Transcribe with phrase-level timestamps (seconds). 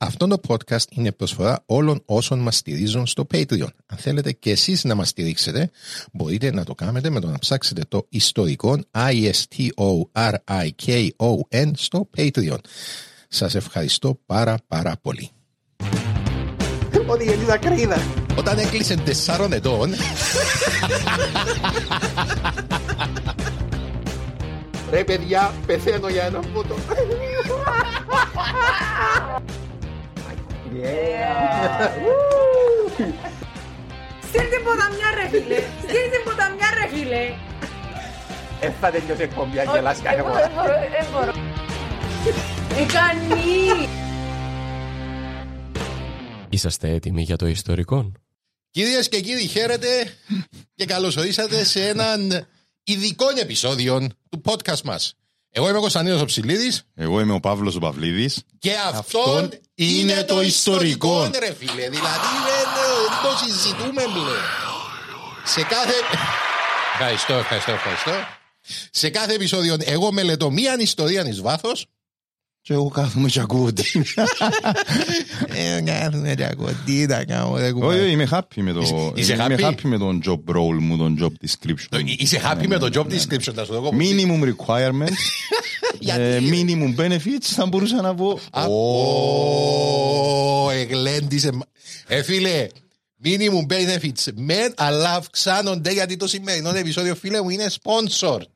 [0.00, 3.68] Αυτό το podcast είναι προσφορά όλων όσων μας στηρίζουν στο Patreon.
[3.86, 5.70] Αν θέλετε και εσείς να μας στηρίξετε,
[6.12, 9.70] μπορείτε να το κάνετε με το να ψάξετε το ιστορικό I-S-T-O-R-I-K-O-N
[11.76, 12.58] στο Patreon.
[13.28, 15.30] Σας ευχαριστώ πάρα πάρα πολύ.
[17.06, 18.02] Ότι γεννήσα κρίδα.
[18.38, 19.90] Όταν έκλεισε τεσσάρων ετών,
[24.90, 26.74] Ρε παιδιά, πεθαίνω για ένα φώτο.
[34.28, 35.58] Στείλ την ποταμιά ρε φίλε.
[35.82, 37.32] Στείλ την ποταμιά ρε φίλε.
[38.60, 40.40] Ε, θα τελειώσει η εκπομπή, αν γελάς κάθε Εγώ φορά.
[40.40, 41.32] δεν μπορώ, δεν μπορώ.
[42.82, 43.88] Εκανή.
[46.48, 48.12] Είσαστε έτοιμοι για το ιστορικό;
[48.70, 49.88] κυρίες και κύριοι χαίρετε
[50.74, 52.46] και καλώς ορίσατε σε έναν
[52.84, 55.14] ειδικό επεισόδιο του podcast μας.
[55.50, 58.42] Εγώ είμαι ο Κωνσταντίνος Οψηλίδης Εγώ είμαι ο Παύλος ο Παυλίδης.
[58.58, 59.50] και αυτό Αυτόν
[59.80, 61.30] είναι το ιστορικό ιστορικό.
[61.38, 61.88] ρε φίλε.
[61.88, 64.42] Δηλαδή δεν δεν το συζητούμε πλέον.
[65.44, 65.92] Σε κάθε...
[66.92, 68.12] Ευχαριστώ, ευχαριστώ, ευχαριστώ.
[68.90, 71.86] Σε κάθε επεισόδιο εγώ μελετώ μία ιστορία εις βάθος
[72.68, 73.82] Και εγώ κάθομαι και ακούω τι.
[75.48, 78.00] Ε, κάθομαι και ακούω τι τα κάνω ρε Όχι, κουμπάρε.
[78.02, 79.12] όχι, είμαι happy με το...
[79.14, 79.64] Είσαι Είμαι happy?
[79.64, 82.02] happy με τον job role μου, τον job description.
[82.18, 83.92] Είσαι happy με το job description να σου το πω.
[83.98, 85.16] Minimum requirements,
[85.98, 88.40] Γιατί; ε, minimum benefits, θα μπορούσα να πω.
[90.66, 91.50] Ω, εγλέντισε.
[92.06, 92.66] Ε, φίλε,
[93.24, 98.46] minimum benefits men, αλλά αυξάνονται γιατί το σημερινό επεισόδιο, φίλε μου, είναι sponsored.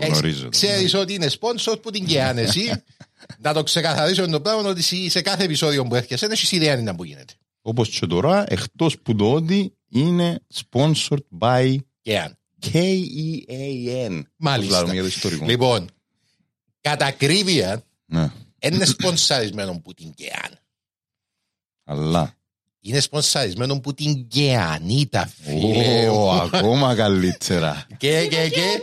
[0.00, 0.42] Το γνωρίζω.
[0.42, 0.48] το.
[0.48, 2.70] Ξέρεις ότι είναι sponsored που την κεάνε εσύ;
[3.38, 6.94] Να το ξεκαθαρίσω το πράγμα ότι σε- σε κάθε επεισόδιο που έρχεσαι, έχεις ιδέα είναι
[6.94, 7.32] που γίνεται.
[7.62, 12.38] Όπως και τώρα, εκτός που το ότι είναι sponsored by Και αν.
[12.72, 14.22] K-E-A-N.
[14.36, 14.74] Μάλιστα.
[14.76, 15.44] Όπως λέμε για το ιστορικό.
[15.46, 15.88] Λοιπόν,
[16.80, 20.58] κατά ακρίβεια, Ναι, είναι σπονσαρισμένο που την κεάν.
[21.84, 22.34] αλλά.
[22.80, 26.08] Είναι σπονσαρισμένο που την κεανίτα, φίλε.
[26.08, 27.86] Ω, ακόμα καλύτερα.
[27.96, 28.62] Και, και, και.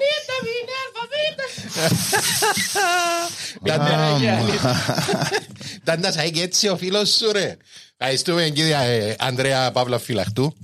[5.82, 7.58] Ήταν να σάει και έτσι ο φίλος σου ρε.
[7.98, 10.56] Ευχαριστούμε κύριε ε, Ανδρέα Παύλα Φυλαχτού.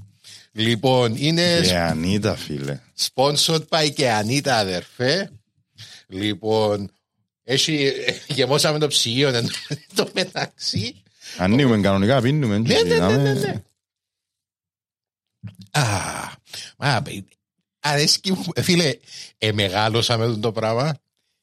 [0.52, 2.80] Λοιπόν, είναι Και ανίτα, φίλε.
[3.14, 5.32] sponsored by και Ανίτα αδερφέ.
[6.08, 6.92] Λοιπόν,
[7.44, 7.92] έχει,
[8.28, 9.48] γεμώσαμε το ψυγείο εν
[9.96, 11.04] το μεταξύ.
[11.38, 12.58] Ανοίγουμε κανονικά, πίνουμε.
[12.58, 13.62] Ναι, ναι, ναι, ναι, ναι.
[15.72, 15.84] Α,
[16.78, 17.04] μα,
[17.80, 18.46] αρέσκει μου.
[18.54, 18.94] Ε, Φίλε,
[19.38, 20.98] ε, μεγάλωσα με το πράγμα.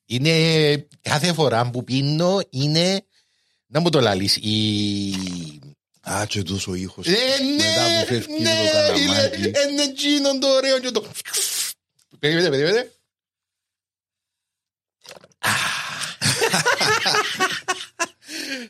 [0.07, 3.05] Είναι κάθε φορά που πίνω είναι.
[3.67, 4.37] Να μου το λαλείς.
[4.37, 5.15] Η...
[6.01, 7.07] Α, και τόσο ήχος.
[7.07, 9.39] Ε, ναι, Μετά που φεύγει ναι, το καλαμάκι.
[9.39, 11.05] είναι- Είναι εκείνο το ωραίο και το...
[12.19, 12.91] Περίμενε, περίμενε.
[15.39, 15.51] Α.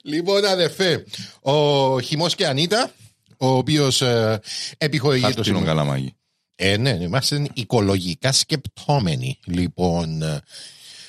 [0.03, 1.05] Λοιπόν, αδερφέ,
[1.41, 2.93] ο Χιμός και Ανίτα,
[3.37, 4.41] ο οποίος ε,
[4.79, 5.67] επιχορηγεί το Χάρτινο σύμβολο.
[5.67, 6.15] καλαμάκι.
[6.55, 9.39] Ε, ναι, είμαστε οικολογικά σκεπτόμενοι.
[9.45, 10.41] Λοιπόν, ε,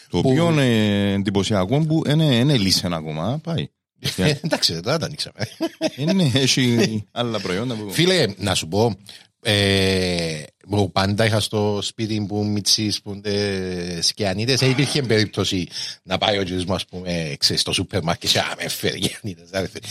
[0.09, 3.39] Το Που- οποίο είναι εντυπωσιακό που είναι, είναι λύσεν ακόμα.
[3.43, 3.67] Πάει.
[4.15, 5.47] ε, εντάξει, τώρα τα ανοίξαμε.
[5.95, 7.91] Είναι, έχει άλλα προϊόντα που...
[7.91, 8.95] Φίλε, να σου πω,
[9.41, 15.67] ε, που πάντα είχα στο σπίτι που μητσείς που είναι σκιανίτες, δεν υπήρχε περίπτωση
[16.03, 19.03] να πάει ο κύριος μου, ας πούμε, ξέρεις, στο σούπερ μάρκετ και «Α, με φέρει
[19.03, 19.49] σκιανίτες».
[19.51, 19.87] ρε φίλε.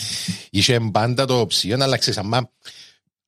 [0.50, 2.50] Είχε πάντα το ψίον, αλλά ξέρεις, άμα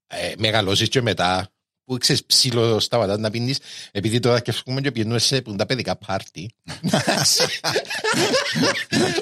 [0.07, 1.49] ε, μεγαλώσεις και μετά,
[1.89, 3.59] που ξέρεις ψηλό σταματάς να πίνεις
[3.93, 6.51] επειδή τώρα και φύγουμε και πίνουμε σε που είναι τα παιδικά πάρτι.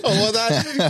[0.03, 0.39] Οπότε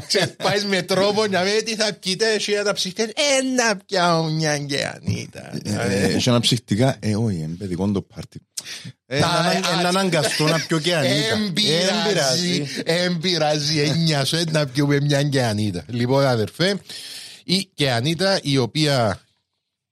[0.07, 3.07] ξέρεις πάεις με τρόπο να weet τι θα πείτε εσύ να τα ψυχτές
[3.41, 5.53] ένα πιάω μια και ανίτα.
[5.65, 8.41] Ε, Έχει αναψυχτικά, ε, όχι, είναι παιδικό το πάρτι.
[9.07, 11.15] Ε, Τα- να- να- Να αναγκαστώ να πιω και ανίτα.
[11.35, 15.85] Εν πειράζει, εν πειράζει, έννοια σου να πιούμε μια και ανίτα.
[15.89, 16.81] Λοιπόν αδερφέ,
[17.45, 19.21] η και ανίτα η οποία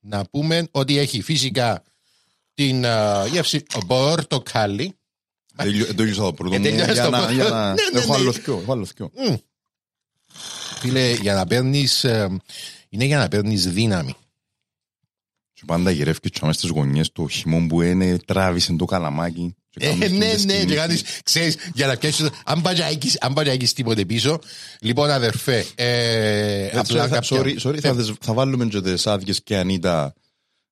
[0.06, 1.82] να πούμε ότι έχει φυσικά
[2.54, 4.94] την α, γεύση πορτοκάλι.
[5.56, 6.64] Τελειώ- Τελείωσα το πρώτο Ε, μου.
[6.64, 7.32] τελειώσες για το να- πρώτο.
[7.32, 8.18] για να- Ναι, ναι, Έχω ναι.
[8.20, 9.10] άλλο δυο, έχω άλλο δυο.
[10.78, 12.02] Φίλε, για να παίρνεις.
[12.88, 14.14] είναι για να παίρνεις δύναμη.
[15.52, 19.54] Και πάντα γυρεύκεις και μέσα στις γωνιές του χειμών που είναι τράβησε το καλαμάκι.
[19.76, 20.78] Και Ε, κάνεις ναι, τις ναι, και κινήσεις.
[20.80, 24.38] κάνεις, ξέρεις, για να πιάσεις, αν πάει να έχεις- αν πάει να έχεις τίποτε πίσω,
[24.80, 27.38] λοιπόν αδερφέ, ε, Έτσι, απλά θα- κάποια...
[27.40, 30.14] sorry, sorry, θα δες- Θα βάλουμε και τις άδειες και ανίτα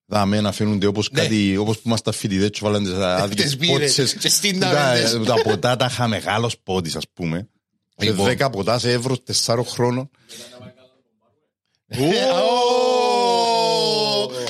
[0.07, 1.21] δάμε να φαίνονται όπως Ναι.
[1.23, 4.15] κάτι, όπως που είμαστε φοιτητές και βάλαν τις άδειες Τις μπύρες πότσες.
[4.15, 5.27] και στην Τα- ταβέντες.
[5.27, 7.49] Τα ποτά τα είχα μεγάλος πότης ας πούμε.
[7.97, 8.27] Και Λοιπόν.
[8.27, 10.11] δέκα ποτά σε εύρος τεσσάρων χρόνων.
[11.87, 12.41] Ε, ω,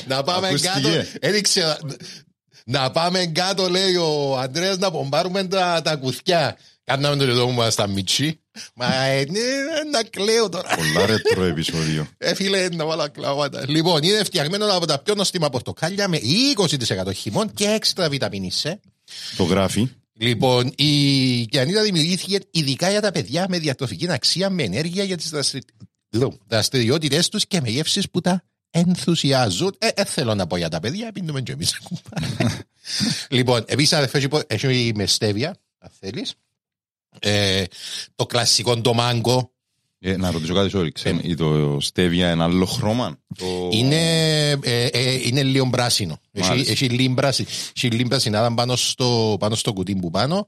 [0.06, 0.72] Να πάμε Ακούστηκε.
[0.74, 0.88] κάτω.
[1.20, 1.78] Έδειξε.
[2.64, 6.56] Να πάμε κάτω, λέει ο Αντρέας, να πομπάρουμε τα, τα κουθιά.
[6.84, 8.40] Κάναμε το εδώ μου στα μιτσί.
[8.74, 9.40] Μα ε, ναι,
[9.90, 10.68] να κλαίω τώρα.
[10.76, 12.06] Πολλά ρετρό επεισόδιο.
[12.18, 13.64] Ε, φίλε, να βάλω κλάματα.
[13.68, 16.18] Λοιπόν, είναι φτιαγμένο από τα πιο νοστιμα πορτοκάλια με
[16.56, 18.72] 20% χυμών και έξτρα βιταμίνης C.
[19.36, 19.90] Το γράφει.
[20.18, 25.32] Λοιπόν, η κιανίδα δημιουργήθηκε ειδικά για τα παιδιά με διατροφική αξία, με ενέργεια για τις
[26.46, 28.42] δραστηριότητες τους και με γεύσεις που τα
[28.74, 29.74] ενθουσιάζουν.
[29.78, 31.78] Ε, ε, θέλω να πω για τα παιδιά, πίνουμε και εμείς.
[33.30, 36.34] λοιπόν, επίση, αδερφέ, έχει πο- έχει με στέβια, αν θέλεις.
[37.18, 37.64] Ε,
[38.14, 39.50] το κλασικό το μάγκο.
[40.04, 45.12] Ε, να ρωτήσω κάτι, sorry, ξέρω, το στέβια ένα άλλο χρώμα; Το- Είναι, ε, ε,
[45.28, 46.18] είναι λίγο πράσινο.
[46.32, 46.72] Έχει, Μάλιστα.
[46.72, 47.48] έχει λίγο πράσινο.
[47.76, 50.46] Έχει λίγο πρασινάδα πάνω στο, πάνω στο κουτί που πάνω.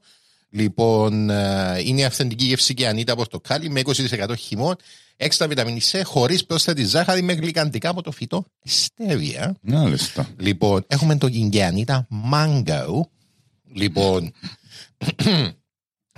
[0.55, 4.75] Λοιπόν, ε, είναι αυθεντική γεύση και ανίτα πορτοκάλι με 20% χυμό,
[5.15, 9.57] έξτρα βιταμίνη C, χωρίς πρόσθετη ζάχαρη με γλυκαντικά από το φυτό στέβια.
[9.61, 10.29] Μάλιστα.
[10.37, 12.99] Λοιπόν, έχουμε το γκινγκιανίτα mango.
[13.73, 14.31] Λοιπόν,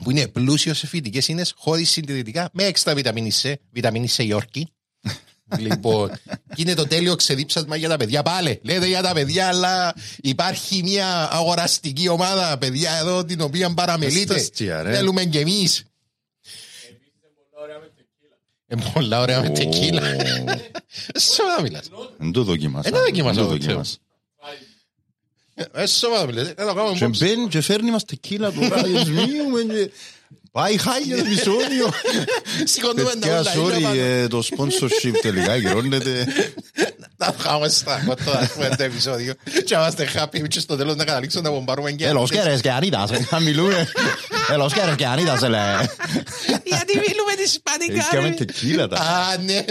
[0.03, 4.63] που είναι πλούσιος σε φυτικέ ίνε, χωρίς συντηρητικά, με έξτρα βιταμίνη C, βιταμίνη C Yorkie.
[5.57, 6.11] Λοιπόν,
[6.55, 8.23] και είναι το τέλειο ξεδίψασμα για τα παιδιά.
[8.23, 14.19] Πάλε, λέτε για τα παιδιά, αλλά υπάρχει μια αγοραστική ομάδα, παιδιά, εδώ την οποία παραμελείτε.
[14.19, 14.93] Είστε αστεία, ρε.
[14.93, 15.83] Θέλουμε κι εμείς.
[18.67, 20.01] Είναι πολλά ωραία με τεκίλα.
[21.19, 21.89] Σοβαρά μιλάς.
[22.17, 22.87] Δεν το δοκίμασα.
[22.87, 23.95] Ε, δεν δοκίμασα, Δεν το εγώ, δοκίμασα.
[25.73, 26.47] Ε, σοβαρά μιλάς.
[26.47, 27.17] Να το κάνουμε Και box.
[27.17, 29.91] μπαίνει και φέρνει μας τεκίλα τώρα, δεσμίουμε και...
[30.51, 31.89] Πάει χάλια το επεισόδιο.
[32.71, 33.99] Σηκώνουμε τα Παιδιά, ούλα, είναι sorry, πάνω.
[34.01, 36.27] ε, το sponsorship τελικά γυρώνεται.
[37.17, 39.33] Να βγάμε στα κόττα έχουμε το επεισόδιο
[39.65, 42.79] και να είμαστε happy και στο τέλος να καταλήξουμε να μπομπάρουμε και Los quieres que
[42.81, 43.87] anitas, να μιλούμε.
[44.49, 45.61] Ε, Los quieres que anitas, ε, λέει.
[46.63, 48.33] Γιατί μιλούμε τη Ισπανικά Είχαμε ρε.
[48.33, 48.95] τεκίλα τα.
[48.97, 49.65] Α, ναι.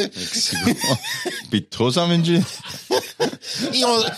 [1.49, 2.31] Πιτώσαμε και...
[2.31, 4.14] Είμαι-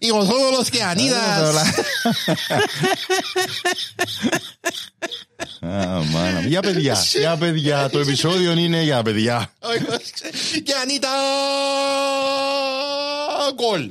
[0.00, 1.54] Είμαι ο Θόδωρος και Ανίδας.
[5.60, 5.68] Α,
[6.04, 6.48] μάνα μου.
[6.48, 7.88] Για παιδιά, για παιδιά.
[7.90, 9.52] Το επεισόδιο είναι για παιδιά.
[9.60, 10.62] Όχι, όχι.
[10.62, 11.08] Και Ανίτα
[13.54, 13.90] γκολ.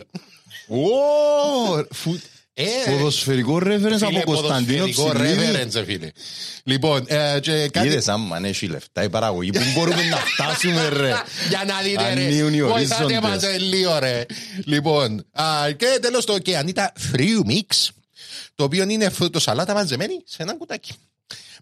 [0.68, 2.19] Ω, φου-
[2.53, 5.51] Ε, Ποδοσφαιρικό reference φίλε, από Κωνσταντίνο ποδοσφαιρικό Ψηλίδη.
[5.53, 6.12] reference, φίλε.
[6.63, 7.88] Λοιπόν, ε, και κάτι...
[7.88, 11.13] Είδες αν έχει λεφτά η παραγωγή που μπορούμε να φτάσουμε ρε.
[11.50, 12.63] Για να δείτε Ανοίγουν οι ρε.
[12.65, 13.29] Βοηθάτε ορίζοντες.
[13.29, 14.25] μας ε, λίγο ρε.
[14.65, 15.44] Λοιπόν, α,
[15.77, 17.88] και τέλος το και Ανίτα Free Mix,
[18.56, 20.91] το οποίο είναι φρουτοσαλάτα μαζεμένη σε ένα κουτάκι.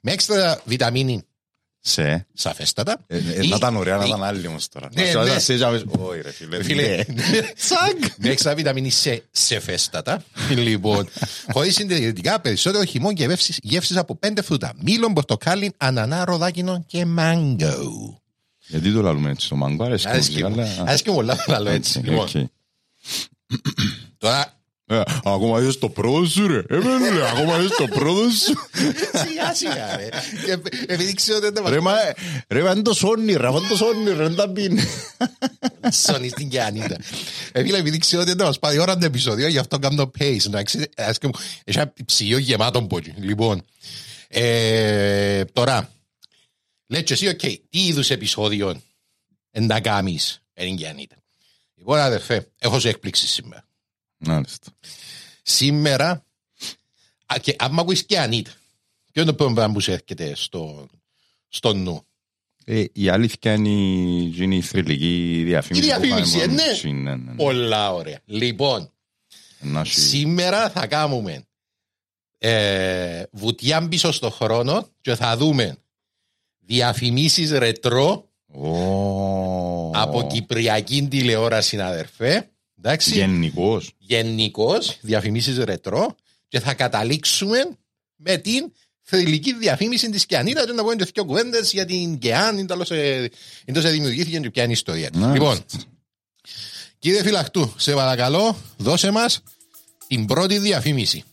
[0.01, 1.23] Με έξτρα βιταμίνη
[1.79, 2.27] Σε.
[2.33, 3.03] σαφέστατα.
[3.07, 4.89] Ε, ε, Ή- Να ήταν ωραία, να ή- ήταν άλλη όμως τώρα.
[4.93, 5.29] Ναι, Να σου ναι.
[5.31, 6.63] άρεσε, τζάβες, Όχι ρε φίλε.
[6.63, 7.41] Φίλε, ναι.
[7.55, 7.97] Τσακ.
[8.17, 10.23] με έξτρα βιταμίνη σε, σε φέστατα.
[10.49, 11.09] λοιπόν,
[11.53, 14.73] χωρίς συντηρητικά, περισσότερο χυμό και γεύσεις, γεύσεις από πέντε φρούτα.
[14.81, 18.21] Μήλο, πορτοκάλι, ανανά, ροδάκινο και μάγκο.
[18.67, 20.61] Γιατί το λαλούμε έτσι το μάγκο, αρέσει και Αρέσκει μου, μου.
[20.61, 21.99] αλλά- Αρέσκει μου πολλά να λέω έτσι.
[21.99, 22.49] Έτσι, Λοιπόν, οκ.
[24.17, 24.45] τώρα Ε,
[25.23, 26.57] Ακόμα είδες το πρώτο σου ρε.
[26.57, 28.53] Ε, βέβαια, ακόμα είδες το πρώτο σου.
[29.25, 30.09] Σιγά σιγά ρε.
[30.45, 32.13] Και Επειδή ξέρω ότι δεν Ρε, μα, ε,
[32.47, 34.81] ρε, μα είναι το σόνι, ρε, μα είναι το σόνι, ρε, δεν τα πίνει.
[35.91, 36.97] Σόνι στην Κεανίτα.
[37.51, 40.45] Επειδή επειδή ξέρω ότι δεν μας πάει η ώρα το επεισόδιο, γι' αυτό κάνω pace.
[40.45, 43.13] Εντάξει, ας και μου, έχει ένα ψυγείο γεμάτο πόκι.
[43.17, 43.65] Λοιπόν,
[44.27, 45.89] ε, τώρα,
[46.87, 48.81] λέει και εσύ, οκ, τι είδους επεισόδιο
[49.51, 51.15] εν τα κάνεις εν Κεανίτα.
[51.75, 53.68] Λοιπόν, αδερφέ, έχω σου έκπληξη σήμερα.
[54.19, 54.71] Μάλιστα.
[55.43, 56.25] Σήμερα,
[57.25, 58.51] α, και άμα ακούεις Κεανίτα,
[59.11, 60.87] ποιο είναι το πρώτο πράγμα που σου έρχεται στο,
[61.47, 62.03] στο νου;
[62.65, 65.87] Ε, η αλήθεια είναι η- είναι η θρηλυκή διαφήμιση.
[65.87, 66.63] Η που διαφήμιση, είχαμε ε, ναι.
[66.83, 67.35] μόνο- ναι, ναι, ναι.
[67.35, 68.19] Πολλά ωραία.
[68.25, 68.91] Λοιπόν,
[69.59, 71.43] Να έχει- Σήμερα θα κάνουμε
[72.37, 75.77] ε, βουτιά πίσω στο χρόνο και θα δούμε
[76.59, 79.91] διαφημίσεις ρετρό Ω.
[79.93, 82.49] από κυπριακή τηλεόραση, αδερφέ.
[82.81, 83.13] Εντάξει.
[83.13, 83.91] Γενικός.
[83.97, 86.15] Γενικώ, διαφημίσεις ρετρό
[86.47, 87.77] και θα καταλήξουμε
[88.15, 88.71] με την
[89.01, 92.95] θρηλυκή διαφήμιση της Κιανίτα και να πούμε και δύο κουβέντες για την Κιάν, είναι τόσο
[92.95, 93.29] ε,
[93.65, 95.19] δημιουργήθηκε και ποια είναι η ιστορία της.
[95.19, 95.65] Να, Λοιπόν,
[96.99, 99.43] κύριε Φυλαχτού, σε παρακαλώ, δώσε μας
[100.07, 101.23] την πρώτη διαφήμιση.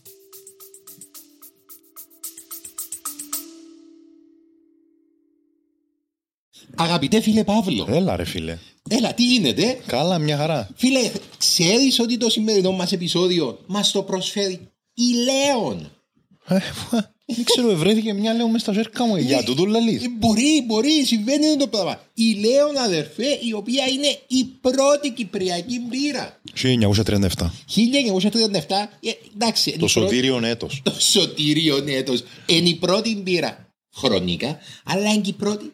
[6.75, 8.57] Αγαπητέ φίλε Παύλο, Έλα ρε φίλε.
[8.87, 10.69] Έλα τι γίνεται; Καλά, μια χαρά.
[10.75, 14.59] Φίλε, ξέρεις ότι το σημερινό μας επεισόδιο μας το προσφέρει
[14.93, 15.91] η Λέων;
[16.47, 16.57] Ε,
[17.35, 19.15] Δεν ξέρω, βρέθηκε μια λέω μες στα ζέρκα μου.
[19.17, 20.03] Για τούτο λαλείς.
[20.03, 22.01] Ε, Μπορεί, μπορεί, συμβαίνει το πράγμα.
[22.13, 26.41] Η Λέων αδερφέ, η οποία είναι η πρώτη κυπριακή μπύρα.
[26.53, 27.51] 1937.
[27.65, 29.69] 1937, ε, εντάξει.
[29.69, 30.81] είναι Το η πρώτη- σωτήριον έτος.
[30.83, 32.23] Το σωτήριο έτος.
[32.45, 35.73] Είναι η πρώτη μπύρα χρονικά, αλλά είναι και η πρώτη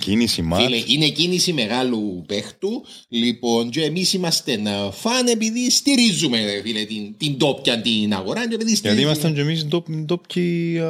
[0.00, 0.64] Κίνηση μάτς.
[0.64, 2.84] Φίλε, είναι κίνηση μεγάλου παίχτου.
[3.08, 8.48] Λοιπόν, και εμείς είμαστε να φαν επειδή στηρίζουμε ρε φίλε, την, την τόπια την αγορά.
[8.48, 9.66] Και επειδή Γιατί στηρίζουμε- ήμασταν και εμείς
[10.04, 10.80] ντόπιοι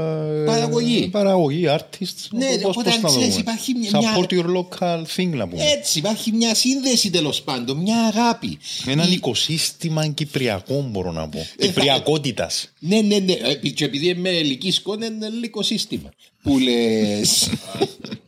[0.47, 1.09] Παραγωγή.
[1.09, 2.27] Παραγωγή, artists.
[2.31, 3.41] Ναι, Πώς- οπότε πώς να ξέρεις, δούμε.
[3.41, 5.63] υπάρχει μια- Support your local thing να πούμε.
[5.65, 8.59] Έτσι, υπάρχει μια σύνδεση τέλος πάντων, μια αγάπη.
[8.87, 11.39] Έναν Η- οικοσύστημα κυπριακό μπορώ να πω.
[11.39, 12.73] θα- Κυπριακότητας.
[12.79, 13.33] Ναι, ναι, ναι.
[13.33, 16.09] Ε, Και επειδή είμαι ελική σκόνη, είναι ελληνικό σύστημα.
[16.43, 17.49] Που λες.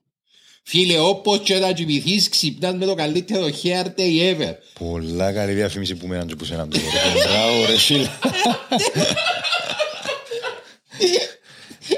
[0.63, 4.53] Φίλε, όπως και να κοιμηθείς, ξυπνάς με το καλύτερο hair day ever.
[4.79, 6.83] Πολλά καλή διαφήμιση που μέναν και που σέναν τώρα.
[7.27, 8.09] Μπράβο ρε φίλε.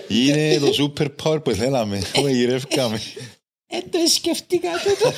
[0.07, 2.01] Είναι το super power που θέλαμε.
[2.13, 3.01] Το γυρεύκαμε.
[3.67, 5.13] Ε, το σκεφτήκα τούτο.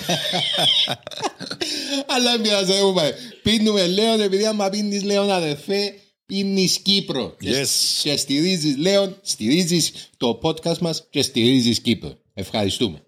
[2.07, 3.11] Αλλά μοιάζει, δεν μου πάει.
[3.43, 5.93] Πίνουμε Λέον, επειδή άμα πίνεις Λέον αδερφέ,
[6.25, 7.35] πίνεις Κύπρο.
[7.39, 7.67] Και- Yes.
[8.03, 12.17] Και στηρίζεις Λέον, στηρίζεις το podcast μας και στηρίζεις Κύπρο.
[12.33, 13.01] Ευχαριστούμε.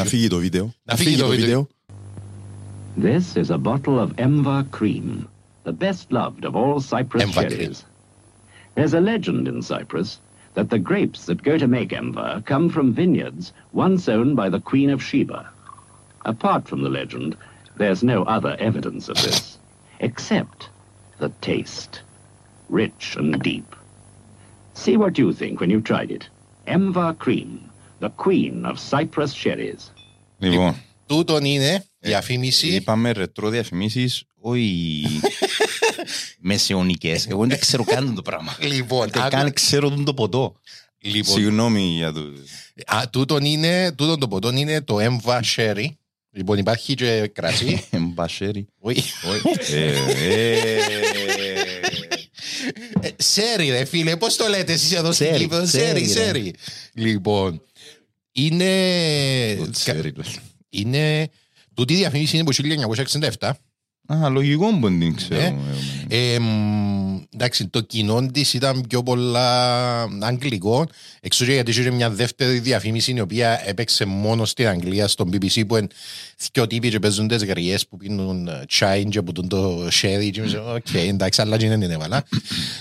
[0.00, 0.72] Na video.
[0.88, 1.68] Na video.
[2.96, 5.28] This is a bottle of Emva cream,
[5.64, 7.82] the best loved of all Cyprus Emva cherries.
[7.82, 7.92] Cream.
[8.76, 10.18] There's a legend in Cyprus
[10.54, 14.60] that the grapes that go to make Emva come from vineyards once owned by the
[14.60, 15.50] Queen of Sheba.
[16.24, 17.36] Apart from the legend,
[17.76, 19.58] there's no other evidence of this,
[20.00, 20.70] except
[21.18, 22.00] the taste.
[22.70, 23.76] Rich and deep.
[24.72, 26.30] See what you think when you've tried it.
[26.66, 27.69] Emva cream.
[28.00, 29.80] The queen of Cyprus cherries.
[30.38, 30.76] Λοιπόν,
[31.06, 32.66] Τούτον είναι διαφήμιση.
[32.68, 35.02] είπαμε ρετρό διαφημίσεις, όχι
[36.40, 37.26] μεσαιωνικές.
[37.26, 38.56] Εγώ δεν ξέρω καν το πράγμα.
[38.60, 40.54] Λοιπόν, Δεν άκου- καν ξέρω το ποτό.
[41.02, 42.20] Λοιπόν, Συγγνώμη για το...
[42.86, 45.84] α, τούτον είναι, τούτον το ποτό είναι το Emva Sherry.
[46.32, 47.84] Λοιπόν, υπάρχει και κρασί.
[48.14, 48.66] Μπασέρι.
[48.78, 49.02] Όχι.
[49.70, 49.92] Ε,
[50.28, 50.78] ε,
[53.00, 56.24] Ε, Σέρι, ρε φίλε, πώς το λέτε εσείς εδώ στην Σέρι, Κύπρο; σέρι, Σέρι, ρε.
[56.24, 56.54] σέρι.
[56.94, 57.62] Λοιπόν,
[58.32, 59.54] είναι.
[59.58, 60.22] το sherry του.
[60.70, 61.28] Είναι.
[61.74, 62.94] Τούτη η διαφήμιση είναι από
[63.38, 63.50] 1967.
[64.12, 65.40] Α, λογικό που δεν την ξέρω.
[65.40, 65.56] Ναι.
[66.08, 70.86] Ε, μ, εντάξει, το κοινό της ήταν πιο πολλά αγγλικό.
[71.20, 75.66] Εξού και γιατί είχε μια δεύτερη διαφήμιση η οποία έπαιξε μόνο στην Αγγλία, στον BBC,
[75.66, 75.86] που είναι
[76.52, 80.30] δύο τύποι και παίζουν τις γριές που πίνουν ε, τσάι και που το sherry.
[80.32, 82.24] Και είμαι σε, Οκ, εντάξει, αλλά και δεν είναι έβαλα.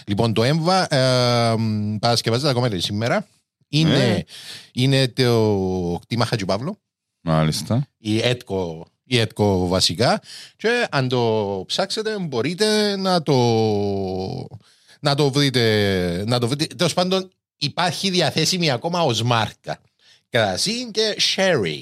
[0.05, 3.27] λοιπόν, το έμβα ε, μ, παρασκευάζεται ακόμα και σήμερα.
[3.69, 4.19] Είναι, Ναι.
[4.71, 6.77] είναι το κτήμα Χατζηπαύλου
[7.21, 7.87] Μάλιστα.
[7.97, 10.21] η έτκο, η έτκο βασικά
[10.55, 13.35] και αν το ψάξετε μπορείτε να το
[15.01, 19.79] να το βρείτε να το βρείτε τέλος πάντων υπάρχει διαθέσιμη ακόμα ως μάρκα
[20.29, 21.81] κρασί και sherry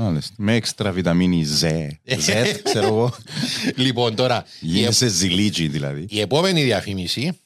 [0.00, 0.34] Μάλιστα.
[0.38, 1.88] Με έξτρα βιταμίνη Z.
[2.06, 3.14] Z, ξέρω εγώ.
[3.76, 6.06] λοιπόν τώρα η, Γίνεσαι ζηλίτζι δηλαδή.
[6.08, 7.38] η επόμενη διαφήμιση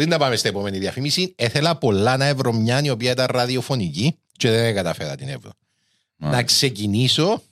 [0.00, 4.18] πριν να πάμε στην επόμενη διαφήμιση έθελα πολλά να βρω μια η οποία ήταν ραδιοφωνική
[4.32, 5.52] και δεν καταφέρα την εύρω
[6.16, 6.42] να Μάλιστα.
[6.44, 7.42] ξεκινήσω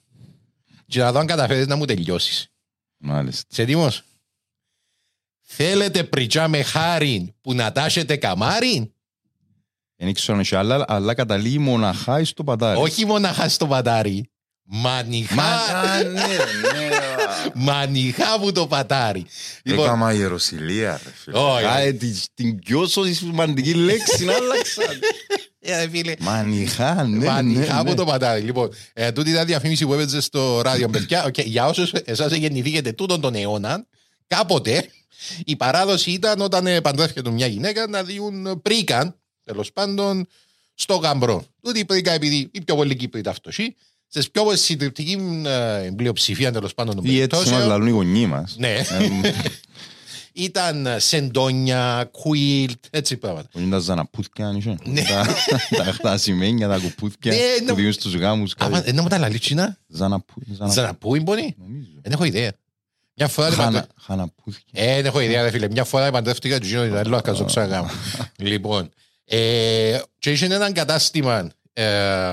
[0.86, 2.48] και να δω αν καταφέρεις να μου τελειώσεις
[2.96, 3.44] Μάλιστα.
[3.50, 4.02] Είσαι έτοιμος;
[5.40, 8.92] Θέλετε πριτσά με χάριν που να τάσετε καμάριν;
[9.96, 12.80] Δεν ήξερα αν είχε άλλα, αλλά καταλήγει μοναχά στο πατάρι.
[12.80, 14.30] Όχι μοναχά στο πατάρι.
[14.62, 15.34] Μανιχά.
[15.34, 16.88] Μα, α, ναι, ναι.
[17.54, 19.26] Μανιχά που το πατάρι.
[19.62, 21.38] Λοιπόν, Έκαμα Ιεροσιλία, ρε φίλε.
[21.38, 21.64] Όχι.
[21.64, 24.82] Α, ε, την- Την πιο σημαντική λέξη να άλλαξα.
[25.60, 27.80] ε, φίλε, Μανιχά, ναι, ναι, Μανιχά ναι.
[27.80, 28.40] από το πατάρι.
[28.42, 30.88] Λοιπόν, ε, τούτη ήταν διαφήμιση που έπαιζε στο ράδιο.
[30.88, 33.86] Παιδιά, οκ, για όσους εσάς γεννηθήκατε τούτον τον αιώνα,
[34.26, 34.88] κάποτε
[35.44, 40.26] η παράδοση ήταν όταν ε, παντρεύτηκε μια γυναίκα να διούν πρίκαν, τέλος πάντων,
[40.74, 41.44] στο γαμπρό.
[41.62, 43.76] Τούτη η πρίκα, επειδή οι πιο πολλοί Κύπροι ήταν φτωχοί,
[44.08, 47.68] σε πιο συντριπτική ε, πλειοψηφία τέλος πάντων των Ή έτσι μας περιπτώσεων.
[47.68, 48.54] λαλούν οι γονείς μας.
[48.58, 48.82] Ναι, Ε,
[50.32, 53.48] ήταν ε, σεντόνια, κουίλτ, έτσι πράγματα.
[53.52, 54.76] που είναι τα ζαναπούθκια, αν είχε.
[54.84, 55.02] Ναι.
[55.02, 55.26] Τα-
[55.76, 57.68] τα- Τα ασημένια, τα κουπούθκια Ναι, ναι.
[57.70, 58.54] που δίνουν στους γάμους.
[58.54, 58.72] κάτι.
[58.72, 61.54] Άμα, δεν μου τα λαλίτσινα, Ζαναπού- ζανα- Ζαναπού είναι πονή.
[61.58, 61.88] νομίζω.
[62.02, 62.52] Δεν έχω ιδέα.
[63.14, 64.82] Μια φορά δεν Χανα- παντρε- Χαναπούθκια.
[64.84, 65.68] Ε, δεν έχω ιδέα, ρε φίλε.
[65.70, 67.90] Μια φορά παντρεύτηκα τους Γίνο Ιταλό, ακαζό ξαναγάμω.
[68.36, 68.90] Λοιπόν,
[69.24, 71.48] ε, και είχε έναν κατάστημα
[71.78, 72.32] ε,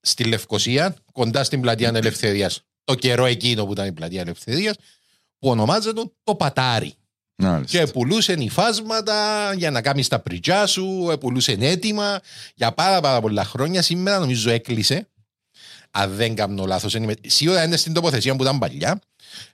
[0.00, 4.74] στη Λευκοσία, κοντά στην πλατεία Ελευθερίας, το καιρό εκείνο που ήταν η πλατεία Ελευθερίας,
[5.38, 6.94] που ονομάζεται το Πατάρι.
[7.36, 7.78] Μάλιστα.
[7.78, 12.20] Και πουλούσε υφάσματα για να κάνει τα πριτσιά σου, ε, πουλούσε έτοιμα
[12.54, 13.82] για πάρα, πάρα πολλά χρόνια.
[13.82, 15.08] Σήμερα νομίζω έκλεισε.
[15.90, 16.96] Αν δεν κάνω λάθος,
[17.26, 19.00] σίγουρα είναι στην τοποθεσία που ήταν παλιά.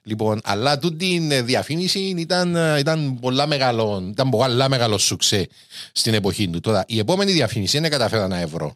[0.03, 5.47] Λοιπόν, αλλά τούτη την ε, διαφήμιση ήταν, ε, ήταν, πολλά μεγάλο, ήταν πολλά μεγάλο σουξέ
[5.91, 6.59] στην εποχή του.
[6.59, 8.75] Τώρα, η επόμενη διαφήμιση δεν καταφέρα να ευρώ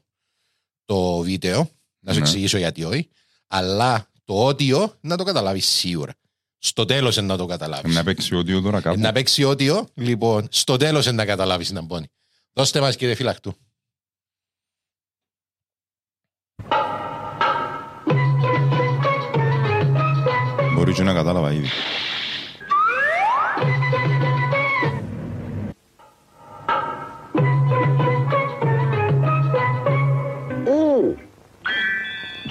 [0.89, 1.69] το βίντεο,
[2.00, 2.25] να σου Ναι.
[2.25, 3.10] εξηγήσω γιατί όχι,
[3.48, 6.13] αλλά το ότιο να το καταλάβεις σίγουρα.
[6.58, 7.96] Στο τέλος να το καταλάβεις.
[7.96, 9.00] Να παίξει όδιο τώρα κάπου.
[9.00, 12.05] Να παίξει ότιο, λοιπόν, στο τέλος να καταλάβεις να μπώνει.
[12.53, 13.53] Δώστε μας, κύριε φυλακτού.
[20.74, 21.67] Μπορεί και να κατάλαβα ήδη.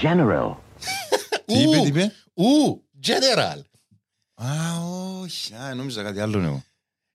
[0.03, 0.55] General.
[1.45, 3.61] Τι είπε, τι είπε; Ου, general.
[4.35, 4.47] Α,
[5.21, 5.55] όχι.
[5.55, 6.63] Α, νόμιζα κάτι άλλο εγώ.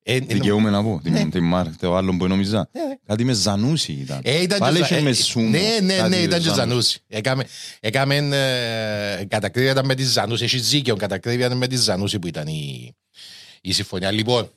[0.06, 1.00] Ε, ε, Δικαιούμαι να πω.
[1.04, 1.20] Ναι.
[1.20, 2.70] Την- Την Μάρ, το άλλο που νόμιζα.
[3.06, 4.20] Κάτι με Ζανούσι ήταν.
[4.24, 5.50] Ε, ήταν Πάλι και είχε Ζα- με ε, Σούμο.
[5.50, 6.60] Ναι, ναι, Κάτι ναι, ήταν και Ζανούσι.
[6.70, 7.00] Ζανούση.
[7.08, 7.46] Έκαμε,
[7.80, 8.16] έκαμε
[9.20, 10.44] ε, κατακρίβεια ήταν με τη Ζανούση.
[10.44, 12.96] Έχεις δίκαιο, κατακρίβεια ήταν με τη Ζανούση που ήταν η,
[13.62, 14.12] η συμφωνία.
[14.12, 14.52] Λοιπόν,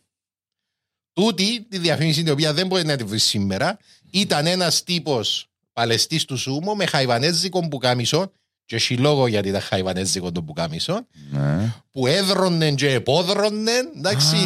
[1.13, 3.79] τούτη τη διαφήμιση την οποία δεν μπορεί να τη βρεις σήμερα
[4.11, 8.33] ήταν ένας τύπος παλαιστής του Σούμο με χαϊβανέζικο πουκάμισο
[8.65, 11.73] και έχει λόγο γιατί ήταν χαϊβανέζικο το πουκάμισο Ναι.
[11.91, 14.37] που έδρωνε και επόδρωνε εντάξει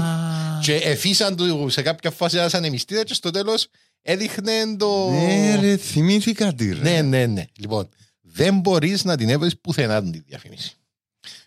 [0.62, 3.66] και εφήσαν του σε κάποια φάση ένα ανεμιστήρα και στο τέλος
[4.02, 5.10] έδειχνε το...
[5.10, 6.80] Ναι, ρε, θυμήθηκα τι ρε.
[6.80, 7.44] Ναι, ναι, ναι.
[7.58, 7.88] Λοιπόν,
[8.20, 10.72] δεν μπορείς να την έβρεις πουθενά την διαφήμιση.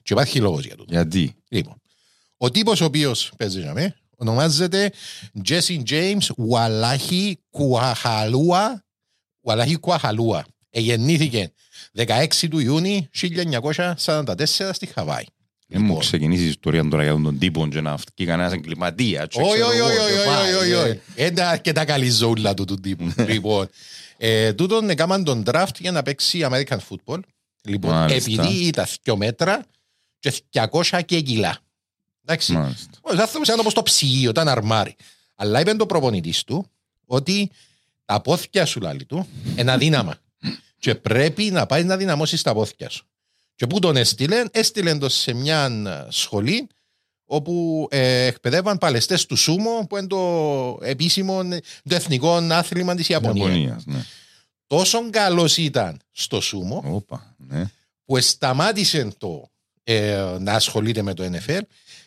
[0.01, 0.85] Και υπάρχει λόγος για το.
[0.87, 1.81] Γιατί; Λοιπόν,
[2.37, 4.91] ο τύπος ο οποίος παίζει για μέ, ονομάζεται
[5.47, 8.82] Jesse James Walahi Κουαχαλούα.
[9.43, 10.45] Walahi Κουαχαλούα.
[10.69, 11.51] Εγεννήθηκε
[11.97, 12.05] 16
[12.49, 13.07] του Ιούνιου
[13.95, 14.35] 1944
[14.71, 15.23] στη Χαβάη.
[15.67, 19.27] Δεν μου ξεκινήσεις η ιστορία τώρα για τον τύπο και να βγει κανένας εγκληματίας.
[19.27, 20.75] και Όχι, ξέρω όχι, εγώ, όχι, και όχι, πάει, όχι, ε.
[20.75, 20.99] όχι.
[21.15, 23.13] Είναι αρκετά καλή ζούλα του του τύπου.
[23.27, 23.69] Λοιπόν,
[24.17, 27.19] ε, τούτον έκαναν τον draft για να παίξει American football.
[27.63, 28.31] Λοιπόν, Μάλιστα.
[28.31, 29.65] επειδή ήταν 2 μέτρα
[30.19, 31.57] και 200 και κιλά.
[32.25, 32.53] Εντάξει.
[32.53, 32.89] Μάλιστα.
[33.01, 34.95] Ο άνθρωπος ήταν όπως το ψυγείο, ήταν αρμάρι.
[35.35, 36.65] Αλλά είπε το προπονητής του
[37.05, 37.51] ότι
[38.13, 40.17] τα πόθηκια σου, λάλη του, είναι αδύναμα.
[40.79, 43.05] και πρέπει να πάει να δυναμώσεις τα πόθηκια σου.
[43.55, 46.67] Και πού τον έστειλε, έστειλε τον σε μια ε, σχολή
[47.25, 51.57] όπου ε, εκπαιδεύαν παλαιστές του Σούμο που είναι το επίσημο, ε,
[51.89, 53.47] το εθνικό άθλημα της Ιαπωνίας.
[53.47, 54.05] Ιαπωνίας, ναι.
[54.67, 57.69] Τόσο καλός ήταν στο Σούμο Όπα, ναι.
[58.05, 59.49] που σταμάτησε το,
[59.83, 61.61] ε, να ασχολείται με το NFL.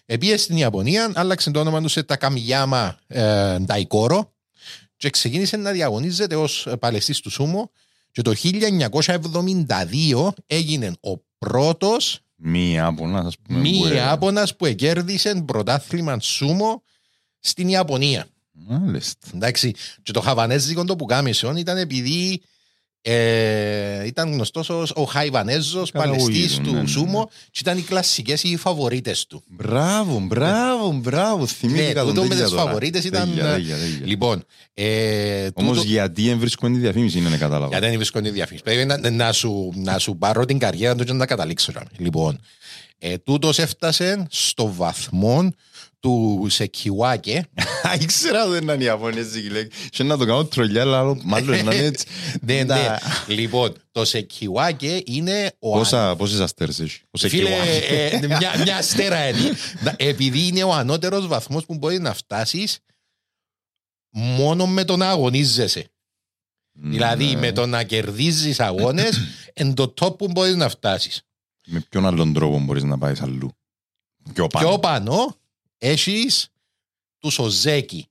[0.06, 4.34] Επίε στην Ιαπωνία, άλλαξε το όνομα του σε Τακαμιγιάμα ε, Νταϊκόρο
[4.96, 7.70] και ξεκίνησε να διαγωνίζεται ως παλαιστής του Σούμο
[8.12, 13.58] και το 1972 έγινε ο πρώτος Μη Ιάπωνας, ας πούμε.
[13.58, 16.82] μη που, ε, Ιάπωνας που εκέρδισε πρωτάθλημα Σούμο
[17.40, 18.26] στην Ιαπωνία.
[18.52, 19.28] Μάλιστα.
[19.34, 22.42] Εντάξει, και το χαβανέζικο το που κάμισον ήταν επειδή
[23.08, 26.86] ε, ήταν γνωστός ως ο Χαϊβανέζος Καταγωγή παλαιστής του, του ναι, ναι.
[26.86, 29.42] Σούμο και ήταν οι κλασικές οι φαβορίτες του.
[29.48, 31.40] Μπράβο, μπράβο, μπράβο.
[31.40, 32.64] Ναι, Θυμήθηκα τον τούτο με τέτοια τις τώρα.
[32.64, 33.28] φαβορίτες ήταν...
[33.28, 34.06] Τέλεια, τέλεια, τέλεια.
[34.06, 37.68] Λοιπόν, ε, Όμως τούτο- γιατί δεν βρίσκω τη διαφήμιση είναι να κατάλαβα.
[37.68, 38.64] γιατί δεν βρίσκω τη διαφήμιση.
[38.64, 41.72] Πρέπει να, να, σου, να σου πάρω την καριέρα του και να τα καταλήξω.
[41.74, 41.80] ρε.
[41.96, 42.40] Λοιπόν,
[42.98, 45.50] ε, τούτος έφτασε στο βαθμό
[46.00, 47.48] του Σεκιουάκε
[47.82, 49.88] Α, ήξερα ότι δεν ήταν Ιαπωνέζικη λέξη.
[49.88, 52.06] Και να το κάνω τρολιά, αλλά μάλλον να είναι έτσι.
[52.40, 52.64] ναι, ναι.
[52.64, 57.00] Να- Λοιπόν, το Σεκιουάκε είναι ο Πόσα, πόσες αστέρες έχει.
[57.10, 58.24] Ο Φίλε, Σεκιουάκη.
[58.24, 59.52] ε, μια, μια αστέρα είναι.
[59.82, 62.78] Να- Επειδή είναι ο ανώτερος βαθμός που μπορεί να φτάσεις
[64.14, 65.90] μόνο με το να αγωνίζεσαι.
[66.78, 67.40] Δηλαδή Ναι.
[67.40, 69.20] με το να κερδίζεις αγώνες
[69.52, 71.22] εν το top που μπορείς να φτάσεις.
[71.66, 73.50] Με ποιον άλλον τρόπο μπορείς να πάεις αλλού;
[74.32, 74.68] Πιο πάνω.
[74.68, 75.36] Πιο πάνω
[75.78, 76.26] έχει
[77.18, 78.06] του Οζέκι.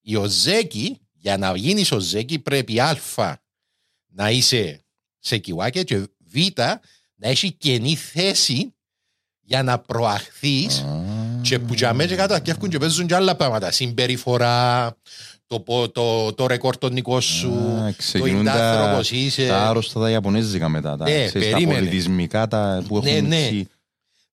[0.00, 2.96] Οι Οζέκι, για να γίνει Οζέκι, πρέπει Α
[4.06, 4.84] να είσαι
[5.18, 6.36] σε κιουάκια και Β
[7.14, 8.74] να έχει καινή θέση
[9.40, 11.02] για να προαχθείς Α.
[11.42, 13.70] και που για μέσα κάτω αρκεύκουν και παίζουν και άλλα πράγματα.
[13.70, 14.96] Συμπεριφορά,
[15.46, 19.46] το, πο- το, το ρεκόρ των δικό σου, Α, το ξεκινούν ιντάνθρωπος τα, είσαι.
[19.46, 20.96] τα άρρωστα τα Ιαπωνέζικα μετά.
[20.96, 21.78] Τα, Ναι, ξέρεις, τα περίμενε.
[21.78, 23.46] πολιτισμικά τα, που Ναι, έχουν ναι.
[23.46, 23.68] εκεί.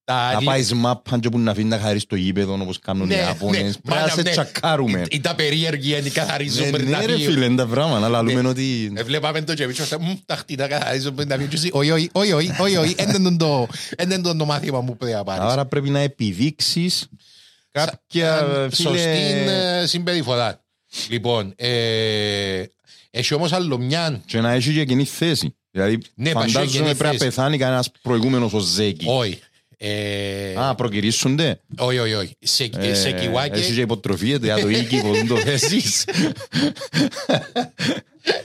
[0.06, 3.10] Τα Να λι- πάεις μάπαν και που να αφήνει να χαρείς το γήπεδο όπως κάνουν
[3.10, 3.62] οι Ναι, Ιαπωνές.
[3.62, 4.30] ναι, Πρέπει να μάνα, σε ναι.
[4.30, 5.02] τσακάρουμε.
[5.10, 7.32] Ή τα περίεργη είναι καθαρίζουν Ναι, πριν ναι τα ρε φύγουν.
[7.32, 8.06] φίλε, είναι τα πράγματα.
[8.06, 8.92] Αλλά λέμε ότι...
[8.96, 11.50] Ε, Βλέπαμε το και εμείς ώστε, «Μμ, τα χτίνα καθαρίζουν πριν τα φύγουν.
[11.50, 14.44] Και εσύ, Όχι, όχι, όχι, όχι, όχι, όχι, εν δεν το- εν δεν το το
[14.44, 15.42] μάθημα μου πρέπει να πάρεις.
[15.44, 17.08] Άρα πρέπει να επιδείξεις
[17.70, 19.80] κάποια Σαν Σωστή φίλε...
[19.80, 20.64] ε, συμπεριφορά.
[21.10, 22.62] Λοιπόν, ε,
[23.10, 25.56] έχει όμως άλλο μια Και να έχει και κοινή θέση.
[25.70, 27.24] Δηλαδή Ναι, πα, έχει φαντάζομαι κοινή πρέπει να θέση.
[27.24, 29.04] πεθάνει κανένας προηγούμενος ο Ζέκη.
[29.08, 29.38] Όχι.
[29.78, 31.60] Ε, Α, προκυρήσονται.
[31.78, 32.36] Όχι, όχι, όχι.
[32.40, 33.60] Σε, Ε, σε Έχει κιουάκε.
[33.60, 36.04] και υποτροφία για το οίκη που δεν το θέσεις.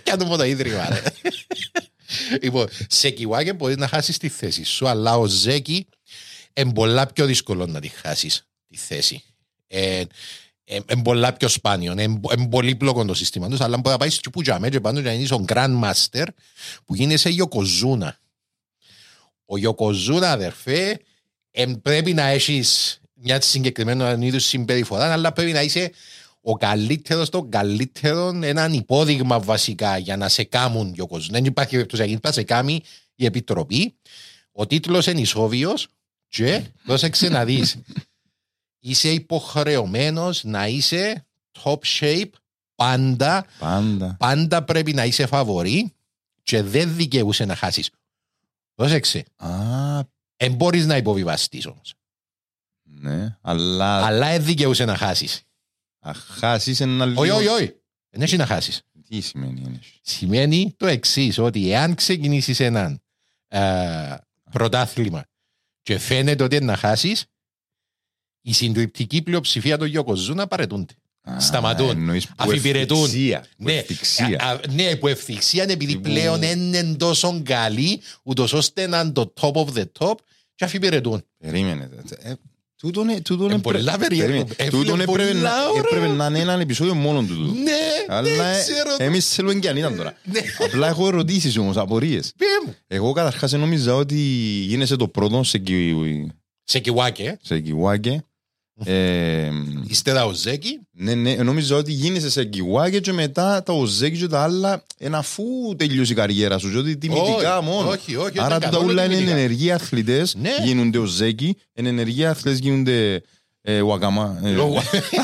[0.03, 0.89] Κάτω από το ίδρυμα.
[0.89, 1.01] ρε.
[2.41, 5.87] λοιπόν, σε κιουάκε μπορείς να χάσεις τη θέση σου, αλλά ο Ζέκι
[6.53, 9.23] είναι πολλά πιο δύσκολο να τη χάσεις τη θέση.
[9.67, 10.03] Ε,
[10.65, 11.91] είναι πολλά πιο σπάνιο.
[11.91, 15.07] Είναι πολύ πλοκό το σύστημα τους, αλλά μπορείς να πάεις στο Πουτζαμέ και πάνω και
[15.07, 16.25] να είσαι ο Grandmaster
[16.85, 18.19] που γίνεσαι Ιοκοζούνα.
[19.45, 20.99] Ο Ιοκοζούνα, αδερφέ,
[21.51, 25.91] εμ, πρέπει να έχεις μια συγκεκριμένη είδους συμπεριφορά, αλλά πρέπει να είσαι
[26.41, 31.33] ο καλύτερος των καλύτερων, έναν υπόδειγμα βασικά για να σε κάμουν Ιοκοζούνα.
[31.37, 32.81] Δεν υπάρχει περίπτωση να γίνει, πρέπει να σε κάμει
[33.15, 33.93] η επιτροπή.
[34.51, 35.87] Ο τίτλος είναι ισόβιος
[36.27, 37.77] και πρόσεξε να δεις.
[38.79, 41.25] είσαι υποχρεωμένος να είσαι
[41.63, 42.29] top shape
[42.75, 43.45] πάντα.
[43.59, 44.15] Πάντα.
[44.19, 45.93] Πάντα πρέπει να είσαι φαβορή
[46.43, 47.89] και δεν δικαιούσε να χάσεις.
[48.75, 49.23] Πρόσεξε.
[49.35, 49.49] Α,
[50.41, 51.93] Δεν μπορείς να υποβιβαστείς όμως.
[52.84, 53.38] ναι.
[53.41, 55.41] Αλλά Αλλά δεν δικαιούσε να χάσεις.
[56.06, 57.21] να χάσεις ένα λίγο...
[57.21, 57.75] Όχι, όχι, όχι.
[58.10, 58.82] Δεν έχει να χάσεις.
[59.08, 59.80] Τι σημαίνει είναι.
[60.01, 63.01] Σημαίνει το εξής, ότι εάν ξεκινήσεις έναν
[63.47, 64.15] ε,
[64.51, 65.25] πρωτάθλημα
[65.82, 67.25] και φαίνεται ότι είναι να χάσεις,
[68.41, 70.93] η συντριπτική πλειοψηφία των Γιοκοζούνα παρετούνται.
[71.30, 71.89] Α, Σταματούν.
[71.89, 72.97] εννοείς που Αφιπηρετούν.
[73.04, 74.39] ευθυξία, που Ναι, ευθυξία.
[74.43, 78.88] α, α, ναι, που ευθυξία είναι επειδή Που- πλέον δεν είναι τόσο καλή, ούτως ώστε
[78.88, 80.13] να είναι το top of the top
[80.62, 81.24] και αφιπηρετούν.
[81.38, 81.89] Περίμενε.
[82.21, 82.34] Ε,
[82.78, 84.28] Τούτον ε, τούτον Ε, ε, πολλά πρέ- περίεργο.
[84.32, 84.54] περίμενε.
[84.58, 85.82] Ε, Τούτον φίλε, έπρεπε πολλά να- ωραία.
[85.91, 87.36] έπρεπε να είναι έναν επεισόδιο μόνο του.
[87.36, 87.54] τούτο.
[87.54, 87.71] Ναι,
[88.08, 88.95] Αλλά δεν ε, ξέρω.
[88.97, 90.13] εμείς θέλουμε και αν ήταν τώρα.
[90.24, 90.39] Ναι.
[90.65, 92.34] Απλά έχω ερωτήσεις όμως, απορίες.
[92.38, 92.76] Πε μου.
[92.88, 94.15] Εγώ καταρχάς νόμιζα ότι
[94.67, 95.95] γίνεσαι το πρώτο σε, κι...
[96.63, 98.24] Σε κιουάκε, σε κιουάκε.
[98.86, 99.49] Ε,
[99.88, 104.27] ύστερα ο Ζέκη, ναι, ναι, νόμιζα ότι γίνεσαι σε κιουάκε και μετά τα οζέκι και
[104.27, 105.43] τα άλλα είναι αφού
[105.77, 106.71] τελειώσει η καριέρα σου.
[106.71, 107.89] Και ότι τιμητικά Όχι, μόνο.
[107.89, 109.38] όχι, όχι, Άρα ήταν τούτα καθόλου όλα είναι τιμητικά.
[109.38, 110.36] ενεργοί αθλητές.
[110.36, 110.49] Ναι.
[110.63, 111.57] Γίνονται οζέκι.
[111.73, 113.21] Είναι ενεργοί αθλητές γίνονται
[113.62, 114.39] ε, ουακαμά.
[114.43, 114.81] ε, λόγω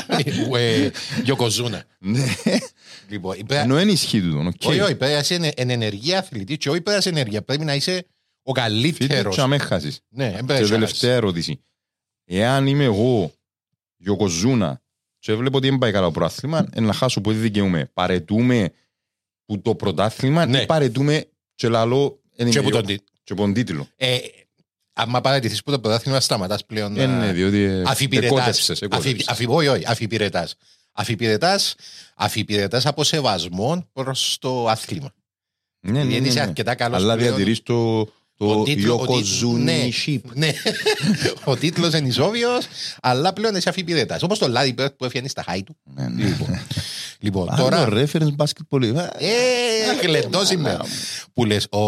[0.58, 0.90] ε,
[1.24, 1.84] Γιοκοζούνα.
[1.98, 2.24] Ναι.
[3.08, 4.38] Λοιπόν, είπε- Ενώ δεν ισχύει τούτο.
[4.38, 4.54] οκ.
[4.68, 7.42] όχι, όχι, πρέπει να είσαι εν- εν ενεργή αθλητή και όχι πρέπει να είσαι ενεργεία,
[7.42, 8.06] πρέπει να είσαι
[8.42, 9.34] ο Φίλε, καλύτερος.
[9.34, 10.00] και αμέ χάσεις.
[10.08, 11.60] Ναι, δεν Και πρέπει να τελευταία ερώτηση.
[12.30, 13.32] Εάν είμαι εγώ
[13.98, 14.82] Γιοκοζούνα
[15.18, 17.90] και βλέπω ότι δεν πάει καλά το πρωτάθλημα, ε, να χάσω που δεν δικαιούμαι.
[17.92, 18.70] Παρετούμε
[19.44, 20.60] που το πρωτάθλημα Ναι.
[20.62, 22.76] ή παρετούμε και λαλό εν Και είμαι που εγώ.
[22.84, 23.88] τον τι- και από τον τίτλο.
[23.96, 24.16] Ε,
[24.92, 28.30] άμα παρατηθείς που το πρωτάθλημα σταματάς πλέον Ε, να- ναι, διότι ε, αφιπηρετάς.
[28.36, 29.12] εκότευσες, εκότευσες.
[29.12, 30.54] Αφι- αφι- Όχι, όχι, αφιπηρετάς.
[30.92, 31.74] Αφιπηρετάς,
[32.16, 35.12] αφιπηρετάς από σεβασμό προς το άθλημα.
[35.80, 36.44] Ναι, ναι, Γιατί ναι, είσαι ναι.
[36.46, 37.28] αρκετά καλός Αλλά πλέον.
[37.34, 38.06] διατηρείς το,
[38.38, 39.88] το Ο τίτλο- ο τίτλο- Γιοκοζούνι ναι.
[40.06, 40.20] ship.
[40.34, 40.50] Ναι,
[41.44, 42.66] ο τίτλος είναι ισόβιος,
[43.02, 44.22] αλλά πλέον εσύ αφιπηρετάς.
[44.22, 45.76] Όπως το Λάδι Μπέρτ που έφτιανε στα χάη του.
[45.84, 46.36] Ναι, ναι.
[47.20, 47.84] Λοιπόν, Τώρα...
[47.84, 47.88] τώρα...
[48.06, 48.82] reference basketball.
[49.18, 49.26] Ε,
[50.02, 50.80] γλεντό σήμερα.
[51.32, 51.80] Που λες, ο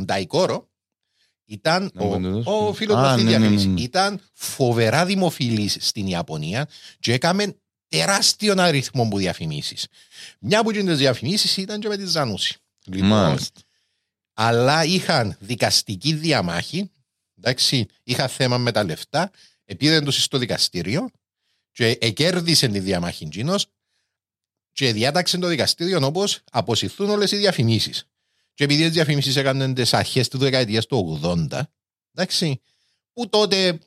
[0.00, 0.68] Νταϊκόρο
[1.46, 2.46] ήταν Να μου το ο, δώσεις.
[2.46, 3.68] ο φίλος Α, μας στη ναι, ναι, ναι, διαφήμιση.
[3.68, 3.80] ναι.
[3.80, 6.68] Ήταν φοβερά δημοφιλής στην Ιαπωνία
[7.00, 7.56] και έκαμε
[7.88, 9.86] τεράστιο αριθμό που διαφημίσεις.
[10.40, 12.56] Μια από τις διαφημίσεις ήταν και με τη Ζανούση.
[12.86, 13.60] Λοιπόν, Μάλιστα.
[14.40, 16.90] Αλλά είχαν δικαστική διαμάχη,
[17.38, 19.30] εντάξει, είχα θέμα με τα λεφτά,
[19.64, 21.10] επήραν τους στο δικαστήριο
[21.72, 23.66] και εκέρδισε τη διαμάχη εκείνος
[24.72, 28.08] και διάταξε το δικαστήριο όπως αποσυρθούν όλες οι διαφημίσεις.
[28.54, 31.60] Και επειδή οι διαφημίσεις έκαναν τις αρχές του δεκαετίας του 80,
[32.14, 32.60] εντάξει,
[33.12, 33.78] που τότε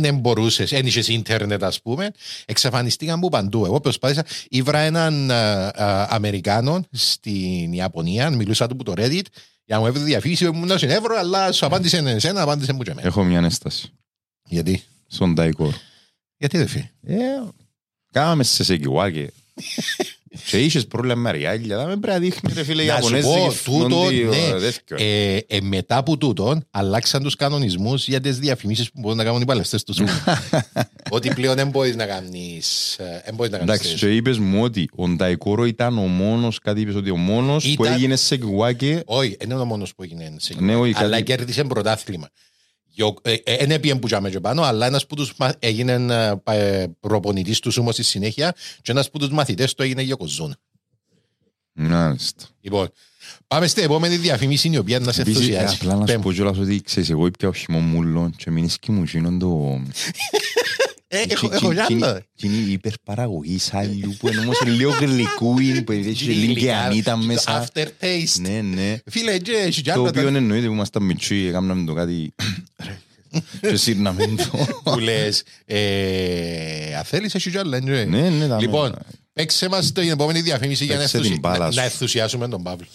[0.00, 2.10] δεν μπορούσε, δεν είχες ίντερνετ, ας πούμε,
[2.44, 3.64] εξαφανιστήκαν από παντού.
[3.64, 9.24] Εγώ προσπάθησα, ήβρα έναν α, α, Αμερικάνο στην Ιαπωνία, μιλούσα του που το Reddit,
[9.70, 12.82] για να μου έβρει διαφήμιση που ήμουν στην ευρώ, αλλά σου απάντησε εσένα, απάντησε μου
[12.82, 13.06] και εμένα.
[13.06, 13.92] Έχω μια ένσταση
[14.48, 15.74] Γιατί, στον Ταϊκόρ.
[16.36, 16.90] γιατί δεν φύγει.
[17.02, 17.16] Ε,
[18.12, 19.28] Κάμαμε σε σε κιουάκε.
[20.46, 23.72] Και είχες πρόβλημα με ριάλια, δεν πρέπει να δείχνει ρε φίλε Να σου Ιαπωνέζικη πω,
[23.72, 24.36] τούτο, φρόντι, ναι.
[24.36, 24.96] ε, τέτοιο.
[25.06, 29.40] Ε, ε, μετά από τούτο, αλλάξαν τους κανονισμούς για τις διαφημίσεις που μπορούν να κάνουν
[29.40, 29.98] οι παλαιστές τους.
[31.10, 32.96] Ότι πλέον δεν μπορείς να κάνεις.
[33.24, 33.98] Δεν μπορείς να Εντάξει, κάνει.
[33.98, 37.82] και είπες μου ότι ο Νταϊκόρο ήταν ο μόνος, κάτι είπες ότι ο μόνος που
[37.84, 40.32] Ήταν- έγινε σε γκουάκε Όχι, δεν είναι ο μόνος που έγινε.
[40.38, 42.28] σε Ναι, όχι, αλλά κάτι- κέρδισε πρωτάθλημα.
[43.58, 45.98] Δεν έπιε που τζάμε και πάνω, αλλά ένας που τους μα- έγινε
[47.00, 50.56] προπονητής του όμω στη συνέχεια και ένας που τους μαθητές του έγινε Γιοκοζούνα.
[51.72, 52.44] Μάλιστα.
[52.60, 52.88] Λοιπόν,
[53.46, 55.74] πάμε στην επόμενη διαφήμιση η οποία να σε Επίσης, ενθουσιάζει.
[55.80, 56.20] απλά να σου Πέμ.
[56.20, 59.80] πω κιόλας ότι ξέρεις, εγώ ήπια ο χυμομούλων και μείνεις και μου γίνον το...
[59.86, 59.90] Ε,
[61.10, 62.20] έχω- Έχω κι άλλο.
[62.34, 67.10] Και είναι η υπερπαραγωγή σάλιου που είναι όμως λίγο γλυκούιν που έχει λίγο και ανίτα
[67.10, 67.66] Το μέσα.
[67.74, 68.40] aftertaste.
[68.40, 68.96] Ναι, ναι.
[69.06, 72.34] Φίλε, και έχει κι Το άλλο οποίο τα- εννοείται που ήμασταν μητσοί, έκαναμε το κάτι...
[73.60, 74.66] Και σύρναμε το.
[74.84, 77.76] που λες, ε, αν θέλεις έχει κι άλλα.
[77.76, 77.80] ε.
[77.80, 79.02] Ναι, ναι, τα Λοιπόν, μέτρα.
[79.32, 81.78] παίξε μας την επόμενη διαφήμιση για να, Παίξε ενθουσι- την μπάλα να- σου.
[81.78, 82.86] να ενθουσιάσουμε τον Παύλο.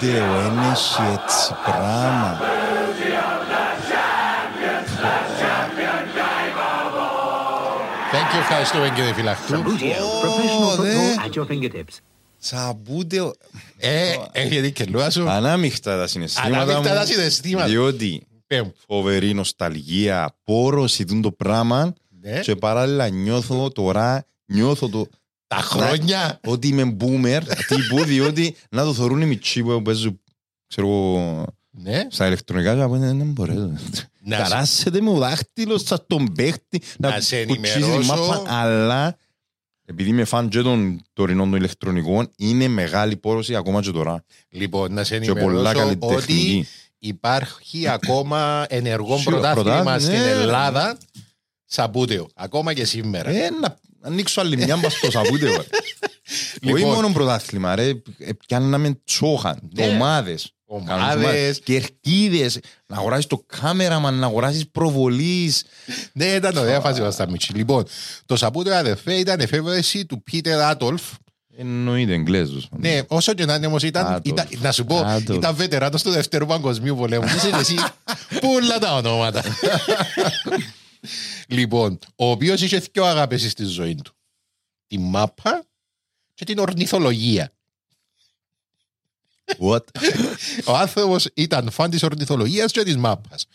[0.00, 2.38] Σαπούνται ο ένας έτσι πράγμα.
[8.12, 9.54] Thank you, ευχαριστούμε κύριε Φυλαχτού.
[9.54, 11.26] Sabutio, professional Oh, football there.
[11.26, 11.98] at your fingertips.
[12.38, 13.32] Σαπούνται ο...
[13.76, 15.28] Ε, έχετε και λόγα σου.
[15.30, 17.06] Ανάμειχτα τα συναισθήματα Ανάμεικτα τα μου.
[17.06, 17.66] συναισθήματα.
[17.68, 18.68] Διότι Πέμ.
[18.86, 22.40] φοβερή νοσταλγία, πόρωση τούν το πράγμα Ναι.
[22.40, 25.06] και παράλληλα νιώθω τώρα, νιώθω το
[25.54, 26.40] Τα χρόνια.
[26.46, 30.20] ότι είμαι boomer τύπου διότι να το θωρούν οι μητσοί που παίζουν
[30.66, 32.06] ξέρω εγώ Ναι.
[32.10, 33.54] στα ηλεκτρονικά και από δεν δεν μπορεί.
[33.54, 38.14] Να σε- Καράσετε με ο δάχτυλος σαν τον παίχτη Να σε κουτσίσει τη ενημερώσω.
[38.26, 39.16] μάπα, αλλά
[39.86, 44.92] επειδή είμαι φαν και των τωρινών των ηλεκτρονικών είναι μεγάλη πόρωση ακόμα και τώρα Λοιπόν,
[44.92, 46.66] να σε και πολλά ενημερώσω ότι καλλιτεχνική.
[46.98, 50.40] υπάρχει ακόμα ενεργό Σίγουρα, πρωτάθλημα πρωτάθλημα, στην ναι.
[50.42, 50.98] Ελλάδα
[51.64, 52.28] σαμπούτεο.
[52.34, 53.30] Ακόμα και σήμερα.
[53.30, 55.46] Ε, να ανοίξω άλλη μια μπας στο σαπούτε.
[55.46, 55.52] ρε.
[55.52, 55.66] Όχι
[56.60, 56.80] Λοιπόν.
[56.94, 57.88] μόνο πρωτάθλημα, ρε.
[58.18, 59.86] Ε, Πιάνναμε τσόχαν, Ναι.
[59.86, 60.52] ομάδες.
[60.66, 61.60] Ομάδες.
[61.64, 62.58] Κερκίδες.
[62.86, 65.64] Να αγοράσεις το κάμεραμαν, να αγοράσεις προβολής.
[66.12, 67.52] Ναι, ήταν ωραία φάση μας τα μίτσι.
[67.52, 67.84] Λοιπόν,
[68.26, 71.02] το σαμπούτο αδερφέ ήταν εφεύρεση του Πίτερ Άτολφ.
[71.56, 72.68] Εννοείται Εγγλέζος.
[72.78, 74.24] Ναι, όσο και να είναι όμως ήταν, Άτολφ.
[74.24, 75.38] ήταν, να σου πω, Άτολφ.
[75.38, 77.26] ήταν βετεράνος του Δευτέρου Παγκοσμίου Πολέμου.
[77.26, 77.74] Τι είσαι εσύ,
[78.40, 79.42] πουλα τα ονόματα.
[81.50, 84.14] λοιπόν, ο οποίος είχε δύο αγάπες στη ζωή του.
[84.86, 85.64] Τη μάπα
[86.34, 87.52] και την ορνηθολογία.
[89.58, 89.84] What?
[90.64, 93.46] Ο άνθρωπος ήταν φαν της ορνηθολογίας και της μάπας.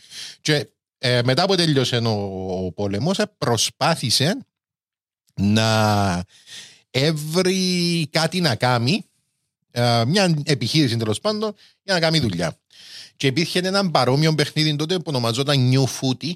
[0.41, 4.37] Και ε, μετά που τέλειωσε ο, ο πόλεμος, προσπάθησε
[5.33, 6.23] να
[6.91, 9.05] έβρει κάτι να κάνει,
[9.71, 12.59] ε, μια επιχείρηση τέλος πάντων, για να κάνει δουλειά.
[13.17, 16.33] Και υπήρχε ένα παρόμοιο παιχνίδι τότε που ονομαζόταν New Footy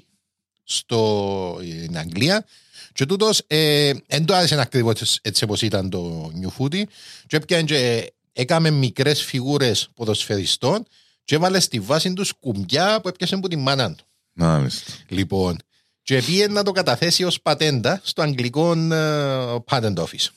[0.70, 2.46] στην Αγγλία.
[2.92, 6.82] Και τούτος ε, δεν το άρεσε ακριβώς έτσι όπως ήταν το New Footy
[7.26, 10.86] και έπιανε και έκαμε μικρές φιγούρες ποδοσφαιριστών
[11.24, 14.04] και έβαλε στη βάση τους κουμπιά που έπιασε από τη μάνα του.
[14.32, 14.92] Μάλιστα.
[15.08, 15.56] Λοιπόν,
[16.02, 20.28] και πήγε να το καταθέσει ως πατέντα στο αγγλικό ε, patent office.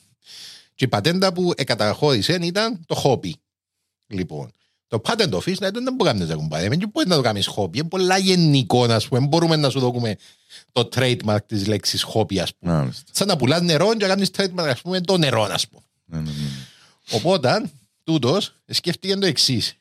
[0.74, 3.36] Και η πατέντα που εκαταχώρησε ήταν το χόμπι.
[4.06, 4.52] Λοιπόν,
[4.98, 6.68] το patent office να δεν μπορεί να το κουμπάρει.
[6.68, 7.78] Δεν μπορεί να το κάνεις χόμπι.
[7.78, 9.20] Είναι πολλά γενικό, ας πούμε.
[9.20, 10.16] Δεν μπορούμε να σου δούμε
[10.72, 12.72] το trademark της λέξης χόμπι, ας πούμε.
[12.72, 13.02] Μάλιστα.
[13.12, 15.82] Σαν να πουλάς νερό και να κάνεις trademark, ας πούμε, το νερό, ας πούμε.
[16.04, 16.48] Ναι, ναι, ναι.
[17.10, 17.70] Οπότε,
[18.04, 19.74] τούτος σκέφτηκε το εξής.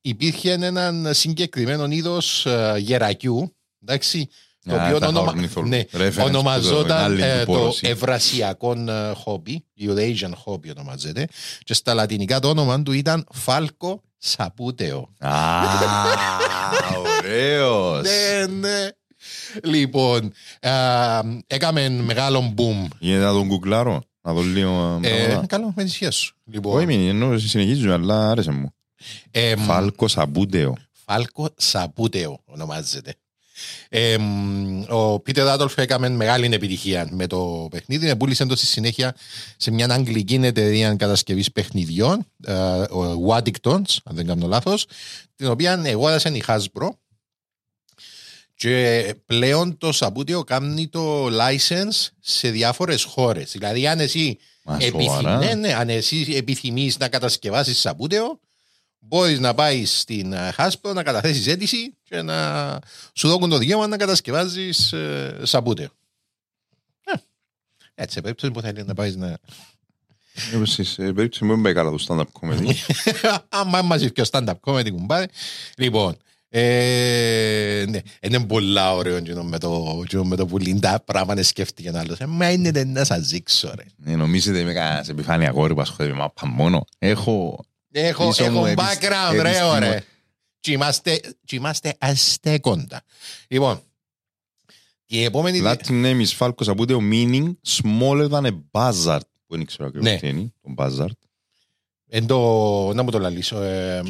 [0.00, 2.46] Υπήρχε ένα συγκεκριμένο είδος
[2.78, 4.28] γερακιού, εντάξει,
[4.64, 5.26] το Α, οποίο τα ονομα...
[5.26, 5.66] χορνήθολο.
[5.66, 7.86] ναι, Reference που ονομαζόταν το- άλλη ε, του το πόρωση.
[7.88, 11.28] ευρασιακό ε, χόμπι, Eurasian χόμπι ονομάζεται,
[11.64, 15.08] και στα λατινικά το όνομα του ήταν Falco subbuteo.
[15.18, 15.60] Α,
[17.18, 18.02] ωραίος.
[18.02, 18.88] Ναι, ναι.
[19.64, 20.70] Λοιπόν, ε,
[21.46, 22.88] έκαμε μεγάλο boom.
[22.98, 25.46] Γίνεται να τον google άρω, να δω λίγο Ε, πράγματα.
[25.46, 26.34] καλό, με τη σχέση σου.
[26.46, 28.74] Όχι, Λοιπόν, μην, ενώ συνεχίζω, αλλά άρεσε μου.
[29.30, 30.74] ε, Falco subbuteo.
[31.04, 33.14] Falco subbuteo ονομάζεται.
[33.88, 38.16] Ε, μ, ο Peter Adolph έκαμε μεγάλη επιτυχία με το παιχνίδι.
[38.16, 39.14] Πούλησε το στη συνέχεια
[39.56, 44.86] σε μια αγγλική εταιρεία κατασκευής παιχνιδιών, ε, ο Waddingtons, αν δεν κάνω λάθος,
[45.36, 46.88] την οποία αγόρασε η Hasbro.
[48.54, 53.52] Και πλέον το Σαπούτεο κάνει το license σε διάφορες χώρες.
[53.52, 58.40] Δηλαδή αν εσύ, Μα, επιθυμ- σοβαρά; ναι, ναι, αν εσύ επιθυμείς να κατασκευάσεις Σαπούτεο,
[59.08, 62.78] μπορείς να πάεις στην ε, Hasbro να καταθέσεις αίτηση και να
[63.12, 65.88] σου δώσουν το δικαίωμα να κατασκευάζεις ε, Σαπούτεο.
[67.04, 67.12] Ε,
[67.94, 69.26] Έτσι, σε περίπτωση που θέλεις να πάεις να.
[69.28, 69.38] Ε,
[70.64, 72.72] Σε σε περίπτωση που δεν πάει καλά το stand-up comedy.
[73.48, 75.26] Άμα μαζί και ο stand-up comedy κουμπάρε.
[75.76, 76.16] Λοιπόν,
[76.50, 81.42] ε, ναι, είναι πολλά ωραίο εκείνο με το, εκείνο με το που λίντα πράγμα να
[81.42, 82.16] σκέφτηκε ένα άλλο.
[82.18, 84.12] Ε, Μα είναι δεν να σας δείξω ρε.
[84.12, 86.84] Ε, Νομίζετε είμαι κανένας επιφάνεια αγόρι που ασχολείται με μάπα μόνο.
[86.98, 87.64] Έχω.
[88.06, 90.02] Έχω, Πίσω μου έχω επισ- background ρε επιστήμο- ωραία.
[90.60, 93.02] Και είμαστε, και είμαστε αστέκοντα.
[93.48, 93.82] Λοιπόν,
[95.06, 95.60] η επόμενη...
[95.64, 99.20] Latin name is Falcos Abudeo meaning smaller than a buzzard.
[99.46, 100.18] Που δεν ξέρω ακριβώς Ναι.
[100.18, 100.52] τι είναι.
[100.62, 101.12] Το buzzard.
[102.10, 102.38] Εν το,
[102.94, 103.60] να μου το λαλήσω.
[103.62, 104.02] Ε,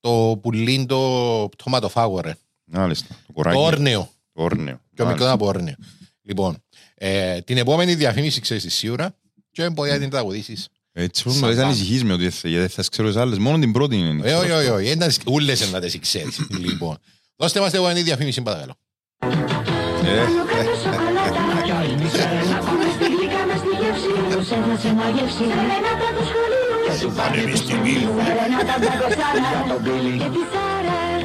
[0.00, 2.34] το πουλίν το πτωματοφάγο ρε.
[2.64, 3.06] Μάλιστα.
[3.08, 3.58] Το Το κοράκι.
[3.58, 4.10] όρνεο.
[4.32, 4.64] Το όρνεο.
[4.94, 5.30] Πιο μικρό Μάλιστα.
[5.32, 5.74] από όρνεο.
[6.22, 6.62] Λοιπόν,
[6.94, 9.16] ε, την επόμενη διαφήμιση ξέρεις τη σίγουρα
[9.50, 10.68] και μπορεί να την τραγουδήσεις.
[10.98, 11.66] Έτσι πώς Σαν μου πάντα.
[11.66, 13.38] ανησυχείς με ότι δεν θα- γιατί δεν θα ξέρω τις άλλες.
[13.38, 14.30] Μόνο την πρώτη είναι.
[14.30, 14.88] Ε, όχι, όχι, όχι.
[14.88, 16.38] Ένα- Ούλες να τις ξέρεις.
[16.64, 16.96] Λοιπόν,
[17.36, 18.74] δώστε μας την επόμενη διαφήμιση παρακαλώ.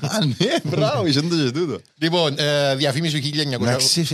[0.00, 1.80] Α, ναι, μπράβο, είσαι το και τούτος.
[1.98, 4.06] Λοιπόν, ε, διαφήμιση του Εντάξει,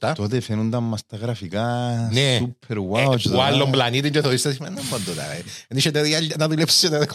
[0.00, 0.12] 1987.
[0.14, 1.64] Τότε φαίνονταν μας τα γραφικά
[2.12, 2.38] Ναι.
[2.40, 3.16] super wow.
[3.16, 5.26] και Ο τώρα- άλλον πλανήτη και το δεις, να μην παντώ τώρα.
[5.68, 7.06] Δεν είχε τέτοια να δουλέψετε.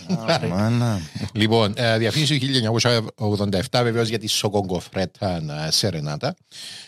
[0.49, 0.99] Μάνα.
[1.33, 6.35] Λοιπόν, ε, διαφήμιση του 1987 βεβαίως για τη σοκογκοφρέτα Σερενάτα,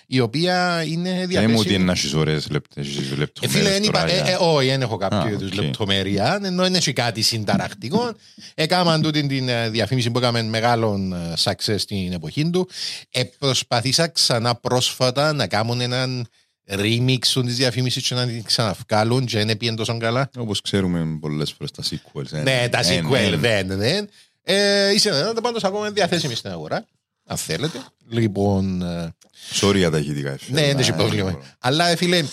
[0.08, 1.74] η οποία είναι Δεν μου ότι διαθέσιμη.
[1.76, 4.67] είναι να έχεις ωραίες λεπτές Ε, φίλε, λεπτομέρειες δεν είπα, τώρα ε, για- ε, όχι,
[4.67, 5.56] δεν έχω κάποιο Α, είδους οκ.
[5.56, 8.12] λεπτομέρεια, ενώ είναι και κάτι συνταρακτικό.
[8.56, 12.70] Έκαναν τούτη την ε, διαφήμιση που έκαμε μεγάλον ε, success στην εποχή του.
[13.10, 16.28] Ε, προσπαθήσα ξανά πρόσφατα να κάνουν έναν
[16.70, 20.30] remix της διαφήμισης και να την ξαναβγάλουν και δεν πήγαινε τόσο καλά.
[20.38, 22.32] Όπως ξέρουμε πολλές φορές τα sequels.
[22.32, 23.36] ε, Ναι, τα ε, sequel ναι.
[23.38, 24.10] δεν, δεν.
[24.44, 26.86] Ε, είσαι δυνατόν, πάντως ακόμα είναι διαθέσιμη στην αγορά,
[27.26, 27.80] αν θέλετε.
[28.10, 29.16] Λοιπόν, ε,
[29.62, 30.38] Sorry για τα ηχητικά.
[30.48, 31.40] ναι, δεν έχει πρόβλημα.
[31.60, 32.24] Αλλά, ε, φίλε,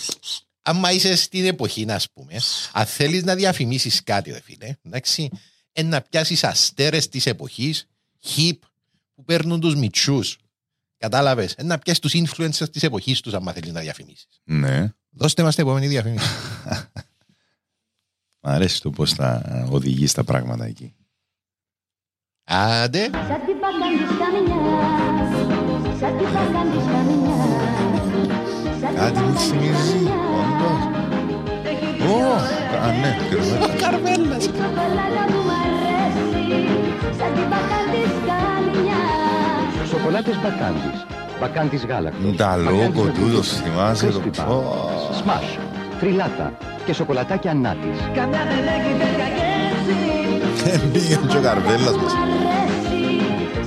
[0.61, 2.33] άμα είσαι στην εποχή, ας πούμε,
[2.73, 5.29] αν θέλεις να διαφημίσεις κάτι, ρε φίλε, εντάξει,
[5.71, 7.87] ε, να πιάσεις αστέρες της εποχής,
[8.25, 8.57] hip,
[9.15, 10.19] που παίρνουν τους μυτσού.
[10.97, 14.41] Κατάλαβες; Ε, να πιάσει τους influencers της εποχής τους, άμα θέλεις να διαφημίσεις.
[14.43, 14.93] Ναι.
[15.09, 16.27] Δώστε μας την επόμενη διαφήμιση.
[18.41, 20.93] Μ' αρέσει το πώς θα οδηγείς τα πράγματα εκεί.
[22.43, 22.99] Άντε.
[22.99, 25.29] Σαν την μπακάν της καμινιάς,
[25.99, 27.47] σαν την μπακάν της καμινιάς,
[28.79, 30.03] σαν την Κάτι μου μπακάν της θυμίζει,
[30.39, 30.81] όντως.
[32.09, 32.33] Ω,
[32.77, 33.17] α, ναι,
[33.73, 34.37] Η καρβέλα.
[39.99, 41.05] Σοκολάτες Μπακάντης.
[41.39, 42.35] Μπακάντης γάλακτος.
[42.35, 44.89] Τα Μπακάντης λόγο με τούτος, φρούτο, θυμάσαι το- κρίσπι μπαρ, Ω.
[45.21, 45.57] Σμάσ,
[45.99, 46.53] τριλάτα
[46.85, 47.97] και σοκολατάκια νάτης.
[50.93, 52.13] Πήγαινε και ο καρβέλας μας.
[52.13, 52.17] Μ'
[52.61, 53.01] αρέσει,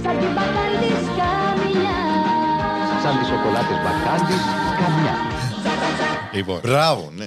[0.03, 3.03] σαν την μπακάν της καμινιάς.
[3.03, 4.43] Σαν τις σοκολάτες Μπακάντης,
[4.81, 5.17] καμιά.
[6.33, 7.25] Λοιπόν, Μπράβο, ναι.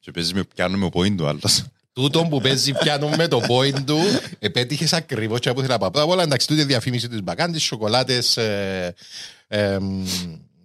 [0.00, 1.64] Και παίζεις με πιάνουμε ο point του άλλος.
[1.96, 3.98] Τούτο που παίζει πιάνο με το point του,
[4.38, 5.88] επέτυχες ακριβώς και από ήθελα να πω.
[5.90, 8.36] Πρώτα απ' όλα, εντάξει, τούτη η διαφήμιση της μπακάντης, σοκολάτες.
[8.36, 8.94] Ε,
[9.48, 9.76] ε,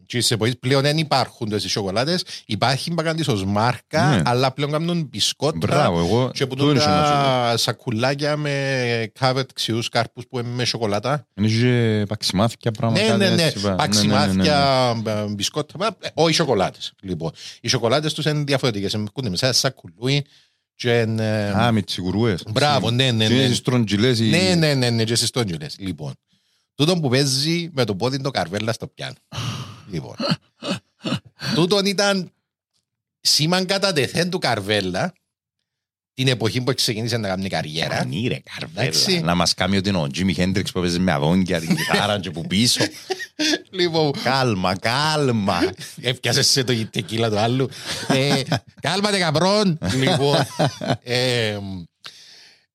[0.06, 2.24] τις εποχές πλέον δεν υπάρχουν τόσες σοκολάτες.
[2.46, 4.22] Υπάρχει μπακάντης ως μάρκα, Ναι.
[4.26, 5.58] αλλά πλέον κάνουν μπισκότα.
[5.58, 10.40] Μπράβο, εγώ Και που το ήρθα να σου τα σακουλάκια με covered ξιούς κάρπους που
[10.40, 11.28] είναι με σοκολάτα.
[11.36, 13.18] Είναι και παξιμάθηκια πράγματα.
[13.18, 13.44] Ναι, ναι, ναι.
[13.44, 14.16] έτσι, πα- ναι, ναι, ναι, ναι.
[14.16, 15.74] Παξιμάθια, μπ- μπισκότα.
[15.78, 16.94] μα, ε, Όχι σοκολάτες.
[17.02, 18.94] Λοιπόν, οι σοκολάτες τους είναι διαφορετικές.
[18.94, 20.26] Έχουν μέσα ένα σακουλούι.
[20.76, 22.44] Και, ε, Α, με τσιγουρούες.
[22.52, 23.42] Μπράβο, ναι, ναι, Και ναι.
[23.44, 25.76] είναι στρογγυλές οι- ναι, ναι, ναι, ναι, και στις τόνιουλες.
[25.80, 26.14] Λοιπόν,
[26.76, 29.16] τούτο που παίζει με το πόδι το καρβέλα στο πιάνο.
[29.92, 30.16] λοιπόν,
[31.56, 32.32] τούτον ήταν
[33.22, 35.14] σήμαν κατά τεθέν του καρβέλα
[36.14, 37.98] την εποχή που ξεκίνησε να κάνει καριέρα.
[37.98, 38.88] Πανί, ρε, καρβέλα.
[38.88, 39.20] Εντάξει.
[39.20, 42.32] Να μας κάνει ότι είναι ο Τζίμι Χέντριξ που παίζει με αδόνκια την κιθάρα και
[42.32, 42.82] που πίσω.
[43.70, 45.60] Λοιπόν, Κάλμα, κάλμα.
[46.02, 47.70] Έπιασε σε το τεκίλα του άλλου.
[48.08, 48.42] Ε,
[48.82, 49.78] Κάλματε καπρόν.
[49.96, 50.36] Λοιπόν,
[51.04, 51.58] ε,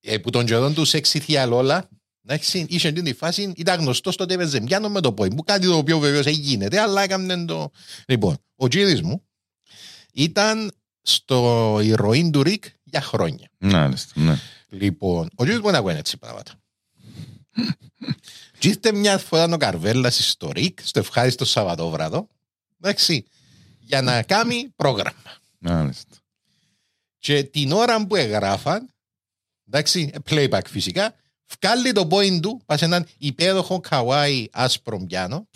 [0.01, 1.89] ε, που τον καιρόν του σεξι θιαλόλα,
[2.27, 5.67] εντάξει, είχε την τη φάση, ήταν γνωστός τότε έπαιζε πιάνο με το πόη μου, κάτι
[5.67, 7.71] το οποίο βεβαίως γίνεται, αλλά έκαμε το.
[8.07, 9.23] Λοιπόν, ο τζίδης μου
[10.13, 13.51] ήταν στο ηρωίν του Ρικ για χρόνια.
[13.59, 14.39] Μάλιστα, ναι.
[14.69, 16.53] Λοιπόν, ο τζίδης μου δεν ακούει έτσι πράγματα.
[18.59, 22.29] Και ήρθε μια φορά ο Καρβέλλας στο Ρικ, στο ευχάριστο Σαββατόβραδο,
[22.81, 23.25] εντάξει,
[23.81, 25.37] για να κάνει πρόγραμμα.
[25.59, 26.17] Μάλιστα.
[27.19, 28.89] Και την ώρα που εγγράφαν,
[29.67, 31.15] εντάξει, playback φυσικά,
[31.61, 35.47] βγάλει το πόιν του, πας σε έναν υπέροχο καουάι άσπρο πιάνο,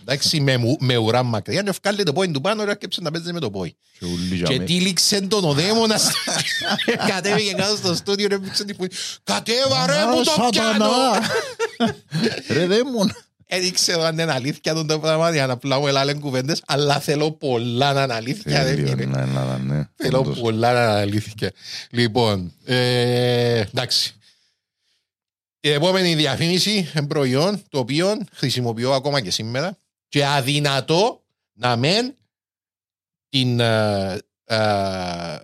[0.00, 3.10] εντάξει, με, μου- με ουρά μακριά, και βγάλει το πόιν του πάνω, και έρχεψε να
[3.10, 3.76] παίζει με το πόι.
[3.98, 6.10] Και ούλοι για Και μέ- τύλιξε τον ο δαίμονας.
[7.08, 8.88] Κατέβηκε κάτω στο στούντιο, ρε, έπαιξε την φωνή.
[9.24, 10.50] Κατέβα ρε Α, μου το σατανά.
[10.50, 10.90] πιάνω.
[12.48, 13.16] Ρε δαίμονα.
[13.52, 17.00] Έδειξε εδώ αν είναι αλήθεια τον το πράγμα για να απλά μου λένε κουβέντες, αλλά
[17.00, 18.62] θέλω πολλά να είναι αλήθεια.
[18.62, 19.04] ρε, Τέλειο, φίλε.
[19.04, 19.88] ναι, ναι, ναι.
[19.96, 20.38] Θέλω Όντως.
[20.38, 21.52] πολλά να είναι αλήθεια.
[21.90, 24.14] Λοιπόν, ε, εντάξει.
[25.60, 32.14] Η επόμενη διαφήμιση είναι προϊόν το οποίο χρησιμοποιώ ακόμα και σήμερα και αδυνατό να μεν
[33.28, 35.36] την ε, ε,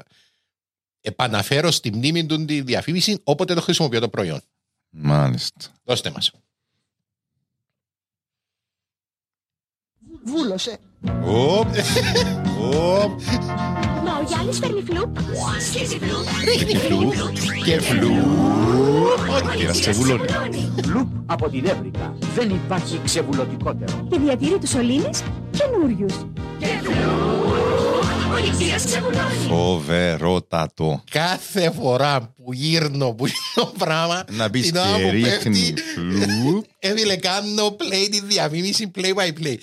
[1.01, 4.41] επαναφέρω στη μνήμη του τη διαφήμιση όποτε το χρησιμοποιώ το προϊόν.
[4.91, 5.61] Μάλιστα.
[5.85, 6.33] Δώστε μας.
[10.27, 10.79] Βούλωσε.
[11.25, 11.67] Οπ,
[12.59, 13.21] οπ,
[14.05, 15.17] Μα ο Γιάννης φέρνει φλουπ.
[15.61, 15.99] Σκίζει
[16.79, 17.13] φλουπ.
[17.65, 18.11] Και φλου.
[19.59, 20.25] πήρα σε βουλώνει.
[20.87, 22.17] Λουπ από την Εύρυκα.
[22.35, 24.07] Δεν υπάρχει ξεβουλωτικότερο.
[24.11, 26.15] Και διατηρεί τους σωλήνες καινούριους.
[29.49, 31.03] Φοβερότατο.
[31.11, 35.73] Κάθε φορά που γύρνω που είναι το πράγμα Να πεις την ώρα και που ρίχνεις
[35.73, 36.65] πέφτει, φλουπ.
[36.79, 39.57] Έβιλε κάνω play τη διαφήμιση play by play.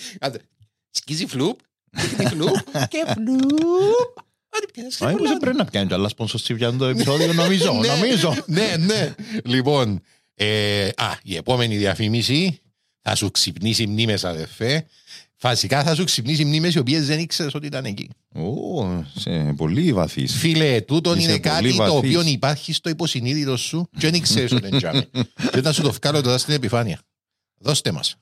[0.93, 1.59] Κάντε, Σκίζει φλουπ,
[1.91, 2.55] ρίχνει φλουπ
[2.93, 4.21] και φλουπ.
[4.55, 8.35] Άντε, πιάνεις Μα ήμουν πρέπει να πιάνει άλλα σπονσορ για το επεισόδιο, νομίζω, Ναι, νομίζω.
[8.45, 9.13] Ναι, ναι.
[9.43, 10.01] Λοιπόν,
[10.35, 12.59] ε, α, η επόμενη διαφήμιση
[13.01, 14.85] θα σου ξυπνήσει μνήμες αδερφέ.
[15.35, 18.09] Φασικά θα σου ξυπνήσει μνήμες οι οποίες δεν ήξερες ότι ήταν εκεί.
[18.35, 20.35] Ω, σε πολύ βαθύς.
[20.37, 21.97] Φίλε, τούτον Είσαι είναι πολύ κάτι το βαθύς.
[21.97, 25.05] οποίο υπάρχει στο υποσυνείδητο σου και δεν ξέρεις ότι είναι τζάμι.
[25.51, 26.99] Και θα σου το βγάλω τώρα στην επιφάνεια.
[27.59, 28.15] Δώστε μας.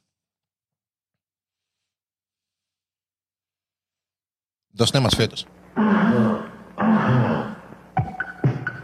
[4.73, 5.45] Δώστε μας φέτος.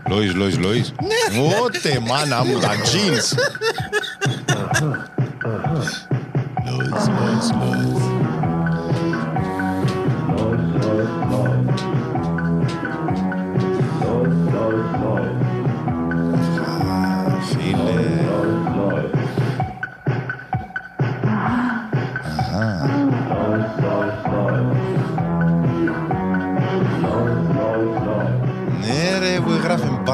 [0.09, 0.93] Λόις, Λόις, Λόις.
[1.63, 3.37] Ότε, μάνα μου, τα jeans.
[6.65, 8.16] Λόις, Λόις, Λόις.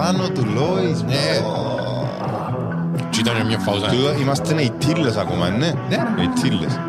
[0.03, 1.01] Έγραφε πάνω του Λόις.
[1.01, 1.39] Ναι.
[3.09, 3.87] Και ήταν μια φάουζα.
[3.87, 5.71] Τούτο Είμαστε οι τίλες ακόμα, ναι.
[5.89, 6.23] Ναι.
[6.23, 6.79] Οι τίλες.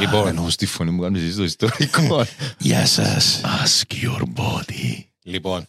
[0.00, 2.24] Λοιπόν, Ενώ στη φωνή μου κάνεις εσύ στο ιστορικό.
[2.58, 3.40] Γεια σας.
[3.44, 5.04] Ask your body.
[5.22, 5.66] Λοιπόν,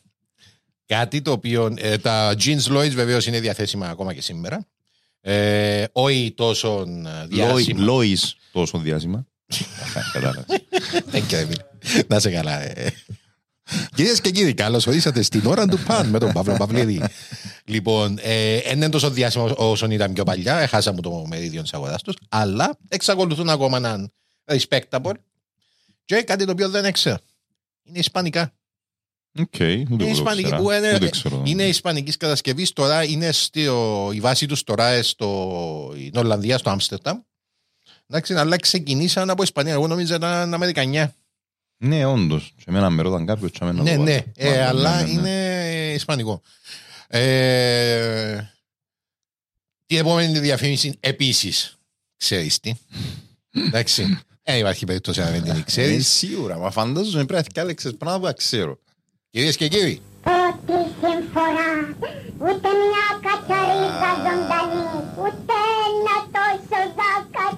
[0.86, 4.66] κάτι το οποίο ε, τα jeans Lloyds βεβαίως είναι διαθέσιμα ακόμα και σήμερα.
[5.22, 7.84] Ε, όχι τόσο ε, Λόι- διάσημα.
[7.84, 9.26] Λόις τόσο διάσημα.
[9.84, 10.46] Αχα, Κατάλαβες.
[11.12, 11.60] Thank you, Emil.
[12.08, 12.62] Να σε καλά.
[12.62, 12.92] ε.
[13.96, 17.02] Κυρίες και κύριοι, καλώς ορίσατε στην ώρα του pun με τον Παύλο Παυλίδη.
[17.66, 22.02] λοιπόν, ε, δεν είναι τόσο διάσημος όσο ήταν πιο παλιά, έχασαμε το μερίδιο της αγοράς
[22.02, 24.12] τους, αλλά εξακολουθούν ακόμα να είναι
[24.46, 25.12] respectable
[26.06, 27.20] και κάτι το οποίο δεν έξερα.
[27.84, 28.54] Είναι ισπανικά.
[29.40, 30.58] Οκ, ούτε Είναι εγώ το ισπανική ξέρα.
[30.62, 31.42] που είναι, Ούτε ξέρω.
[31.46, 32.74] είναι ισπανικής κατασκευής.
[32.74, 37.20] Τώρα είναι στο, η βάση τους τώρα είναι στο, στην Ολλανδία, στο Άμστερνταμ.
[38.10, 39.74] Εντάξει, αλλά ξεκινήσαν από Ισπανία.
[39.74, 41.14] Εγώ νόμιζα ήταν Αμερικανιά.
[41.78, 42.54] Ναι, όντως.
[42.58, 44.24] Σε μένα με ρώταν κάποιος και εμένα Ναι, το ναι, βάζω.
[44.36, 45.30] ε, Μάλλον, αλλά ναι, ναι, ναι.
[45.30, 46.42] είναι ισπανικό.
[47.08, 48.40] Ε,
[49.86, 51.78] την επόμενη διαφήμιση επίσης
[52.18, 52.74] ξέρεις τι.
[53.52, 54.20] Εντάξει.
[54.44, 56.08] Δεν υπάρχει περίπτωση να μην την Ε, ξέρεις.
[56.08, 58.80] Σίγουρα, μα φαντάζομαι πρέπει να διάλεξες πράγματα που ξέρω.
[59.30, 61.72] Κυρίες και κύριοι, Πρώτη συμφορά,
[62.40, 64.88] ούτε μια κατσαρίδα ζωντανή,
[65.20, 65.75] ούτε ένα τόσο δα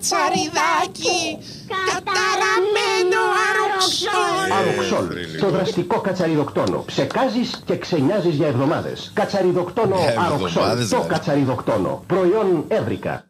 [0.10, 1.38] κατσαριδάκι,
[1.70, 4.52] καταραμένο αροξόλ.
[4.52, 5.40] Αροξόλ.
[5.40, 6.84] Το δραστικό κατσαριδοκτόνο.
[6.86, 9.12] Ψεκάζεις και ξενιάζεις για εβδομάδες.
[9.14, 10.48] Κατσαριδοκτόνο Για αροξόλ.
[10.48, 11.10] εβδομάδες, Το δηλαδή.
[11.14, 12.04] κατσαριδοκτόνο.
[12.08, 13.26] Προϊόν Εύρυκα.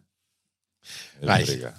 [1.21, 1.73] Μάλιστα.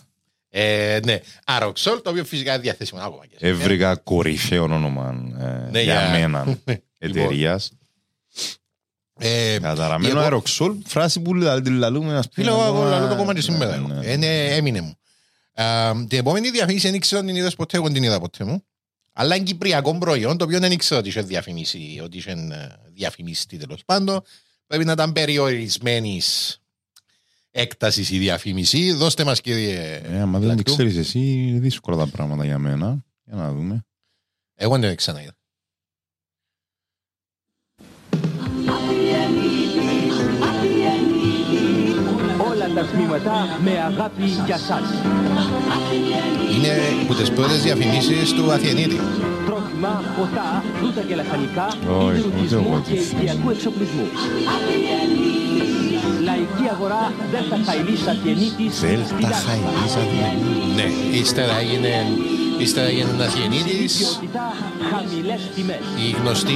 [0.50, 3.56] ε, ναι, Αροξόλ, το οποίο φυσικά είναι διαθέσιμο ακόμα και σήμερα.
[3.62, 5.08] Έβρικα κορυφαίο όνομα
[5.40, 6.56] ε, Ναι, για για- μένα
[6.98, 7.72] εταιρείας.
[9.20, 12.46] Ε, Καταραμένο εγώ- αεροξόλ, φράση που λα- τη λαλούμε ας πούμε.
[12.46, 13.76] Φίλε, εγώ ακόμα- λαλώ το κομμάτι Ναι, σήμερα.
[13.76, 14.06] ναι, ναι.
[14.12, 14.94] Είναι, έμεινε μου.
[15.64, 18.44] Α, την επόμενη διαφήμιση δεν ξέρω αν την είδες ποτέ, εγώ δεν την είδα ποτέ
[18.44, 18.62] μου.
[19.12, 22.36] Αλλά είναι κυπριακό προϊόν, το οποίο δεν ήξερα ότι είχε διαφημίσει, ότι είχε ε,
[22.92, 24.22] διαφημίσει τέλος πάντων.
[24.66, 26.58] Πρέπει να ήταν περιορισμένης
[27.50, 28.92] έκτασης η διαφήμιση.
[28.92, 30.00] Δώστε μας, κύριε.
[30.04, 30.72] Ε, άμα δεν την Λακτού.
[30.72, 33.04] ξέρεις εσύ, είναι δύσκολα τα πράγματα για μένα.
[33.24, 33.84] Για να δούμε.
[34.54, 35.32] Εγώ δεν την ξαναείδα.
[42.78, 44.86] Τα τμήματα με αγάπη για σας.
[46.54, 46.72] Είναι
[47.02, 49.00] από τις πρώτες διαφημίσεις του Αθιενίτη.
[49.46, 51.66] Τρόφιμα ρεύμα, ποτά, φρούτα και λαχανικά,
[52.00, 53.22] Όχι, είδη ούτε ρουτισμού εγώ και τις θέλω.
[53.22, 54.06] οικιακού εξοπλισμού.
[56.28, 57.02] Λαϊκή αγορά
[57.32, 58.74] Δέλτα Χαϊλής Αθιενίτης.
[58.84, 60.74] Δέλτα Χαϊλής Αθιενίτης.
[60.78, 60.88] Ναι,
[61.22, 61.92] ύστερα έγινε,
[62.58, 64.20] η ένα Γεννήτης,
[66.08, 66.52] η γνωστή,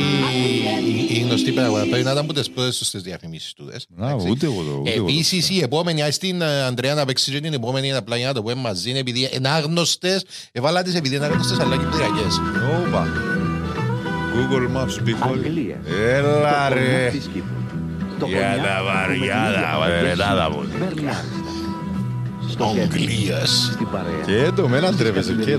[1.10, 3.70] η, η γνωστή παραγωγή Πρέπει να ήταν από τις πρώτες στις διαφημίσεις του.
[4.28, 4.82] Ούτε εγώ το.
[4.90, 8.32] Επίσης η επόμενη, ας την ε, Αντρέα να παίξει την επόμενη είναι απλά για να
[8.32, 12.40] το πούμε μαζί, είναι επειδή είναι άγνωστες, εβάλα τις επειδή είναι άγνωστες αλλά και πτυρακές.
[12.86, 13.06] Όπα.
[14.34, 15.16] Google Maps, Big
[16.14, 17.12] Έλα ρε.
[18.26, 21.41] Για τα βαριά, τα βαριά, τα βαριά.
[22.60, 23.70] Αγγλίας.
[23.72, 24.44] Στην παρέα.
[24.44, 25.32] Και το μένα τρέβεσαι.
[25.32, 25.58] Και,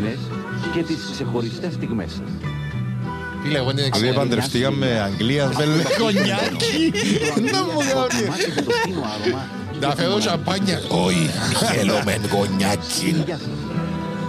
[0.73, 2.51] και τις ξεχωριστές στιγμές σας.
[3.43, 6.91] Δηλαδή παντρευτήκαμε Αγγλία, Βελεκονιάκη.
[7.51, 8.29] Να μου κάνεις.
[9.79, 10.81] Να φέρω σαμπάνια.
[10.89, 11.29] Όχι,
[11.71, 13.23] χέλο με γονιάκι.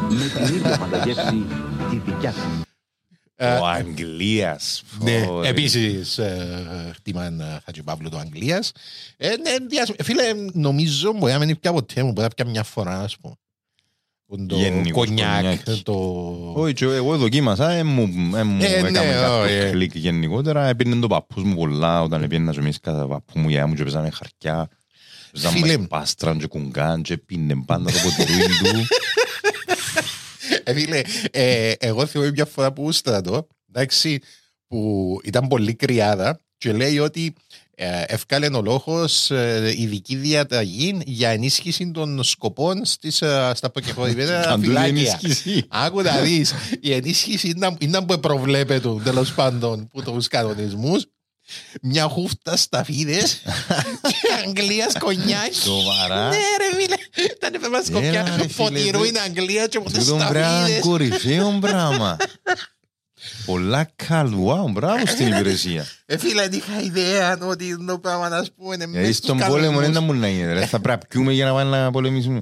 [0.08, 1.44] Με την ίδια πανταγεύση
[1.90, 2.63] τη δικιά σας.
[3.60, 4.82] Ο Αγγλίας.
[5.00, 5.48] Ναι, Ω, ρε.
[5.48, 8.72] επίσης ε, χτίμαν ε, Χατζηπαύλου του Αγγλίας.
[9.16, 10.22] Ε, ναι, διάσ- Φίλε,
[10.52, 13.34] νομίζω μπορεί να μην πια ποτέ μου, μπορεί να πια μια φορά, ας πούμε.
[14.26, 15.82] Που Το Γενικός κονιάκ, κονιάκης.
[15.82, 15.92] το...
[16.54, 18.02] Όχι, και εγώ δοκίμασα, ε, μου,
[18.36, 19.70] ε, μου Ε, ναι, έκαμε κάποιο όχι, ε.
[19.70, 20.66] κλικ γενικότερα.
[20.66, 23.82] Έπαιρνε το παππούς μου πολλά όταν έπαιρνα και εμείς κατά παππού μου, γεια μου και
[23.82, 24.68] παίζαμε χαρτιά.
[25.32, 25.78] Παίζαμε Φίλε.
[25.78, 28.86] πάστραν και κουγκάν και πίνε πάντα το ποτηρούιν του.
[30.64, 31.00] Ε, φίλε,
[31.30, 34.20] ε, εγώ θυμάμαι μια φορά που ούστρα το, εντάξει,
[34.66, 37.34] που ήταν πολύ κρυάδα και λέει ότι
[37.76, 44.40] ε, ευκάλε ο λόγος ε, ειδική διαταγή για ενίσχυση των σκοπών στις, ε, στα προκεχωρημένα
[44.40, 44.88] Αν του φυλάκια.
[44.88, 45.64] ενίσχυση.
[45.68, 51.06] Άκου να δεις, η ενίσχυση ήταν, ήταν που προβλέπεται τέλος πάντων που τους κανονισμούς.
[51.82, 53.40] Μια χούφτα σταφίδες
[54.10, 55.54] και Αγγλίας κονιάκι.
[55.60, 56.28] Σοβαρά.
[56.28, 56.94] Ναι ρε φίλε,
[57.36, 60.80] ήταν θέμα Έλα, σκοπιά ρε, φίλε, φωτηρού δε- είναι Αγγλία και ποτέ Τούτον πράγμα σταφίδες.
[60.80, 62.16] κορυφαίο πράγμα.
[63.46, 65.86] Πολλά καλουά, μπράβο στην υπηρεσία.
[66.06, 69.38] Ε, φίλε, δεν είχα ιδέα ότι το πράγμα να πούμε είναι Γιατί μέσα στους στον
[69.38, 69.92] πόλεμο κανονισμούς.
[69.94, 70.52] δεν μου να γίνει.
[70.52, 70.66] ρε.
[70.66, 72.40] Θα πρέπει να πιούμε για να πάμε να πολεμήσουμε.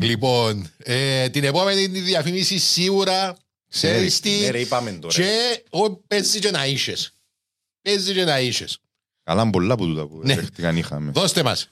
[0.00, 3.36] Λοιπόν, ε, την επόμενη διαφήμιση σίγουρα
[3.70, 5.14] ξέρεις τι Ναι, ρε, είπαμε τώρα.
[5.14, 7.10] και ο, παίζει και να είσες.
[7.86, 8.78] Παίζει και να είσες.
[9.24, 10.34] Καλά πολλά που τούτα που Ναι.
[10.34, 11.10] δέχτηκαν είχαμε.
[11.14, 11.68] Δώστε μας.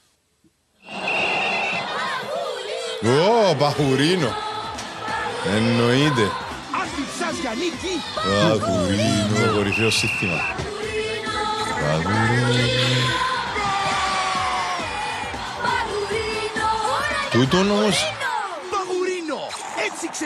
[3.50, 4.34] Ω, Παχουρίνο.
[5.56, 6.30] Εννοείται.
[8.24, 10.38] Παχουρίνο, κορυφαίο σύστημα.
[11.80, 12.48] Παχουρίνο.
[17.30, 18.23] Τούτον όμως, Έτσι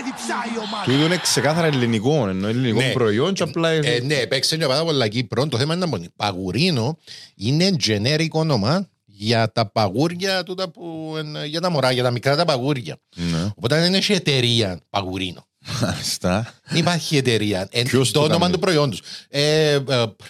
[0.02, 0.84] ξεδιψάει η ομάδα.
[0.84, 2.92] τούτον είναι ξεκάθαρα ελληνικό, ενώ ελληνικό Ναι.
[2.92, 3.68] προϊόν και απλά...
[3.70, 5.46] Ε, ναι, παίξε και πάρα πολλά Κύπρο.
[5.48, 6.98] Το θέμα είναι να πω, παγουρίνο
[7.34, 12.36] είναι generic όνομα για τα παγούρια τούτα που, εν- για τα μωρά, για τα μικρά
[12.36, 12.96] τα παγούρια.
[13.14, 13.44] Ναι.
[13.56, 15.46] Οπότε δεν έχει εταιρεία παγουρίνο.
[15.80, 16.54] Μάλιστα.
[16.64, 17.68] Δεν υπάρχει εταιρεία.
[17.70, 19.02] Εν, Ποιος το το όνομα κάνει; του προϊόντος.
[19.28, 19.80] Ε, ε,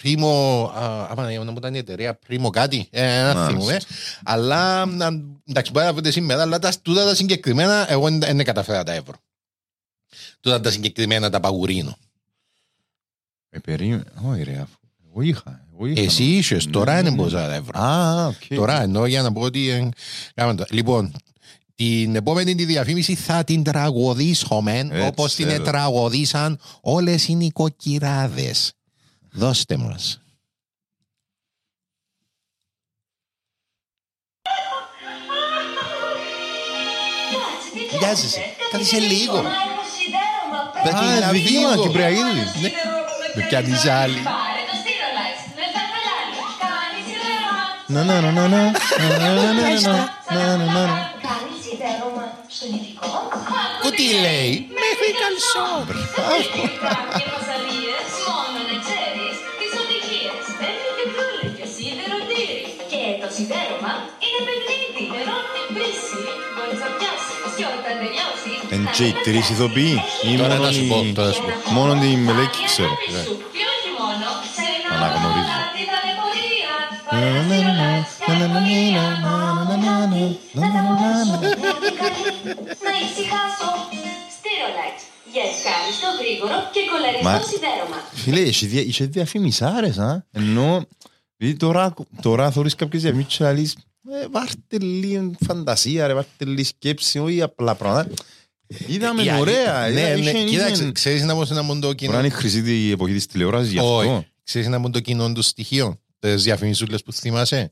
[0.01, 3.45] πρίμο, α, άμα να ήταν η εταιρεία, πρίμο κάτι, ε, δεν Μάλιστα.
[3.47, 3.77] θυμούμαι.
[4.23, 4.87] Αλλά, α,
[5.49, 8.91] εντάξει, μπορεί να βρείτε σήμερα, αλλά τα, τούτα τα συγκεκριμένα, εγώ δεν δεν καταφέρα τα
[8.93, 9.13] ευρώ.
[10.39, 11.97] Τούτα τα συγκεκριμένα τα παγουρίνο.
[13.49, 14.03] Ε, περίμενε.
[14.23, 14.77] Όχι ρε, αφού.
[15.09, 15.65] Εγώ είχα.
[15.73, 16.01] εγώ είχα.
[16.01, 17.15] Εσύ είσαι, Ναι, τώρα ναι, είναι ναι.
[17.15, 17.79] πόσα τα ευρώ.
[17.79, 18.55] Α, οκ.
[18.55, 19.69] Τώρα εννοώ για να πω ότι.
[19.69, 19.89] ε,
[20.35, 20.65] κάναμε το.
[20.69, 21.11] Λοιπόν,
[21.75, 25.63] την επόμενη τη διαφήμιση θα την τραγουδήσουμε Έτσι, όπως την έλα.
[25.63, 28.73] τραγουδήσαν όλες οι νοικοκυράδες.
[29.31, 30.19] Δώστε μας.
[37.99, 38.41] Βιάζεσαι.
[38.71, 39.43] Κάτσε λίγο.
[40.87, 42.23] Α, δική μας, Κυπριακής.
[42.61, 42.69] Ναι.
[43.33, 44.21] Με πιάνεις άλλη.
[47.85, 48.71] Να, να, να, να, να, να,
[49.07, 51.11] να, να, να, να, να, να, να.
[53.81, 54.67] Που τι λέει.
[54.81, 55.85] Μέχρι καλσόν.
[68.95, 69.95] Και οι τρεις ηθοποιοί
[70.31, 71.71] ή Τώρα μόνο θα σου πω, η- τώρα θα σου πω.
[71.71, 72.89] μόνο τη Μελέκη ξέρω.
[73.13, 73.21] Ναι.
[73.23, 74.25] Και όχι μόνο,
[74.55, 75.57] σε ένα Αναγνωρίζω.
[75.75, 76.73] τη ταλαιπωρία.
[82.85, 83.69] Να ησυχάσω.
[84.37, 84.95] Στήρολαξ.
[85.33, 87.97] Για ευχάριστο, γρήγορο και Μα- κολαριστό σιδέρωμα.
[88.13, 90.85] Φίλε, είχε δια- είχε διαφημισάρες, α; Ενώ,
[91.37, 93.75] δηλαδή τώρα, τώρα θωρείς κάποιες διαφημίσεις και λαλείς,
[94.11, 98.09] ε, βάρτε λίγο φαντασία, ρε, βάρτε λίγο σκέψη, όχι απλά πράγματα.
[98.87, 99.85] Είδαμε ε, yeah, ωραία.
[99.85, 100.43] Ε, ναι, ναι.
[100.43, 102.11] Κοίταξε, ξέρεις να είναι μοντοκίνο.
[102.11, 104.25] Μπορεί να είναι χρυσή η εποχή της τηλεόρασης γι' αυτό.
[104.43, 105.99] Ξέρεις ένα μοντοκίνο των στοιχείων.
[106.19, 107.71] Τις διαφημισούλες που θυμάσαι;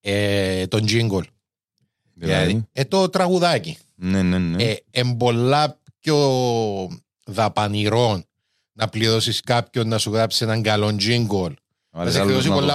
[0.00, 1.24] Ε, τον τζίγκολ.
[2.14, 3.78] Δηλαδή; ε, ε, το τραγουδάκι.
[3.94, 4.62] Ναι, ναι, ναι.
[4.62, 6.18] Ε, εμπολά πιο
[7.26, 8.24] δαπανηρών
[8.72, 11.54] να πληρώσεις κάποιον να σου γράψει έναν καλό τζίγκολ
[11.96, 12.74] θα εκδοσει πολλά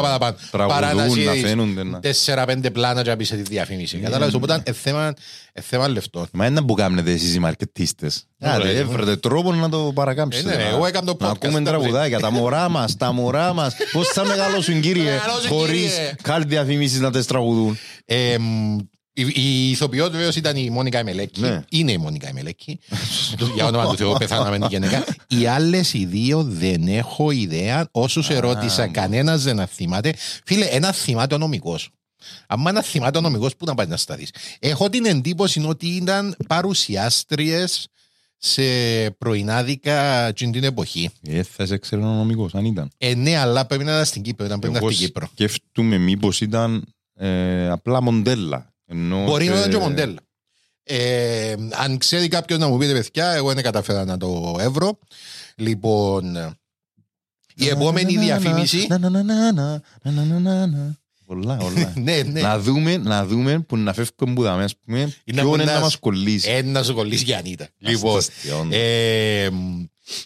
[1.99, 3.97] τέσσερα-πέντε πλάνα και απείσαι τη διαφήμιση.
[3.97, 4.03] Ναι.
[4.03, 4.63] Κατάλαβες, οπότε
[5.61, 6.25] θέμα λεφτό.
[6.31, 8.27] Μα είναι που να εσείς οι μαρκετίστες.
[8.37, 10.53] Ναι, Έφερετε τρόπο να το παρακάμψετε.
[10.53, 11.19] Ε, ναι, εγώ έκανα το podcast.
[11.19, 13.75] Να ακούμε τραγουδάκια, τα μωρά μας, τα μωρά μας.
[13.91, 18.35] Πώς θα μεγαλώσουν κύριε, χωρίς καλή διαφήμιση να τες τραγουδούν; ε,
[19.19, 21.41] ε, μ, η, η ηθοποιός βεβαίως ήταν η Μόνικα Εμελέκη.
[21.41, 21.63] Ναι.
[21.69, 22.79] Είναι η Μόνικα Εμελέκη.
[23.55, 25.03] Για όνομα του Θεού πεθάναμε την γενικά.
[25.27, 27.87] Οι άλλες οι δύο δεν έχω ιδέα.
[27.91, 30.13] Όσους ερώτησα, κανένας δεν θυμάται.
[30.45, 31.89] Φίλε, ένα θυμάται ο νομικός.
[32.47, 36.35] Αν ένα θυμάται ο νομικός, πού να πάει να σταθείς; Έχω την εντύπωση ότι ήταν
[36.47, 37.87] παρουσιάστριες
[38.37, 38.61] σε
[39.11, 41.09] πρωινάδικα εκείνη την εποχή.
[41.21, 42.91] Ε, θα σε ξέρω ο νομικός, αν ήταν.
[42.97, 44.45] Ε, ναι, αλλά πρέπει να ήταν στην Κύπρο.
[44.45, 45.29] Ήταν πρέπει να Εγώ είναι στην Κύπρο.
[45.33, 46.83] σκέφτομαι μήπως ήταν
[47.15, 48.68] ε, απλά μοντέλα.
[48.95, 50.17] Μπορεί να είναι και μοντέλο.
[51.71, 54.99] Αν ξέρει κάποιο να μου πείτε παιδιά, εγώ δεν καταφέρα να το εύρω.
[55.55, 56.35] Λοιπόν,
[57.55, 58.87] η επόμενη διαφήμιση.
[61.25, 61.93] Πολλά, όλα.
[62.25, 66.49] Να δούμε, να δούμε που να φεύγουμε που δάμε, ας πούμε, να μας κολλήσει.
[66.49, 67.67] Ένα σου κολλήσει Ανίτα.
[67.77, 68.21] Λοιπόν,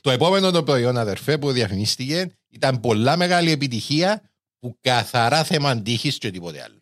[0.02, 4.22] το επόμενο το προϊόν, αδερφέ, που διαφημίστηκε ήταν πολλά μεγάλη επιτυχία
[4.60, 5.82] που καθαρά θέμα
[6.18, 6.78] και τίποτε άλλο.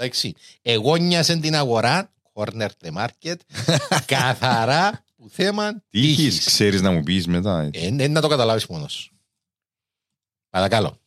[0.00, 0.34] Εντάξει.
[0.62, 3.36] Εγώ νοιάσε την αγορά, corner the market,
[4.06, 6.44] καθαρά που θέμα Τύχης, τύχης.
[6.44, 7.68] ξέρεις να μου πεις μετά.
[7.72, 9.14] Ε, ε, να το καταλάβεις μόνος σου.
[10.50, 10.98] Παρακαλώ.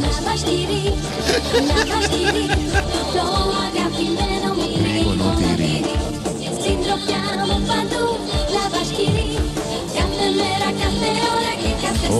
[0.00, 1.02] Να μας τηρείς,
[1.68, 2.72] να μας τηρείς
[3.12, 3.24] Το
[3.66, 5.04] αγαπημένο μυρί
[6.62, 7.85] Συντροφιά μου παντού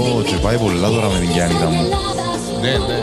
[0.06, 1.82] και πάει πολλά τώρα με την Γιάννητα μου.
[2.60, 2.98] Ναι, ναι.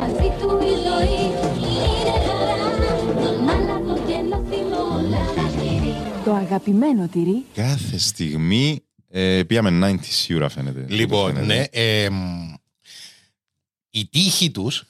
[0.00, 1.24] Μαζί του η ζωή
[1.60, 9.96] είναι χαρά Μάλα το γέλο θυμό Λαβασκηρί Το αγαπημένο τυρί Κάθε στιγμή ε, πήγαμε 90
[10.00, 10.84] σίγουρα φαίνεται.
[10.88, 11.54] Λοιπόν, Φαίνεται.
[11.54, 11.64] ναι.
[11.70, 12.54] ε, μ,
[13.90, 14.84] η τύχη τους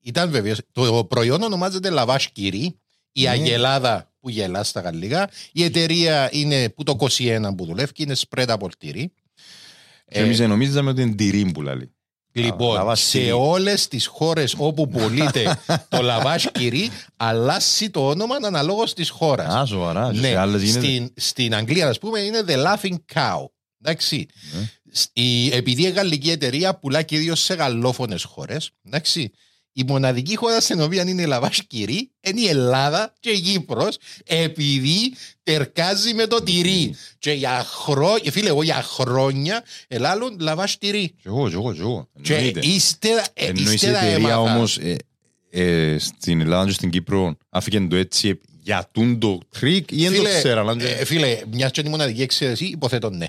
[0.00, 0.60] ήταν βεβαίως.
[0.72, 2.74] Το προϊόν ονομάζεται Λαβάς Κυρί.
[3.12, 3.28] Η Ναι.
[3.28, 5.28] αγελάδα που γελάς στα γαλλικά.
[5.52, 9.12] Η εταιρεία είναι που το 21 που δουλεύει και είναι spread από τυρί.
[10.12, 11.92] Και εμείς νομίζαμε ότι είναι τυρί που λέει.
[12.34, 13.32] Λοιπόν, Λαβάς σε Κυρί.
[13.36, 15.58] όλες τις χώρες όπου πωλείται
[15.88, 19.54] το λαβάς κυρί, αλλάζει το όνομα αναλόγως της χώρας.
[19.54, 20.12] Α, σοβαρά.
[20.12, 20.86] Ναι, Σε άλλες γίνεται.
[20.86, 23.44] στην, στην Αγγλία, ας πούμε, είναι The Laughing Cow.
[23.84, 24.26] Εντάξει.
[24.58, 24.68] Ναι.
[24.92, 29.30] Σ- Η, επειδή η γαλλική εταιρεία πουλά κυρίως σε γαλλόφωνες χώρες, εντάξει.
[29.74, 35.14] Η μοναδική χώρα στην οποία είναι η λαβάσκυρη είναι η Ελλάδα και η Κύπρος επειδή
[35.42, 36.94] ταιρκάζει με το τυρί.
[37.18, 41.08] Και για χρόνια, φίλε, εγώ για χρόνια ελάλουν La vache qui rit.
[41.08, 42.08] Κι εγώ, κι εγώ, κι εγώ.
[42.22, 42.60] Και Εννοείται.
[42.60, 44.38] ύστερα, ε, Ενώ η ύστερα εταιρεία έμαθα.
[44.54, 44.96] όμως ε,
[45.50, 50.16] ε, στην Ελλάδα και στην Κύπρο άφηκε το έτσι για τούντο τρικ ή δεν το
[50.16, 50.68] Φίλε, ξέραν.
[50.68, 53.26] αν ε, και- φίλε, μιας και είναι η μοναδική εξαίρεση, υποθέτω ναι.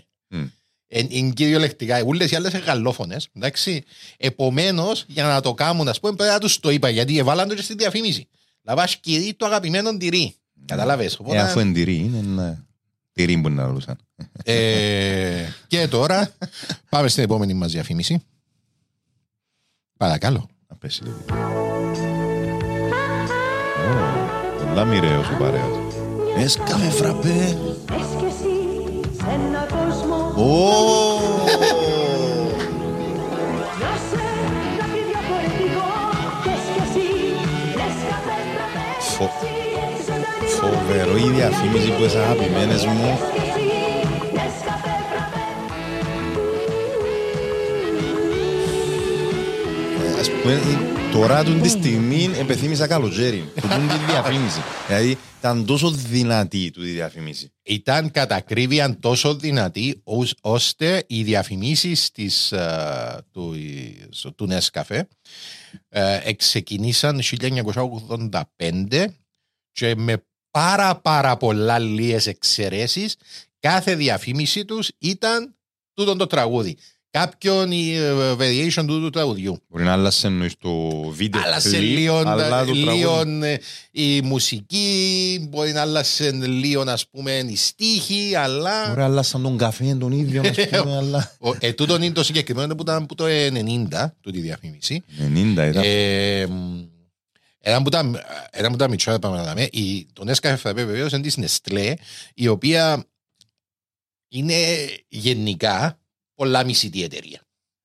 [0.94, 1.00] Μμ.
[1.00, 2.04] Εν- Είναι κυριολεκτικά.
[2.04, 3.28] Ούλες οι άλλες είναι γαλλόφωνες.
[3.36, 3.84] Εντάξει.
[4.18, 7.56] Επομένως, για να το κάνουν, ας πούμε, πρέπει να τους το είπα γιατί έβαλαν το
[7.56, 8.28] και στη διαφήμιση.
[8.64, 10.36] Λαβά κυρίι το αγαπημένο τυρί.
[10.66, 11.10] Κατάλαβε.
[11.28, 12.66] Ε, αφού είναι τυρί, είναι ένα
[13.14, 13.98] τυρί που να λούσαν.
[14.44, 16.34] Ε, και τώρα
[16.90, 18.24] πάμε στην επόμενη μας διαφήμιση.
[19.98, 20.50] Παρακαλώ.
[20.68, 21.18] Να πέσει λίγο.
[23.88, 25.68] Ω, Πολλά μοιραίος ο παρέας.
[26.38, 27.58] Έσκαμε φραπέ.
[27.86, 28.54] Πες κι εσύ
[29.18, 29.68] σε έναν
[30.46, 30.84] ¡Oh!
[40.60, 43.20] Φοβερό, ήδη αφήμιζε που είσαι αγαπημένες μου.
[50.20, 50.62] Ας πούμε,
[51.14, 53.52] τώρα του τη στιγμή επιθύμησα καλοκαίρι.
[53.56, 54.60] Που τούν τη διαφήμιση.
[54.88, 57.52] Δηλαδή ήταν τόσο δυνατή του τη διαφήμιση.
[57.64, 63.54] Ήταν κατά ακρίβεια τόσο δυνατή ως- ώστε οι διαφημίσεις της, ε, του,
[64.26, 65.08] ε, του Νέσκαφε
[65.90, 69.06] ε, εξεκινήσαν 1985
[69.72, 73.16] και με πάρα πάρα πολλά λίγες εξαιρέσεις
[73.60, 75.56] κάθε διαφήμιση τους ήταν
[75.94, 76.78] τούτο το τραγούδι.
[77.18, 79.58] Κάποιον η ε, variation του, του τραγουδιού.
[79.70, 82.80] Μπορεί να άλλασε εννοείς το βίντεο Άλλασε κλιπ, λίγο, αλλά το τραγούδι.
[82.80, 83.58] λίγο ε,
[83.92, 88.88] η μουσική, μπορεί να άλλασε λίγο ας πούμε η στίχη, αλλά...
[88.88, 91.36] Μπορεί να άλλασαν τον καφέ τον ίδιο, ας πούμε, αλλά...
[91.40, 93.88] Ο- Ε, τούτον είναι το συγκεκριμένο που ήταν από το 90,
[94.22, 95.04] τούτη η διαφήμιση.
[95.20, 95.82] 90 ήταν.
[95.86, 96.82] Ε, μ,
[97.60, 98.12] Ένα που τα,
[98.52, 101.94] ένα που τα μητσά πάμε να δούμε, η, το Nescafe Frappé βεβαίως είναι της Nestlé,
[102.34, 103.06] η οποία
[104.30, 104.56] είναι
[105.08, 105.98] γενικά
[106.36, 107.42] πολλά μισητή εταιρεία.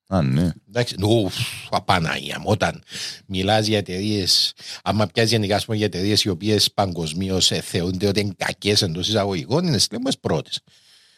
[0.09, 0.51] Α, ναι.
[0.69, 1.35] Εντάξει, ουφ,
[1.71, 2.47] απανάγια μου.
[2.49, 2.83] Όταν
[3.27, 8.21] μιλάς για εταιρείες, άμα πιάσεις γενικά ας πούμε, για εταιρείες οι οποίες παγκοσμίως θεωρούνται ότι
[8.21, 10.61] είναι κακές εντός εισαγωγικών, είναι στις πρώτες.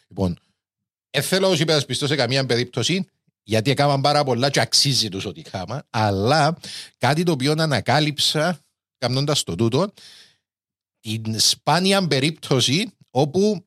[0.07, 0.37] Λοιπόν,
[1.09, 3.05] δεν θέλω να του υπερασπιστώ σε καμία περίπτωση,
[3.43, 6.57] γιατί έκαναν πάρα πολλά και αξίζει τους ότι κάμα, αλλά
[6.97, 8.59] κάτι το οποίο ανακάλυψα
[8.97, 9.93] κάνοντα το τούτο,
[10.99, 13.65] την σπάνια περίπτωση όπου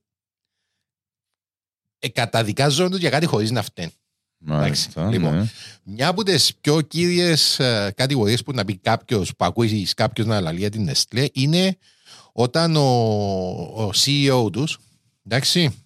[2.05, 3.93] ε, καταδικάζονται για κάτι χωρίς να φταίνουν.
[4.39, 5.47] Μάλιστα, λοιπόν, ναι.
[5.83, 7.61] Μια από τις πιο κύριες
[7.95, 11.79] κατηγορίες που να πει κάποιος, που ακούει κάποιος να λαλεί για την Nestlé, είναι
[12.33, 12.83] όταν ο,
[13.85, 14.79] ο CEO τους,
[15.27, 15.85] εντάξει,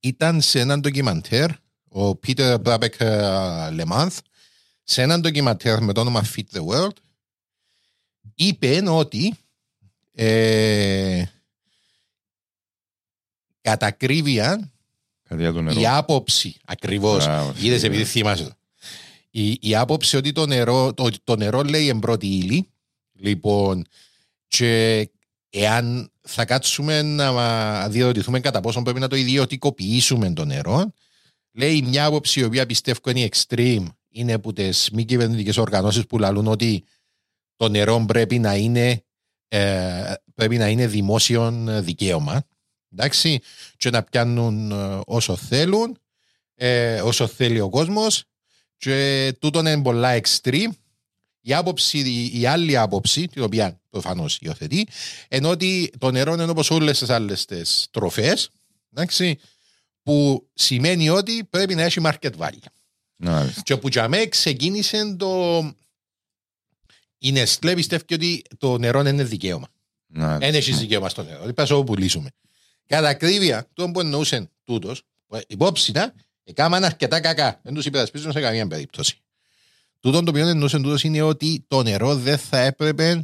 [0.00, 1.50] ήταν σε έναν ντοκιμαντέρ,
[1.88, 2.96] ο Peter Brabeck
[3.78, 4.16] Lemans,
[4.84, 6.96] σε έναν ντοκιμαντέρ με το όνομα Feed the World,
[8.34, 9.34] είπε ότι
[10.12, 11.24] ε,
[13.60, 14.70] κατά ακρίβεια
[15.28, 15.80] Κάτι για το νερό.
[15.80, 17.24] η άποψη ακριβώς.
[17.24, 17.86] Μπράβο, Είδες φίλε.
[17.86, 18.50] επειδή θυμάσαι το.
[19.30, 22.68] Η, η άποψη ότι το νερό, το, το νερό λέει εν πρώτη ύλη.
[23.12, 23.84] Λοιπόν,
[24.48, 25.08] και
[25.50, 30.92] εάν θα κάτσουμε να διερωτηθούμε κατά πόσο πρέπει να το ιδιωτικοποιήσουμε το νερό,
[31.52, 36.18] λέει μια άποψη η οποία πιστεύω είναι extreme, είναι από τις μη κυβερνητικές οργανώσεις που
[36.18, 36.84] λαλούν ότι
[37.56, 39.04] το νερό πρέπει να είναι,
[39.48, 42.42] ε, πρέπει να είναι δημόσιο δικαίωμα.
[42.98, 43.40] Εντάξει,
[43.76, 45.98] και να πιάνουν ε, όσο θέλουν,
[46.54, 48.24] ε, όσο θέλει ο κόσμος.
[48.76, 50.70] Και τούτο είναι πολλά extreme.
[51.40, 54.88] Η, άποψη, η, η άλλη άποψη, την οποία προφανώς υιοθετεί,
[55.28, 57.46] ενώ ότι το νερό είναι όπως όλες τις άλλες
[57.90, 58.50] τροφές,
[60.02, 62.68] που σημαίνει ότι πρέπει να έχει market value.
[63.16, 63.62] Μάλιστα.
[63.64, 65.58] Και που για μέ ξεκίνησε το.
[67.18, 69.68] Η Nestlé πιστεύει ότι το νερό είναι δικαίωμα.
[70.06, 70.38] Μάλιστα.
[70.38, 71.44] Δεν έχεις δικαίωμα στο νερό.
[71.44, 72.30] Δεν πα όπου πουλήσουμε.
[72.86, 75.02] Κατά ακρίβεια, το που εννοούσε τούτος,
[75.46, 76.14] υπόψητα,
[76.44, 77.60] έκαναν αρκετά κακά.
[77.62, 79.20] Δεν τους υπερασπίζουν σε καμία περίπτωση.
[80.00, 83.20] Τούτο το οποίο εννοούσε τούτος είναι ότι το νερό δεν θα έπρεπε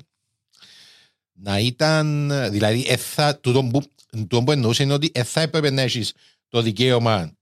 [1.32, 2.32] να ήταν.
[2.50, 6.12] Δηλαδή, ε, θα, τούτο, που, τούτο που εννοούσε είναι ότι ε, θα έπρεπε να έχεις
[6.48, 7.32] το δικαίωμα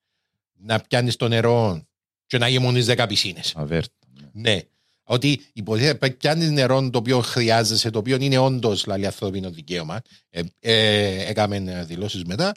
[0.53, 1.87] να πιάνεις το νερό
[2.27, 3.53] και να γεμονείς 10 πισίνες.
[3.57, 3.95] Αβέρτα.
[4.33, 4.61] Ναι.
[5.13, 10.03] Ότι υποτίθεται πιάνει νερό το οποίο χρειάζεσαι, το οποίο είναι όντως δηλαδή ανθρώπινο δικαίωμα.
[10.31, 12.55] Ε, ε, έκαμε δηλώσεις μετά.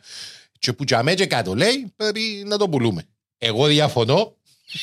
[0.60, 3.04] Και που τζαμέ και κάτω λέει πρέπει να το πουλούμε.
[3.38, 4.36] Εγώ διαφωνώ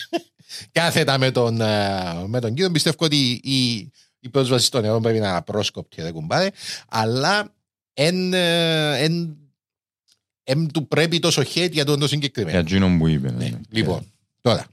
[0.73, 2.71] κάθετα με τον, ε, με τον κύριο.
[2.71, 3.91] Πιστεύω ότι η,
[4.21, 6.49] η πρόσβαση στο νερό πρέπει να είναι απρόσκοπτη, δεν κουμπάρε.
[6.89, 7.55] Αλλά
[7.95, 9.37] εν, ε, εν,
[10.45, 12.51] εν του πρέπει τόσο hate για τούντο συγκεκριμένο.
[12.51, 13.31] Για εκείνον που είπε.
[13.31, 13.61] ναι, ναι.
[13.69, 14.67] Λοιπόν, τώρα.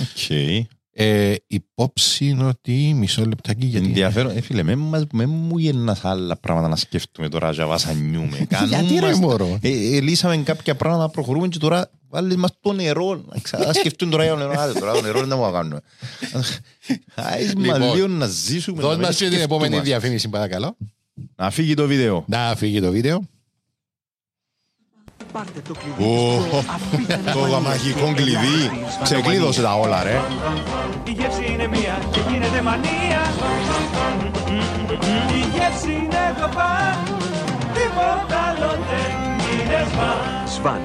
[0.00, 0.32] Οκ.
[0.96, 3.86] Ε, υπόψη είναι ότι μισό λεπτάκι γιατί.
[3.86, 4.36] Ενδιαφέρον.
[4.36, 8.46] Ε, φίλε, με, μας, με μου γεννάς άλλα πράγματα να σκέφτομαι τώρα και βασανιούμε.
[8.68, 12.72] Γιατί ρε μωρό; Ε, ε, λύσαμε κάποια πράγματα να προχωρούμε και τώρα βάλεις μας το
[12.72, 13.24] νερό.
[13.28, 14.54] Να ξα- να σκεφτούν τώρα για το νερό.
[14.60, 15.80] Άντε, τώρα το νερό δεν θα μου κάνουμε.
[17.14, 18.80] Άις μας Λοιπόν, λίγο να ζήσουμε.
[18.82, 19.66] Δώσ' να μην μας και την σκεφτούμαστε.
[19.66, 20.76] επόμενη διαφήμιση παρακαλώ.
[21.36, 22.24] Να φύγει το βίντεο.
[22.28, 23.22] Να φύγει το βίντεο.
[25.34, 26.10] Πάρτε το κλειδί.
[26.10, 27.60] Ω, στο αφήστε να Το ανοίγει.
[27.62, 28.70] μαγικό κλειδί.
[29.02, 30.20] Ξεκλείδωσε τα όλα, ρε.
[31.04, 33.20] Η γεύση είναι μία και γίνεται μανία.
[35.34, 37.18] Η γεύση είναι το παν.
[37.74, 39.10] Τίποτα άλλο δεν
[39.52, 40.48] είναι σπαν.
[40.56, 40.80] Σβάν.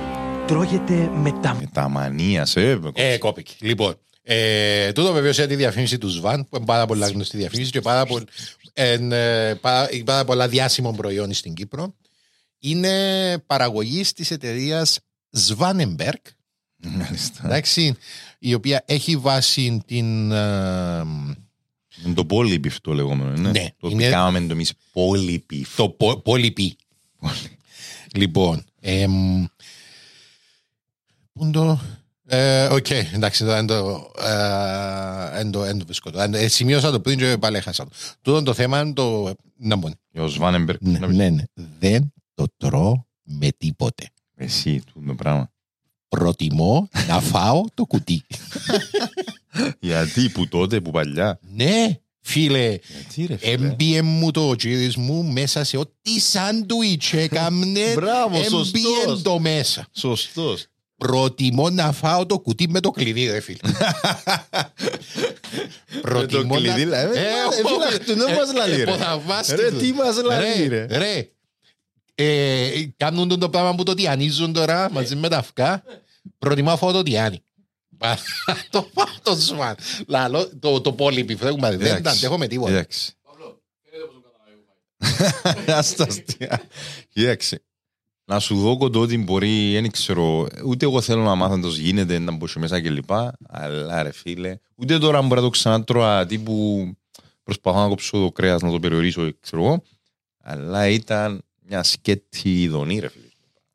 [0.47, 2.80] Τρώγεται με τα Με τα μανίας, σε.
[2.93, 3.54] Ε, κόπηκε.
[3.60, 7.72] Λοιπόν, ε, τούτο βεβαίως είναι τη διαφήμιση του Σβάν, που είναι πάρα πολλά γνωστή διαφήμιση
[7.72, 8.28] και πάρα, πολλ-
[8.74, 11.93] εν, ε, πάρα, πάρα πολλά διάσημων προϊόν στην Κύπρο.
[12.60, 14.99] Είναι παραγωγή της εταιρείας
[15.47, 16.14] Svanenberg,
[16.78, 17.41] Μάλιστα.
[17.45, 17.95] εντάξει,
[18.39, 20.32] η οποία έχει βάση την.
[20.32, 20.99] ε,
[22.05, 23.49] Είναι το πόλιπι αυτό λεγόμενο, ναι.
[23.49, 25.66] Ναι, Το είναι- ότι κάναμε το εμείς πόλιπι.
[25.76, 26.76] το πο- πολυπί.
[28.16, 29.45] Λοιπόν, εμ,
[31.34, 31.80] πού είναι το...
[32.32, 36.38] Ε, Οκ, εντάξει, τώρα δεν το, ε, δεν το, δεν το βρίσκω τώρα.
[36.38, 37.91] Ε, Σημείωσα το πριν και πάλι έχασα το.
[38.22, 39.34] Τούτο το θέμα είναι το...
[39.57, 39.99] Να μπουν.
[40.16, 40.78] Ο Σβάνεμπεργκ.
[40.82, 41.43] Ναι, ναι, ναι.
[41.80, 44.09] Δεν το τρώω με τίποτε.
[44.35, 45.51] Εσύ, το πράγμα.
[46.07, 48.23] Προτιμώ να φάω το κουτί.
[49.79, 51.39] Γιατί που τότε, που παλιά.
[51.55, 53.51] ναι, φίλε, Γιατί ρε φίλε.
[53.67, 57.93] Έμπιε μου το τζίρις μου μέσα σε ό,τι σάντουιτς έκαμνε.
[57.93, 59.21] Μπράβο, Έμπιε σωστός.
[59.21, 59.87] το μέσα.
[59.91, 60.65] Σωστός.
[60.97, 63.57] Προτιμώ να φάω το κουτί με το κλειδί, ρε φίλε.
[66.01, 66.89] Προτιμώ το κλειδί, να...
[66.89, 67.11] λα- ε, ε,
[67.67, 68.91] φίλε, αυτό δεν μας λαλεί, ρε.
[68.91, 69.77] ποθαυμάστηκε Ρε, το.
[69.77, 70.85] τι μας λαλεί, ρε.
[70.89, 71.29] Ρε,
[72.24, 75.84] ε, κάνουν τον το πράγμα που το τιανίζουν τώρα μαζί με τα αυκά.
[76.38, 77.43] Προτιμώ να φάω το τιάνι.
[78.70, 79.76] το φάω το σμαν.
[80.07, 82.17] Λαλό, το, το πόλιπι, δεν έχουμε δεν τα Εντάξει.
[82.17, 82.72] αντέχω με τίποτα.
[82.72, 83.13] Εντάξει.
[85.67, 86.61] Ας τα αστεία.
[87.09, 87.63] Κοίταξε.
[88.26, 92.20] Να σου δω το ότι μπορεί, δεν ξέρω, ούτε εγώ θέλω να μάθω πώς γίνεται,
[92.20, 93.11] να μπω σε μέσα κλπ.
[93.47, 96.86] Αλλά ρε φίλε, ούτε τώρα μπορεί να το ξανάτρωα τύπου
[97.43, 99.84] προσπαθώ να κόψω το κρέας, να το περιορίσω, ξέρω εγώ.
[100.43, 103.24] Αλλά ήταν μια σκέτη ειδονή ρε φίλε.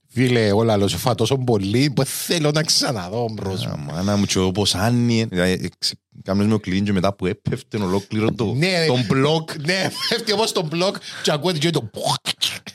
[0.09, 3.77] Φίλε, όλα άλλο σε φά τόσο πολύ που θέλω να ξαναδώ μπρος μου.
[3.93, 7.77] Μάνα μου και όπως άνοιε, δηλαδή, ξε- κάμνες με ο κλίν και μετά που έπεφτε
[7.79, 9.51] ολόκληρο το, Ναι, τον μπλοκ.
[9.55, 11.91] Ναι, πέφτει όμως τον μπλοκ και ακούεται και το...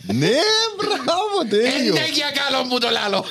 [0.01, 0.29] Ναι,
[0.77, 1.93] μπράβο, τέλειο.
[1.93, 3.25] Ναι, για καλό μου το λάλο.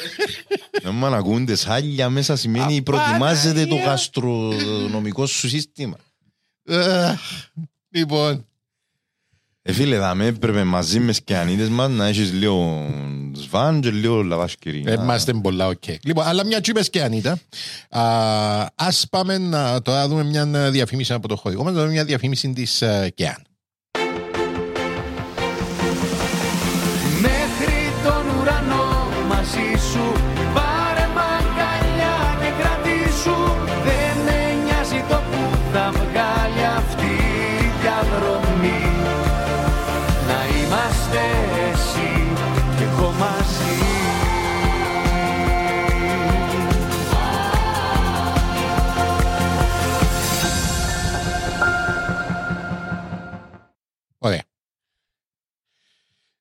[1.05, 5.97] Αν ακούνται σάλια μέσα σημαίνει προετοιμάζεται το γαστρονομικό σου σύστημα.
[6.65, 7.15] Ε,
[7.91, 8.41] Λοιπόν, Ε,
[9.73, 12.87] φίλε, δάμε έπρεπε μαζί μες σκιανίτες μας να έχεις λίγο
[13.33, 14.85] σβάν και λίγο λαβάσκυρι.
[14.99, 15.83] είμαστε πολλά οκ.
[16.03, 17.39] Λοιπόν, αλλά μια τσίπες και Ανίτα.
[17.89, 18.03] Α,
[18.75, 22.53] ας πάμε να τώρα δούμε μια διαφήμιση από το χωρικό μας, να δούμε μια διαφήμιση
[22.53, 23.13] της ε,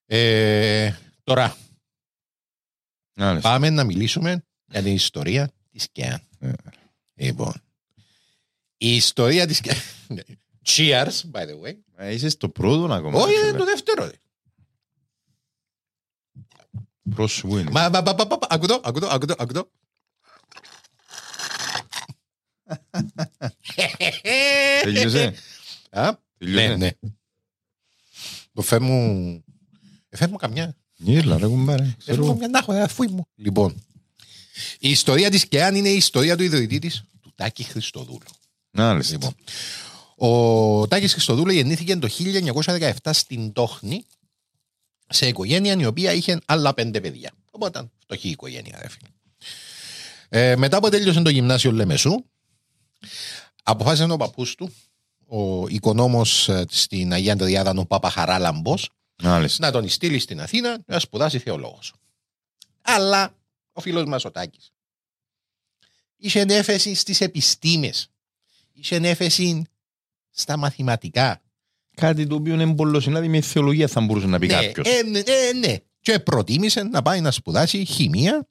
[0.09, 0.91] Ε,
[1.23, 1.57] τώρα,
[3.41, 6.21] πάμε να μιλήσουμε για την ιστορία της ΚΕΑΝ.
[7.13, 7.53] Λοιπόν,
[8.77, 9.77] η ιστορία της ΚΕΑΝ...
[10.67, 11.75] Cheers, by the way.
[11.95, 13.19] Ε, Είσαι στο πρώτο ακόμα.
[13.19, 13.57] Όχι, ρε, είναι φίλε.
[13.57, 14.05] το δεύτερο.
[14.05, 14.15] ρε.
[17.15, 17.71] Πρόσωπο είναι.
[17.71, 19.71] Μα, μα, μα, μα, μα, ακού το, ακού το, ακού το, ακού το.
[24.81, 25.33] Τελείωσε.
[25.89, 26.67] Α, Τελείωσε.
[26.67, 26.89] ναι, ναι.
[28.53, 29.43] Το φέρ μου...
[30.17, 30.75] ε, Φέρ μου καμιά.
[30.95, 31.83] Γύρλα, ρε κουμπάρε.
[31.83, 32.31] Φέρ Ξέρω μου εγώ.
[32.31, 33.27] καμιά, να έχω αφού μου.
[33.35, 33.83] Λοιπόν,
[34.79, 38.19] η ιστορία της ΚΕΑΝ είναι η ιστορία του ιδρυτή της, του Τάκη Χριστοδούλου.
[38.71, 39.11] Μάλιστα.
[39.13, 39.35] Λοιπόν,
[40.15, 42.09] ο Τάκης Χριστοδούλου γεννήθηκε το
[42.65, 44.05] 1917 στην Τόχνη
[45.09, 47.31] σε οικογένεια η οποία είχε άλλα πέντε παιδιά.
[47.51, 49.09] Οπότε ήταν φτωχή οικογένεια, ρε φίλε.
[50.29, 52.23] Ε, μετά που τέλειωσε το γυμνάσιο Λεμεσού,
[53.63, 54.73] αποφάσισε ο παππούς του,
[55.27, 58.89] ο οικονόμος ε, στην Αγία Τριάδα, ο Παπαχαράλαμπος,
[59.23, 59.65] Μάλιστα.
[59.65, 61.93] να τον στείλει στην Αθήνα να σπουδάσει θεολόγος.
[62.81, 63.35] Αλλά
[63.71, 64.71] ο φίλος μας ο Τάκης
[66.17, 68.09] είχε έφεση στις επιστήμες,
[68.73, 69.63] είχε έφεση
[70.31, 71.41] στα μαθηματικά.
[71.95, 74.87] Κάτι το οποίο είναι πολύ συνάδει με θεολογία θα μπορούσε να πει Ναι, κάποιος.
[74.87, 75.77] ε, ναι, ε, ναι.
[76.01, 78.47] Και προτίμησε να πάει να σπουδάσει χημεία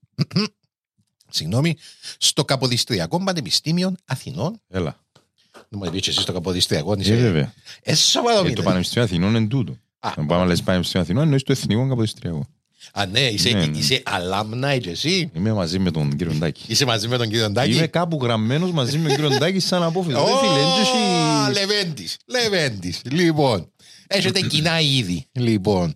[1.30, 1.76] συγγνώμη,
[2.18, 4.60] στο Καποδιστριακό Πανεπιστήμιο Αθηνών.
[4.68, 5.04] Έλα.
[5.52, 6.92] Δεν μου πεις εσύ στο Καποδιστριακό.
[6.92, 7.52] Ε, βέβαια.
[7.82, 8.54] Ε, σοβαρό Ε, μιλάω.
[8.56, 9.78] το Πανεπιστήμιο Αθηνών είναι τούτο.
[10.16, 12.46] Αν πάμε να λες Πανεπιστήμιο Αθηνών, εννοείς το Εθνικό Καποδιστριακό.
[12.92, 13.78] Α, ναι, είσαι, Ναι, ναι.
[13.78, 15.30] είσαι alumni και εσύ.
[15.34, 16.62] Είμαι μαζί με τον κύριο Ντάκη.
[16.66, 17.72] Είσαι μαζί με τον κύριο Ντάκη.
[17.76, 20.24] Είμαι κάπου γραμμένος μαζί με τον κύριο Ντάκη σαν απόφευκτο.
[20.24, 23.00] Ρε φίλε, Ω, έτσι έχει- Λεβέντης, Λεβέντης.
[23.11, 23.70] Λοιπόν,
[24.07, 25.26] έχετε κοινά είδη.
[25.32, 25.94] Λοιπόν,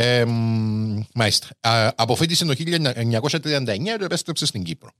[0.00, 1.46] ε, μ, μάλιστα.
[1.60, 4.90] Α, Αποφύτησε το 1939 και επέστρεψε στην Κύπρο.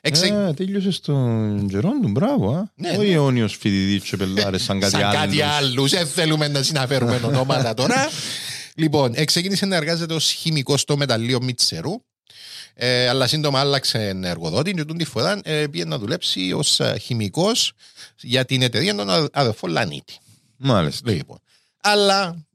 [0.00, 0.34] Εξε...
[0.34, 2.50] Α, τέλειωσε στον καιρό του, μπράβο.
[2.54, 2.70] α.
[2.74, 3.08] Ναι, Ο ναι.
[3.08, 5.52] αιώνιος φοιτητής και πελάρες σαν κάτι Σαν κάτι άλλο.
[5.66, 5.90] άλλους.
[5.90, 8.08] Δεν θέλουμε να συναφέρουμε ονόματα τώρα.
[8.74, 11.92] λοιπόν, εξεκίνησε να εργάζεται ως χημικός στο μεταλλείο Μιτσερού.
[12.74, 17.72] Ε, αλλά σύντομα άλλαξε εργοδότη και τούτη φορά ε, πήγε να δουλέψει ως ε, χημικός
[18.20, 20.18] για την εταιρεία των αδε- αδερφών Λανίτη.
[20.56, 21.10] Μάλιστα.
[21.10, 21.38] Λοιπόν.
[21.80, 22.46] Αλλά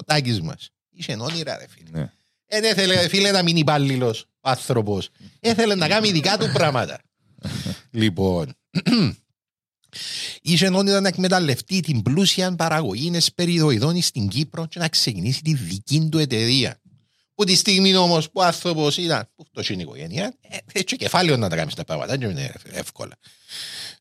[0.00, 1.98] ο Τάκης μας είχε όνειρα ρε φίλε.
[1.98, 2.12] Ναι.
[2.46, 5.08] Ε, δεν ήθελε ρε φίλε να μείνει υπάλληλος ο άνθρωπος.
[5.40, 7.00] Έθελε να κάνει δικά του πράγματα.
[7.90, 8.54] λοιπόν,
[10.42, 16.08] είχε όνειρα να εκμεταλλευτεί την πλούσια παραγωγή εσπεριδοειδών στην Κύπρο και να ξεκινήσει τη δική
[16.10, 16.80] του εταιρεία.
[17.34, 20.96] Που τη στιγμή όμως που ο άνθρωπος ήταν που φτωχή είναι η οικογένεια, ε, έτσι
[20.96, 23.16] κεφάλαιο να τα κάνεις τα πράγματα, δεν είναι εύκολα.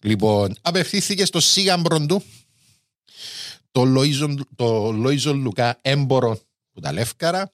[0.02, 2.24] Λοιπόν, απευθύνθηκε στο σύγαμπρον του,
[3.72, 6.40] το Λόιζον, το Λόιζον Λουκά έμπορο
[6.74, 7.54] που τα Λεύκαρα,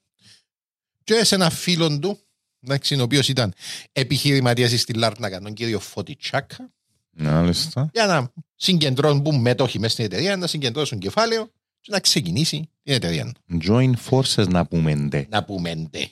[1.03, 2.20] και σε ένα φίλο του,
[2.63, 3.53] εντάξει, ο οποίος ήταν
[3.91, 6.70] επιχειρηματίας στη Λάρνακα, τον κύριο Φώτη Τσάκα,
[7.11, 7.89] Μάλιστα.
[7.93, 12.93] για να συγκεντρώνουν που μέτοχοι μέσα στην εταιρεία, να συγκεντρώσουν κεφάλαιο και να ξεκινήσει την
[12.93, 13.32] εταιρεία.
[13.68, 15.26] Join forces να πούμε ντε.
[15.30, 16.09] Να πούμε ντε.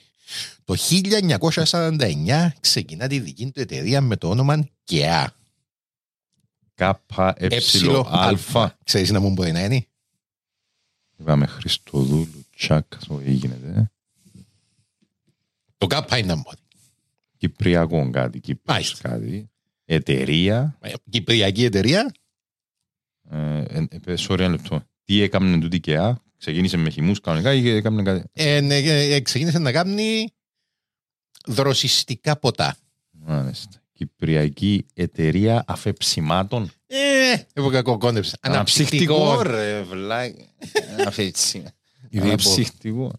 [0.64, 5.34] Το 1949 ξεκινά τη δική του εταιρεία με το όνομα ΚΕΑ.
[6.74, 8.78] Κάπα Ε, έψιλο αλφα.
[8.84, 9.86] Ξέρεις να μου μπορεί να είναι;
[11.16, 13.68] Είπαμε Χριστοδούλου, Τσάκα, όχι γίνεται.
[13.76, 13.90] ε.
[15.78, 16.56] Το ΚΑΠΑ είναι να μπορεί.
[17.36, 19.50] Κυπριακό κάτι, Κύπρος κάτι.
[19.84, 20.78] Εταιρεία.
[21.10, 22.14] Κυπριακή εταιρεία.
[23.30, 24.82] Ε, ε, ε, sorry, ένα λεπτό.
[25.04, 29.20] Τι έκαμε τούτη και α, Ξεκίνησε με χυμούς κανονικά ή έκανε κάτι; Ε, ναι, ε,
[29.20, 30.28] ξεκίνησε να κάνει
[31.46, 32.76] δροσιστικά ποτά.
[33.10, 33.82] Μάλιστα.
[33.92, 36.70] Κυπριακή εταιρεία αφεψιμάτων.
[36.96, 38.36] Ε, έχω κακό κόνεψε.
[38.40, 40.48] Αναψυχτικό ρε βλάκι.
[41.06, 41.62] Αφέτσι.
[42.10, 42.28] Λοιπόν.
[42.28, 43.12] Αναψυχτικό.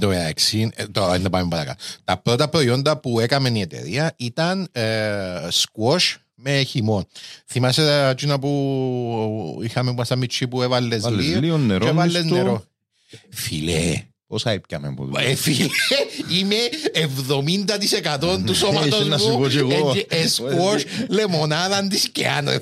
[0.00, 1.84] Το μεταξύ, ε, τώρα να πάμε παρακάτω.
[2.04, 7.06] Τα πρώτα προϊόντα που έκαμε η εταιρεία ήταν ε, squash με χυμό.
[7.46, 12.12] Θυμάσαι εκείνα που είχαμε που ήμασταν μητσί που έβαλες Βάλες λίγο λίγο νερό και έβαλες
[12.14, 12.64] μες στο- νερό.
[13.30, 15.30] Φίλε, Πόσα έπιαμε από εδώ.
[15.30, 15.66] ε, φίλε,
[16.38, 16.56] είμαι
[16.94, 19.94] 70% του σώματος Έχει να σου μου πω κι εγώ.
[20.08, 22.50] ε, ε, squash λεμονάδα της και άνω.
[22.50, 22.60] Ε,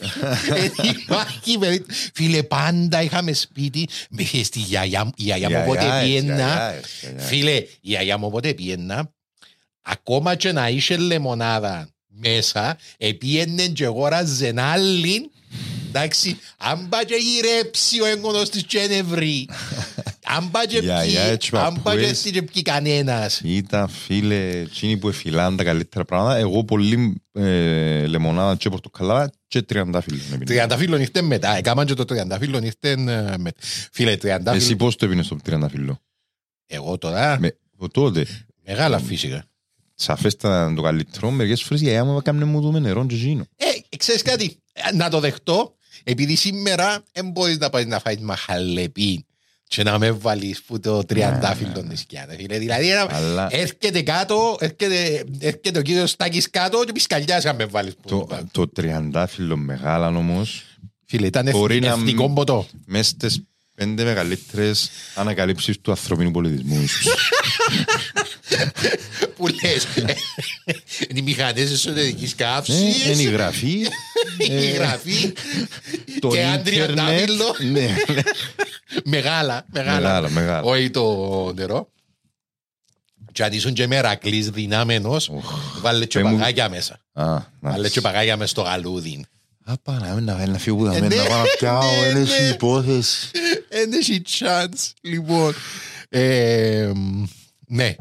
[1.01, 2.11] υπάρχει περίπτωση.
[2.15, 5.11] Φίλε, πάντα είχαμε σπίτι με στη γιαγιά μου.
[5.17, 7.29] Η γιαγιά μου όποτε Γιαγιάες, πιένα γιαγιάες, γιαγιάες.
[7.29, 9.13] Φίλε, η γιαγιά μου όποτε πιένα,
[9.83, 15.31] ακόμα και να είσαι λεμονάδα μέσα, επίενε και αγόραζε άλλη,
[15.99, 19.49] εντάξει, αν πάει και γυρέψει ο έγκονος της και είναι βρει.
[20.27, 22.09] Αν πάει και Γιαγιά, πιει, έτσι, αν πάει και παππούες.
[22.11, 23.41] έτσι και πιει κανένας.
[23.45, 26.37] Ήταν φίλε, εκείνοι που εφυλάνε τα καλύτερα πράγματα.
[26.37, 30.19] Εγώ πολύ ε, λεμονάδα και πορτοκαλάδα και τριαντάφυλλο.
[30.27, 30.45] έπινα.
[30.45, 32.97] Τριανταφύλλον ήρθε μετά, έκαναν και το τριανταφύλλον ήρθε ε,
[33.39, 33.61] μετά.
[33.93, 35.99] Φίλε, Εσύ τριανταφύλλον, πώς το έπινες στο τριαντάφυλλο;
[36.67, 38.27] εγώ τώρα, Με, από τότε,
[38.67, 39.45] μεγάλα φυσικά.
[39.95, 43.45] σαφέστα το καλύτερο, μερικές φορές η γιαγιά μου έκανε μου το με νερό και γίνω.
[43.57, 45.75] Ε, ξέρεις κάτι, ε, να το δεχτώ,
[46.05, 49.27] επειδή σήμερα δεν μπορείς να πάει να φάεις μαχαλεπί
[49.69, 52.33] και να με βάλεις που το τριαντάφυλλο της σκιάνα.
[52.33, 52.59] φίλε.
[52.59, 57.65] Δηλαδή ένα- Αλλά έρχεται κάτω, έρχεται, έρχεται ο κύριος Στάκης κάτω και πισκαλιάζει αν με
[57.65, 60.65] βάλεις που το, το τριαντάφυλλο μεγάλα όμως,
[61.07, 62.67] Φίλε, ήταν Μπορεί εθ- να εθνικό μ- ποτό.
[62.87, 63.43] μέσα στις
[63.75, 67.07] πέντε μεγαλύτερες ανακαλύψεις του ανθρωπίνου πολιτισμού ίσως.
[69.37, 69.87] που λες,
[71.09, 73.87] είναι οι μηχανές εσωτερικής Ε, καύσης, Είναι η γραφή,
[74.39, 75.33] η γραφή
[76.21, 76.85] το και ένα ίντερνετ.
[76.87, 77.55] τριαντάφυλλο.
[77.73, 77.95] Ναι,
[79.05, 80.01] Μεγάλα, μεγάλα.
[80.01, 80.63] Μεγάλα, μεγάλα.
[80.63, 81.89] Όχι το νερό.
[83.33, 85.31] Και αν ήσουν και μερακλής δυνάμενος,
[85.81, 87.01] βάλε και Πες μου- παγάκια μέσα.
[87.13, 89.25] Α, Βάλε να και παγάκια μέσα στο γαλούδι.
[89.65, 92.49] Α, πάμε να να φύγω Ε, να ναι, να πάω να πιάω, ναι, είναι ναι.
[92.53, 93.31] υπόθεση.
[93.85, 95.55] Δεν έχει chance, λοιπόν.
[96.09, 96.93] Ε,
[97.67, 97.95] ναι.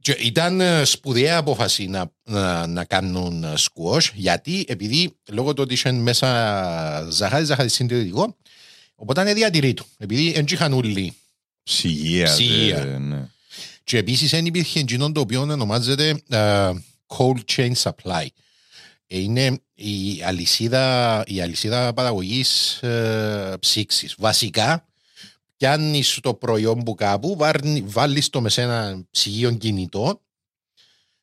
[0.00, 5.62] Και ήταν ε, σπουδαία απόφαση να, να, να κάνουν ε, squash, γιατί επειδή λόγω του
[5.62, 8.36] ότι είχαν μέσα ζάχαρη, ζάχαρη συντηρητικό,
[8.94, 9.86] οπότε είναι διατηρεί του.
[9.98, 11.14] Επειδή δεν είχαν όλοι
[11.62, 12.24] Ψυγεία.
[12.24, 12.84] Ψυγεία.
[12.84, 13.28] δε, ναι.
[13.84, 16.70] Και επίσης δεν υπήρχε εκείνο το οποίο ονομάζεται ε,
[17.06, 18.26] cold chain supply.
[19.12, 24.14] Ε, Είναι η αλυσίδα, η αλυσίδα παραγωγής ε, ψήξης.
[24.18, 24.86] Βασικά,
[25.56, 27.36] πιάνει το προϊόν που κάπου,
[27.84, 30.20] βάλεις το με σε ένα ψυγείο κινητό,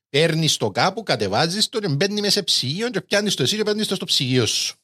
[0.09, 3.63] παίρνεις το κάπου, κατεβάζεις το και μπαίνει μέσα σε ψυγείο και πιάνεις το εσύ και
[3.63, 4.75] παίρνεις το στο ψυγείο σου.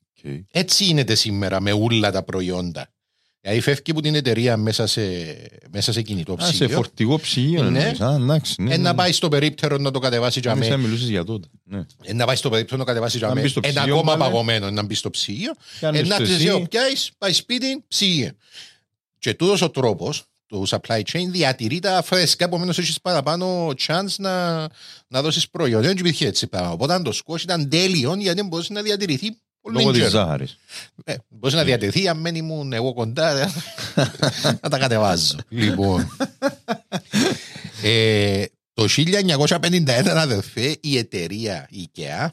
[0.00, 0.32] Οκ.
[0.50, 2.92] Έτσι γίνεται σήμερα με όλα τα προϊόντα.
[3.40, 5.00] Δηλαδή φεύγει από την εταιρεία μέσα σε,
[5.72, 6.76] μέσα σε κινητό Α, σε ψυγείο.
[6.76, 7.62] φορτηγό ψυγείο.
[7.62, 7.78] Ναι.
[7.80, 8.00] εννοείς.
[8.00, 8.62] Α, εντάξει.
[8.62, 8.96] ναι, Ε, να ναι.
[8.96, 10.82] πάει στο περίπτερο να το κατεβάσει για Νόμιζα μέ.
[10.84, 11.48] μιλούσες για τότε.
[11.64, 11.84] Ναι.
[12.02, 13.40] Ε, Να πάει στο περίπτερο να το κατεβάσει για Να μέ.
[13.40, 14.30] μπει στο Ένα ψυγείο, ακόμα πάλι.
[14.30, 15.52] παγωμένο να μπει στο ψυγείο.
[15.80, 16.42] Κάνεις Ε, να το τις εσύ.
[16.42, 18.30] δύο πιάσεις, πάει σπίτι, ψυγείο.
[19.18, 24.58] Και τούτος ο τρόπος του supply chain διατηρεί τα φρέσκα, επομένως έχεις παραπάνω chance να,
[25.08, 25.82] να δώσεις προϊόν.
[25.82, 26.70] Δεν υπήρχε έτσι πράγμα.
[26.70, 30.10] Οπότε το σκόσ ήταν τέλειο γιατί μπορούσε να διατηρηθεί πολύ Λόγω της καιρό.
[30.10, 30.58] ζάχαρης.
[31.04, 33.48] Ε, μπορούσε να διατηρηθεί αν μένει ήμουν εγώ κοντά ε,
[34.62, 35.36] να τα κατεβάζω.
[35.48, 36.16] λοιπόν.
[37.82, 42.28] ε, το 1951 αδερφέ η εταιρεία IKEA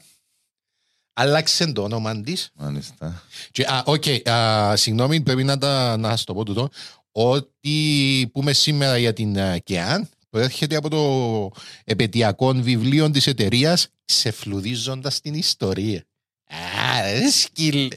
[1.12, 2.50] άλλαξε το όνομα της.
[2.54, 3.22] Μάλιστα.
[3.50, 6.68] Και, α, οκ, α, συγγνώμη, πρέπει να, τα, να σας το πω τούτο.
[7.12, 10.00] Ότι πούμε σήμερα για την α, IKEA
[10.30, 11.50] προέρχεται από το
[11.84, 16.04] επαιτειακό βιβλίο της εταιρείας ξεφλουδίζοντας την ιστορία.
[16.48, 17.88] Α, ρε σκύλε.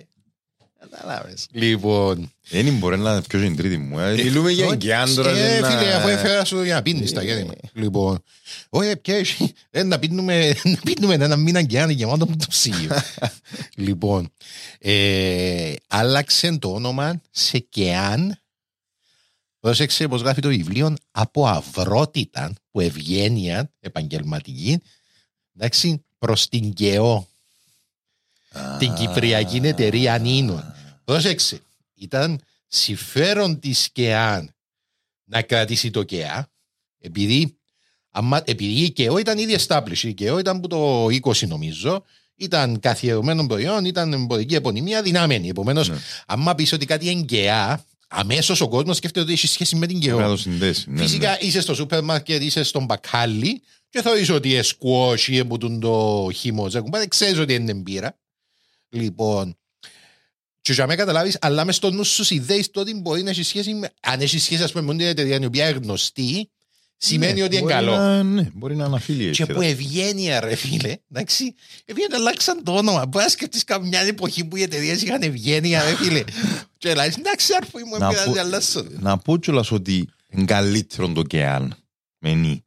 [0.79, 1.47] Καταλάβες.
[1.51, 2.31] Λοιπόν.
[2.49, 3.99] Δεν μπορεί να είναι πιο τρίτη μου.
[3.99, 4.13] ε.
[4.13, 5.31] Μιλούμε για εγκιάντρα.
[5.31, 7.55] Ε, φίλε, αφού έφερα σου για να πίνεις τα γέννη.
[7.73, 8.23] Λοιπόν,
[8.69, 12.45] όχι, πια έχει, ε, να πίνουμε, να πίνουμε ένα μήνα και ένα γεμάτο με το
[12.49, 12.91] ψυγείο.
[13.85, 14.31] λοιπόν,
[14.79, 18.39] ε, άλλαξε το όνομα σε Κεάν.
[19.59, 24.81] Πρόσεξε πως γράφει το βιβλίο από αυρότητα που ευγένεια επαγγελματική
[25.55, 27.27] εντάξει, προς την ΚΕΟ
[28.79, 30.73] την Κυπριακή Εταιρεία Νίνων.
[31.03, 31.59] Πρόσεξε,
[31.95, 34.53] ήταν συμφέρον της ΚΕΑΝ
[35.23, 36.49] να κρατήσει το ΚΕΑ,
[37.01, 37.57] επειδή,
[38.11, 42.03] αμα, επειδή η ΚΕΟ ήταν ήδη established, η ΚΕΟ ήταν που το 20 νομίζω,
[42.35, 45.47] ήταν καθιερωμένο προϊόν, ήταν εμπορική επωνυμία δυνάμενη.
[45.49, 45.97] Επομένως, Ναι.
[46.27, 49.99] άμα πεις ότι κάτι είναι ΚΕΑ, αμέσως ο κόσμος σκέφτεται ότι έχει σχέση με την
[49.99, 50.29] Πρέπει να ΚΕΟ.
[50.31, 50.89] το συνδέσει.
[50.91, 51.37] ναι, Φυσικά ναι.
[51.39, 55.79] είσαι στο σούπερ μάρκετ, είσαι στον μπακάλι και θα είσαι ότι είναι σκουός ή εμπούτουν
[55.79, 56.69] το χυμό.
[56.69, 58.17] Δεν ξέρεις ότι είναι μπύρα.
[58.89, 59.57] Λοιπόν,
[60.61, 63.43] Και για να καταλάβεις, αλλά μες στο νου σου ιδέεις το ότι μπορεί να έχει
[63.43, 63.89] σχέση με...
[64.01, 66.49] Αν έχει σχέση, ας πούμε, με την εταιρεία η οποία είναι γνωστή,
[66.97, 67.95] σημαίνει Ναι, ότι είναι μπορεί καλό.
[67.95, 71.53] να- Ναι, μπορεί να αναφίλει Και που ευγένεια, ρε φίλε, εντάξει,
[71.85, 73.05] επειδή αλλάξαν το όνομα.
[73.05, 76.23] Μπορεί να σκεφτείς καμιά εποχή που οι εταιρείες είχαν ευγένεια, ρε φίλε.
[76.77, 78.85] Και λέει, εντάξει, αρφού μου, Να πειράζει, πω- αλλάσω.
[78.99, 81.75] Να πω κιόλας ότι είναι καλύτερο το ΚΕΑΝ
[82.19, 82.63] με νη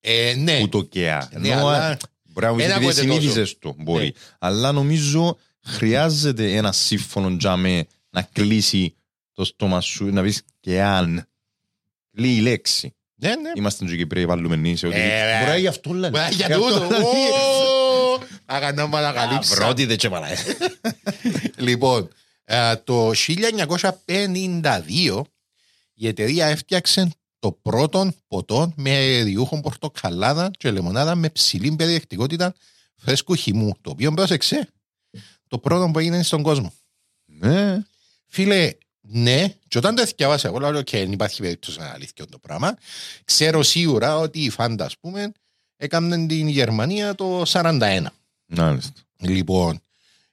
[0.00, 1.28] Ε, ναι, που το ΚΕΑ.
[1.38, 1.96] Ναι, Ενώ, αλλά- α,
[2.36, 3.20] Μπορεί να μου πεις Ένα επειδή ακούεται τόσο.
[3.20, 4.04] συνήθιζες το, μπορεί.
[4.04, 4.10] Ναι.
[4.38, 8.94] Αλλά νομίζω χρειάζεται ένα σύμφωνο για με να κλείσει
[9.32, 11.26] το στόμα σου, να πεις ΚΕΑΝ.
[12.16, 12.94] Κλεί η λέξη.
[13.14, 13.50] ναι, ναι.
[13.54, 14.96] Είμαστε και Κυπρέοι, βάλουμε νη σε ότι...
[14.96, 15.38] Ε, ρε.
[15.38, 16.08] Μπορεί να γι' αυτό λένε.
[16.08, 16.80] Μπορεί να για Γι' αυτό τούτο.
[16.80, 17.04] λένε.
[17.04, 17.08] Ω,
[18.46, 19.52] Αγανά μου ανακαλύψα.
[19.52, 20.36] Αυρότητε και μαλάε.
[21.56, 22.08] Λοιπόν,
[22.44, 23.10] ε, το
[24.06, 25.22] 1952
[25.94, 27.10] η εταιρεία έφτιαξε
[27.46, 32.54] το πρώτο ποτό με διούχο πορτοκαλάδα και λεμονάδα με ψηλή περιεκτικότητα
[32.96, 33.76] φρέσκου χυμού.
[33.80, 34.68] Το οποίο πρόσεξε
[35.48, 36.72] το πρώτο που έγινε στον κόσμο.
[37.24, 37.84] Ναι.
[38.26, 42.38] Φίλε, ναι, και όταν το διαβάσα, εγώ λέω και δεν υπάρχει περίπτωση να αλήθεια το
[42.38, 42.76] πράγμα.
[43.24, 45.32] Ξέρω σίγουρα ότι η Φάντα, ας πούμε,
[45.76, 48.06] έκαναν την Γερμανία το 41.
[48.46, 49.00] Μάλιστα.
[49.18, 49.80] Λοιπόν,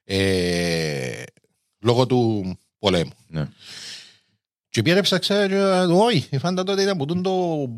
[0.04, 1.24] ε,
[1.80, 3.14] λόγω του πολέμου.
[3.28, 3.48] Ναι.
[4.74, 5.56] Και πήρε ψάξα και
[5.94, 7.32] όχι, η φάντα τότε ήταν που τούν το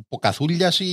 [0.09, 0.85] που καθούλιαση,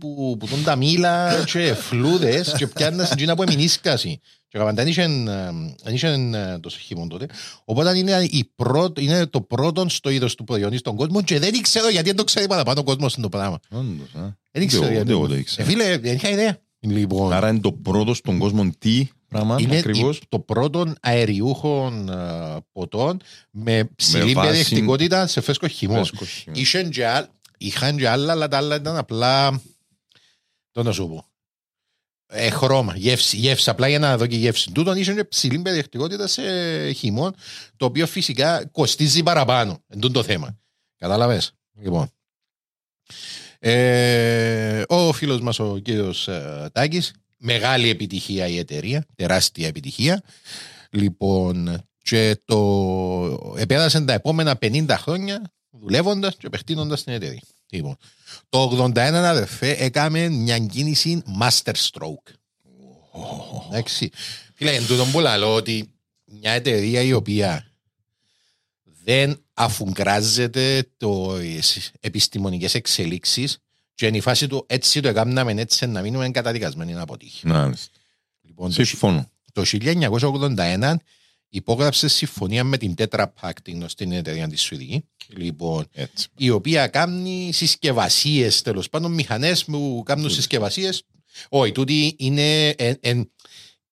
[0.00, 4.20] που, που τούν τα μήλα και φλούδες και πιάννας εκείνα που εμεινίσκαση.
[4.48, 5.50] Και καμπαντά δεν είχαν, ε,
[5.82, 7.26] δεν είχαν ε, τόσο χειμώνα τότε.
[7.64, 11.60] Οπότε είναι, η πρώτη, είναι το πρώτο στο είδος του προϊόνι στον κόσμο και δεν
[11.62, 13.58] ξέρω γιατί δεν το ξέρει παραπάνω ο κόσμος το πράγμα.
[13.70, 14.36] Όντως, α.
[14.52, 15.12] Δεν ξέρω Ούτε εγώ- γιατί.
[15.12, 15.68] ούτε εγώ το Ε, ήξερα.
[15.68, 16.58] Φίλε, δεν είχα ιδέα.
[16.80, 20.16] Λοιπόν, Άρα είναι το πρώτο στον κόσμο τι πράγμα είναι ακριβώς.
[20.16, 23.20] η- το πρώτο αεριούχων ε, ποτών
[23.50, 25.94] με ψηλή βάση- περιεκτικότητα σε φρέσκο χυμό.
[25.94, 26.56] Φρέσκο χυμό.
[26.58, 27.26] Είχαν και άλλ-
[27.60, 29.60] Είχαν και άλλα, αλλά τα άλλα ήταν απλά.
[30.70, 31.26] Το να σου πω.
[32.30, 34.72] Ε, χρώμα, γεύση, γεύση, απλά για να δω και γεύση.
[34.72, 36.42] Τούτον είχε και ψηλή περιεκτικότητα σε
[36.92, 37.30] χυμό,
[37.76, 39.82] το οποίο φυσικά κοστίζει παραπάνω.
[39.88, 40.58] Εν τούτο το θέμα.
[40.96, 42.10] Κατάλαβες; Λοιπόν.
[43.58, 50.22] Ε, ο φίλος μας ο κύριος ε, Τάκης, μεγάλη επιτυχία η εταιρεία, τεράστια επιτυχία.
[50.90, 57.42] Λοιπόν, και το επέδασαν τα επόμενα 50 χρόνια δουλεύοντας και επεκτείνοντας την εταιρεία.
[57.70, 57.96] Λοιπόν,
[58.48, 62.32] το 81 αδερφέ έκαμε μια κίνηση master stroke.
[63.68, 64.10] Εντάξει.
[64.54, 65.92] Φίλε, εν τούτον που λέω ότι
[66.24, 67.72] μια εταιρεία η οποία
[69.04, 73.58] δεν αφουγκράζεται το τις επιστημονικές εξελίξεις
[73.98, 77.46] και είναι η φάση του έτσι το έκαναμε έτσι να μείνουμε καταδικασμένοι να αποτύχει.
[77.46, 77.92] Μάλιστα.
[78.42, 79.30] Λοιπόν, το, Συμφωνώ.
[79.52, 80.94] το 1981
[81.48, 86.28] υπόγραψε συμφωνία με την Tetra Pak, την γνωστή εταιρεία της Σουηδική, λοιπόν, Έτσι.
[86.36, 91.02] η οποία κάνει συσκευασίες, τέλος πάντων μηχανές που κάνουν συσκευασίες.
[91.48, 93.30] Όχι, τούτη είναι, εν- εν-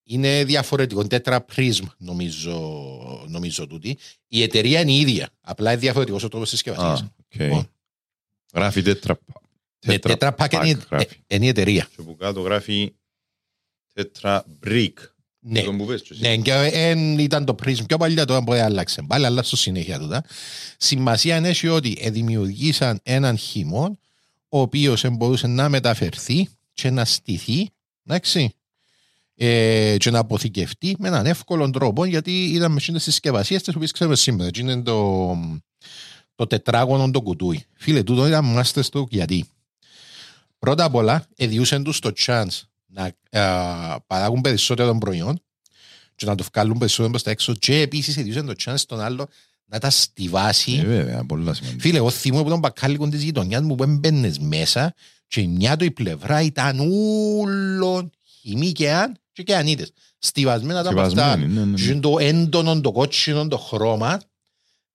[0.02, 1.07] είναι διαφορετικό.
[1.11, 3.98] Tetra Prism νομίζω, νομίζω τούτη.
[4.28, 7.00] Η εταιρεία είναι η ίδια, απλά είναι διαφορετικός ο τρόπος Α, συσκευασίας.
[7.00, 7.40] οκ.
[7.40, 7.68] Λοιπόν.
[8.54, 9.18] Γράφει Tetra.
[9.87, 11.07] Με Tetra Pak είναι, η- γράφει.
[11.26, 11.89] ε, είναι η εταιρεία.
[11.91, 12.93] Και από κάτω γράφει
[13.95, 14.93] τέτρα brick.
[15.49, 15.62] Ναι.
[15.62, 16.20] Τον που πες και εσύ.
[16.22, 19.03] Ναι, και εν ήταν το πρίσμ πιο παλιά τώρα μπορεί να αλλάξει.
[19.07, 20.24] Πάλι αλλά στο συνέχεια τούτα.
[20.76, 23.99] Σημασία είναι έχει ότι ε, δημιουργήσαν έναν χυμό
[24.49, 27.68] ο οποίο μπορούσε να μεταφερθεί και να στηθεί
[28.07, 28.55] εντάξει,
[29.34, 33.91] ε, και να αποθηκευτεί με έναν εύκολο τρόπο γιατί ήταν με τις συσκευασίες τις οποίες
[33.91, 34.51] ξέρουμε σήμερα.
[34.51, 35.37] Και είναι το,
[36.34, 37.64] το τετράγωνο το κουτούι.
[37.74, 39.45] Φίλε, τούτο ήταν master stroke γιατί.
[40.59, 43.40] Πρώτα απ' όλα, εδιούσαν τους το chance να ε,
[44.07, 45.40] παράγουν περισσότερο προϊόν
[46.14, 49.28] και να το βγάλουν περισσότερο προς τα έξω και επίσης εδιούσαν το chance στον άλλο
[49.64, 50.72] να τα στιβάσει.
[50.72, 51.82] Ε, βέβαια, πολλά σημαντικά.
[51.82, 54.94] Φίλε, εγώ θυμούμαι που τον μπακάλικο της γειτονιάς μου που έμπαινες μέσα
[55.28, 59.92] και η μια του η πλευρά ήταν ούλον χυμή και αν και και ανίτες.
[60.18, 61.08] Στιβασμένα τα αυτά.
[61.08, 61.76] Στιβασμένοι, ναι, ναι, ναι.
[61.76, 64.20] Και είναι το έντονο, το κότσινο, το χρώμα.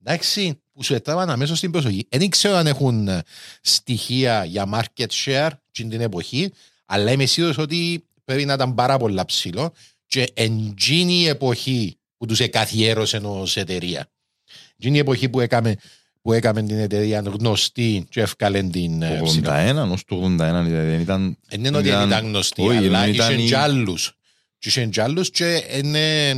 [0.04, 2.08] Εντάξει, που σου έτραβαν αμέσως στην προσοχή.
[2.10, 3.22] Δεν ξέρω αν έχουν ε,
[3.62, 6.52] στοιχεία για market share στην την εποχή,
[6.86, 9.74] αλλά είμαι σίγουρος ότι πρέπει να ήταν πάρα πολλά ψηλό
[10.06, 14.08] και εντζήνει η εποχή που τους εκαθιέρωσε ως εταιρεία.
[14.78, 15.76] Εκείνη η εποχή που έκαμε,
[16.22, 19.86] που έκαμε την εταιρεία γνωστή και έφκαλε την ε, Το ψηλά.
[19.88, 21.38] 81 ως το 81 δηλαδή δεν ήταν...
[21.48, 24.14] Δεν είναι ότι δεν ήταν γνωστή, Όχι, αλλά ενώ ήταν είχε η- και άλλους.
[24.58, 26.34] Και είχε και άλλους και είναι...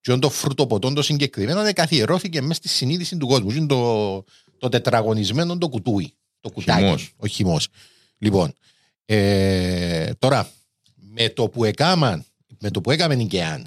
[0.00, 3.50] ε, Και το φρουτοποτό το συγκεκριμένο ε, καθιερώθηκε μέσα στη συνείδηση του κόσμου.
[3.50, 4.24] Είναι το,
[4.58, 6.14] το τετραγωνισμένο το κουτούι.
[6.40, 6.82] Το κουτάκι.
[6.82, 7.12] Χυμός.
[7.16, 7.68] Ο χυμός.
[8.18, 8.54] Λοιπόν,
[9.04, 10.52] ε, τώρα,
[10.94, 12.24] με το που έκαναν,
[12.58, 13.66] με το που έκαμε η ΚΕΑΝ,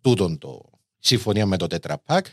[0.00, 2.26] τούτον το συμφωνία με το τετραπάκ,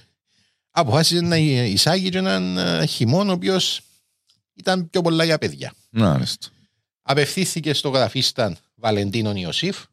[0.72, 3.81] αποφάσισε να εισάγει και έναν ε, χυμό ο οποίος
[4.53, 5.73] ήταν πιο πολλά για παιδιά.
[5.89, 6.47] Μάλιστα.
[7.02, 9.84] Απευθύνθηκε στο γραφίσταν Βαλεντίνον Ιωσήφ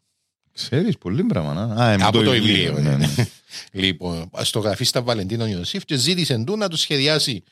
[0.52, 1.52] Ξέρεις, πολύ πράγμα.
[1.54, 1.84] να.
[1.84, 2.78] Α, ε, με Από το βιβλίο.
[2.78, 3.06] ναι, ναι.
[3.82, 7.42] λοιπόν, στο γραφίστα Βαλεντίνο Ιωσήφ και ζήτησε του να τους σχεδιάσει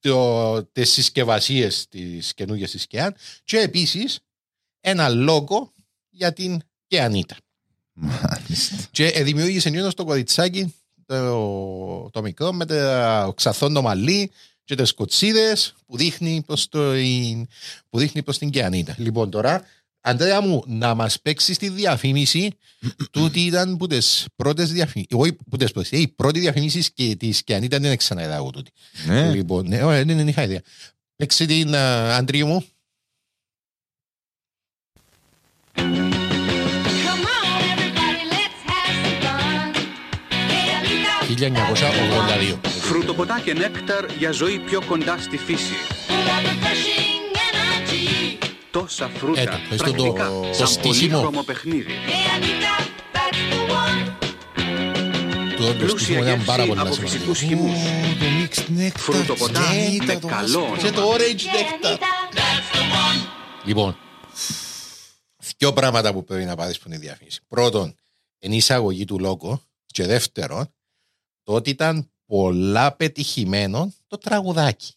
[0.00, 3.14] το, τις συσκευασίες της καινούργιας της ΚΕΑΝ
[3.44, 4.18] και επίσης
[4.80, 5.72] ένα λόγο
[6.10, 7.36] για την ΚΕΑΝΙΤΑ.
[8.90, 10.74] Και ε, δημιούργησε νιόνο στο κοριτσάκι
[11.06, 14.30] το, το μικρό με το ξαθόν το μαλλί
[14.64, 16.92] και τις κοτσίδες που δείχνει προς, το,
[17.90, 18.94] που δείχνει προς την Κεανίτα.
[18.98, 19.64] Λοιπόν τώρα,
[20.06, 22.50] Αντρέα μου, να μας παίξεις τη διαφήμιση
[23.12, 27.44] τούτη ήταν που τις πρώτες διαφημίσεις, εγώ που τις πρώτες, η πρώτη διαφημίση και της
[27.44, 28.70] Κεανίτα δεν ξαναείδα εγώ τούτη.
[29.06, 29.30] Ναι.
[29.30, 30.60] Λοιπόν, ναι, ωραία, δεν είχα ιδέα.
[31.16, 32.64] Παίξε την α, Αντρίου μου.
[41.34, 42.58] 1982.
[42.62, 45.74] Φρουτοποτά και νέκταρ για ζωή πιο κοντά στη φύση.
[48.74, 51.08] Τόσα φρούτα, Έτω, ευχαριστώ το- πρακτικά, το σαν στήσιμο.
[51.10, 51.92] πολύχρωμο παιχνίδι.
[55.56, 57.34] Το όντως Πλούσια στοιχείο ήταν πάρα γεύση πολύ από σημαντικό.
[57.34, 57.78] φυσικούς χυμούς.
[58.18, 58.96] Το mixed nectar.
[58.98, 59.60] Φρουτοποτά
[59.98, 61.16] και με το- καλό Και το όνομα.
[61.16, 61.98] orange nectar.
[63.64, 63.96] Λοιπόν,
[65.56, 67.40] δύο πράγματα που πρέπει να πάρεις που είναι η διαφήμιση.
[67.48, 67.96] Πρώτον,
[68.38, 70.74] είναι η εισαγωγή του λόγου και δεύτερον,
[71.42, 74.92] το ότι ήταν πολλά πετυχημένο το τραγουδάκι.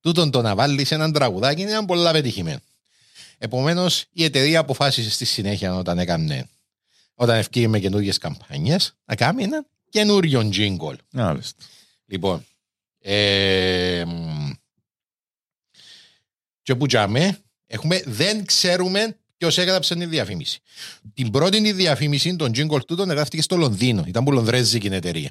[0.00, 2.58] Τούτον το να βάλεις έναν τραγουδάκι ήταν πολλά πετυχημένο.
[3.38, 6.48] Επομένως, η εταιρεία αποφάσισε στη συνέχεια όταν έκανε,
[7.14, 10.96] όταν ευκήγε με καινούριε καμπάνιε, να κάνει ένα καινούριο jingle.
[11.12, 11.64] Μάλιστα.
[12.06, 12.44] Λοιπόν,
[12.98, 14.50] ε, μ,
[16.62, 20.60] και που τζάμε, έχουμε, δεν ξέρουμε ποιος έγραψε τη διαφήμιση.
[21.14, 24.04] Την πρώτη τη διαφήμιση, τον jingle τούτον, εγγράφτηκε στο Λονδίνο.
[24.06, 25.30] Ήταν που λονδρέζικη εταιρεία.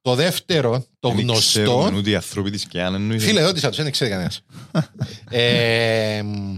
[0.00, 1.60] Το δεύτερο, το Δεν γνωστό.
[1.62, 3.24] ξέρουμε ούτε οι άνθρωποι της και αν εννοείται.
[3.24, 4.42] Φίλε, ρώτησα τους, δεν ξέρει κανένας.
[5.30, 6.56] ε, μ,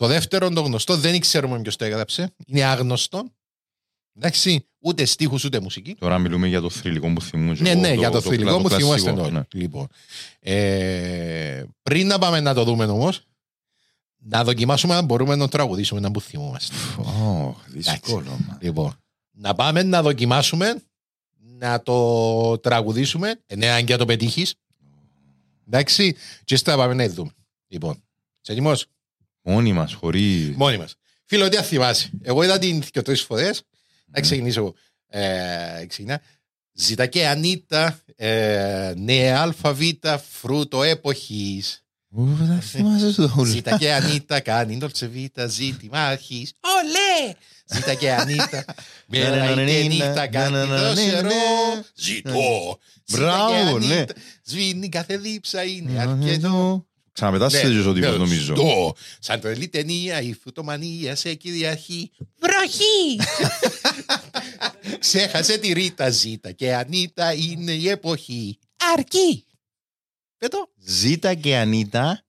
[0.00, 2.34] το δεύτερο, το γνωστό, δεν ξέρουμε ποιος το έγραψε.
[2.46, 3.32] Είναι άγνωστο.
[4.16, 5.94] Εντάξει, ούτε στίχους ούτε μουσική.
[5.94, 7.56] Τώρα μιλούμε για το θρηλυκό που θυμούμε.
[7.58, 9.32] Ναι, ναι, για το θρηλυκό που κλασικό, θυμόμαστε όλοι.
[9.32, 9.42] ναι.
[9.52, 9.88] Λοιπόν,
[10.40, 13.26] ε, πριν να πάμε να το δούμε όμως,
[14.16, 16.74] να δοκιμάσουμε αν μπορούμε να τραγουδήσουμε να που θυμόμαστε.
[16.98, 18.38] Ω, δύσκολο.
[18.48, 18.58] μα.
[18.60, 19.00] Λοιπόν,
[19.30, 20.82] να πάμε να δοκιμάσουμε
[21.58, 23.40] να το τραγουδήσουμε.
[23.46, 24.54] Ε, ναι, αν και να το πετύχεις.
[25.66, 27.30] Εντάξει, και ύστερα πάμε να δούμε.
[27.68, 28.02] Λοιπόν,
[28.42, 28.72] είσαι έτοιμο.
[29.42, 30.56] Μόνοι μας, χωρίς...
[30.56, 30.94] Μόνοι μας.
[31.24, 32.10] Φίλο, τι αν θυμάσαι.
[32.22, 33.62] Εγώ είδα την και τρει φορές.
[34.06, 34.74] Να ξεκινήσω εγώ.
[35.06, 36.20] Ε, ξεκινά.
[36.72, 41.84] Ζήτα και Ανίτα, ε, νέα αλφαβήτα, φρούτο εποχής.
[42.08, 43.50] Ου, δεν θυμάσαι το όλο.
[43.50, 46.52] Ζήτα και Ανίτα, κάνει ντολτσε βίτα, ζήτημα αρχής.
[46.60, 47.34] Ολέ!
[47.74, 48.64] Ζήτα και Ανίτα,
[49.06, 51.30] μέρα είτε νύχτα, κάνει δροσερό.
[51.94, 52.78] Ζητώ.
[53.04, 53.94] Ζήτα Μπράβο, και ναι.
[53.94, 54.14] Ανίτα,
[54.44, 56.86] Σβήνει κάθε δίψα, είναι αρκετό.
[57.12, 57.38] Εδώ.
[57.38, 58.56] Ξαναπετάσσετε Ναι, και ο τύπος ναι, νομίζω.
[58.56, 58.94] στο.
[59.18, 62.10] Σαν τρελή ταινία η φρουτομανία σε κυριαρχεί.
[62.38, 63.20] Βροχή!
[64.98, 68.58] Ξέχασε τη Ρίτα Ζήτα και Ανίτα είναι η εποχή.
[68.96, 69.46] Αρκεί!
[70.38, 70.68] Πέτω.
[70.76, 72.24] Ζήτα και Ανίτα.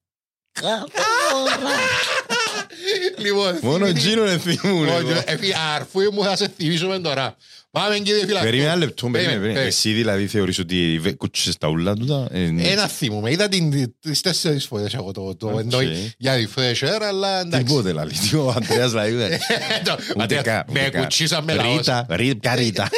[3.24, 4.88] Λοιπόν, Μόνο φίλοι, εκείνο δεν θυμούν.
[4.88, 5.22] όχι, εγώ.
[5.26, 7.36] ε, φίλοι, Αρφού μου θα σε θυμίσουμε τώρα.
[7.70, 8.40] Πάμε κύριε φίλα.
[8.40, 9.40] Περίμενε ένα λεπτό, Περίμενε, περίμενε, περίμενε.
[9.52, 9.66] περίμενε.
[9.68, 12.28] Εσύ δηλαδή θεωρείς ότι βε- κούτσισες τα ούλα τούτα.
[12.32, 12.62] Ε, ναι.
[12.62, 13.30] Ένα θυμούμαι.
[13.30, 15.58] Είδα την τις τέσσερις φορές εγώ το, το Οκ.
[15.60, 17.66] εννοεί για refresh air, αλλά εντάξει.
[17.66, 18.12] Τίποτε λαλή.
[18.12, 19.12] Τι Ο Αντρέας δηλαδή.
[19.12, 19.30] δεν-
[19.84, 21.00] Το- Ούτε Ματέα, καν, Με ούτε καν.
[21.00, 21.76] κουτσίσαμε λαός.
[21.76, 22.88] Ρίτα, Ρίτα, ποια Ρίτα.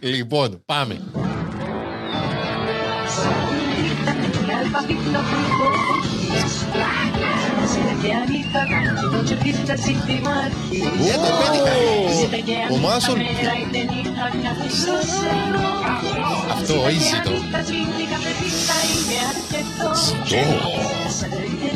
[0.00, 1.00] Λοιπόν, πάμε.
[12.70, 13.18] Ω, Ο Μάσον.
[16.50, 17.30] Αυτό, easy το.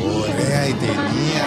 [0.05, 1.45] Ωραία η ταινία.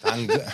[0.00, 0.52] Τάγκα.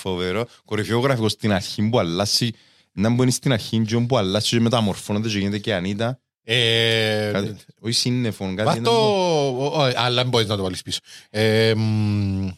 [0.00, 0.46] Φοβερό.
[0.64, 2.54] Κορυφαίο γραφικό στην αρχή που αλλάσει.
[2.98, 6.20] Να μπορεί στην αρχή και που αλλάσει και μεταμορφώνεται και γίνεται και ανίτα.
[6.44, 8.68] Ε, Κάτι- Όχι σύννεφον, κάτι.
[8.68, 8.90] Βάζ' να το...
[8.90, 8.96] πω.
[9.58, 10.98] ο- ο- Αλλά δεν μπορείς να το βάλεις πίσω.
[11.30, 12.48] Ε, μ,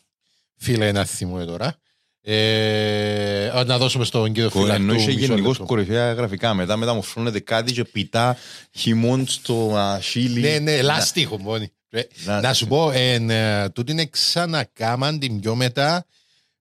[0.56, 1.74] Φίλε, ένα θυμούμε τώρα.
[2.22, 5.64] Ε, α, να δώσουμε στον κύριο Κο- φίλο Ενώ είσαι γενικώς λεπτό.
[5.64, 6.54] κορυφαία γραφικά.
[6.54, 8.36] Μετά μεταμορφώνεται κάτι και πιτά
[8.72, 10.40] χειμών στο α, χείλη.
[10.40, 11.72] Ναι, ναι, λάστιχο μόνοι.
[11.90, 16.06] Ε, Να- Να σου πω, εν, ε, τούτη είναι ξανακάμαν την πιο μετά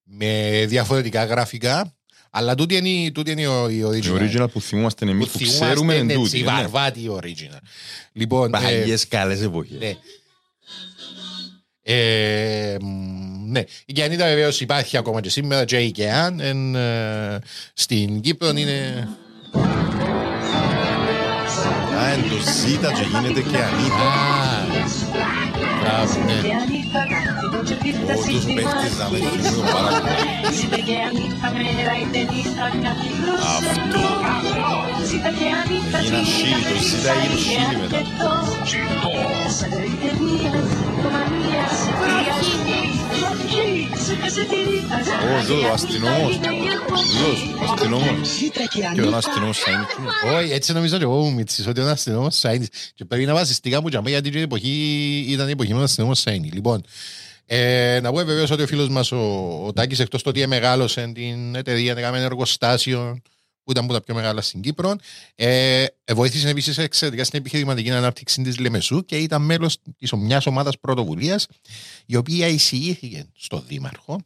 [0.02, 1.94] με διαφορετικά γραφικά.
[2.30, 4.18] Αλλά τούτη είναι, τούτη είναι η- η Η original.
[4.42, 6.38] original που θυμούμαστε εμείς που θυμούμαστε, ξέρουμε εν ναι, τούτη.
[6.38, 6.46] Η ναι.
[6.50, 7.58] βαρβάτη original.
[8.12, 9.78] Λοιπόν, ε, Παλιές καλές εποχές.
[9.78, 9.94] ναι.
[11.82, 17.38] Ε, μ, ναι, η Κιανίτα βεβαίως υπάρχει ακόμα και σήμερα και η ΚΕΑΝ εν, ε,
[17.74, 19.08] στην Κύπρο είναι
[21.98, 22.36] Α, εν το
[22.66, 24.59] ζήτα και γίνεται και ανήτα.
[25.90, 26.38] Μπράβο, ναι.
[28.16, 30.28] Ο τους παίχτης να με θυμούν πάρα πολύ.
[33.56, 34.02] Αυτό.
[35.98, 37.98] Έγινα σίλι, το ζήτα έγινε σίλι μετά.
[47.60, 48.40] Ω, εδώ ο αστυνόμος.
[48.96, 49.14] Εδώ ο αστυνόμος.
[49.14, 50.34] Και ο αστυνόμος θα είναι εκεί.
[50.36, 53.82] Όχι, έτσι νομίζω και εγώ μου μίτσις ότι ο αστυνόμος Σάινις και πρέπει να βασιστικά
[53.82, 56.48] μου και αμέ, γιατί η εποχή ήταν η εποχή με τον αστυνόμος Σάινι.
[56.48, 56.84] Λοιπόν,
[57.46, 59.16] ε, να πω βεβαίως ότι ο φίλος μας ο,
[59.66, 63.20] ο Τάκης εκτός το ότι μεγάλωσε την εταιρεία, έκαμε ένα εργοστάσιο
[63.64, 64.96] που ήταν από τα πιο μεγάλα στην Κύπρο.
[65.34, 69.76] Ε, ε, βοήθησε επίσης εξαιρετικά στην επιχειρηματική ανάπτυξη της Λεμεσού και ήταν μέλος
[70.16, 71.46] μια ομάδας πρωτοβουλίας
[72.06, 74.20] η οποία εισηγήθηκε στο Δήμαρχο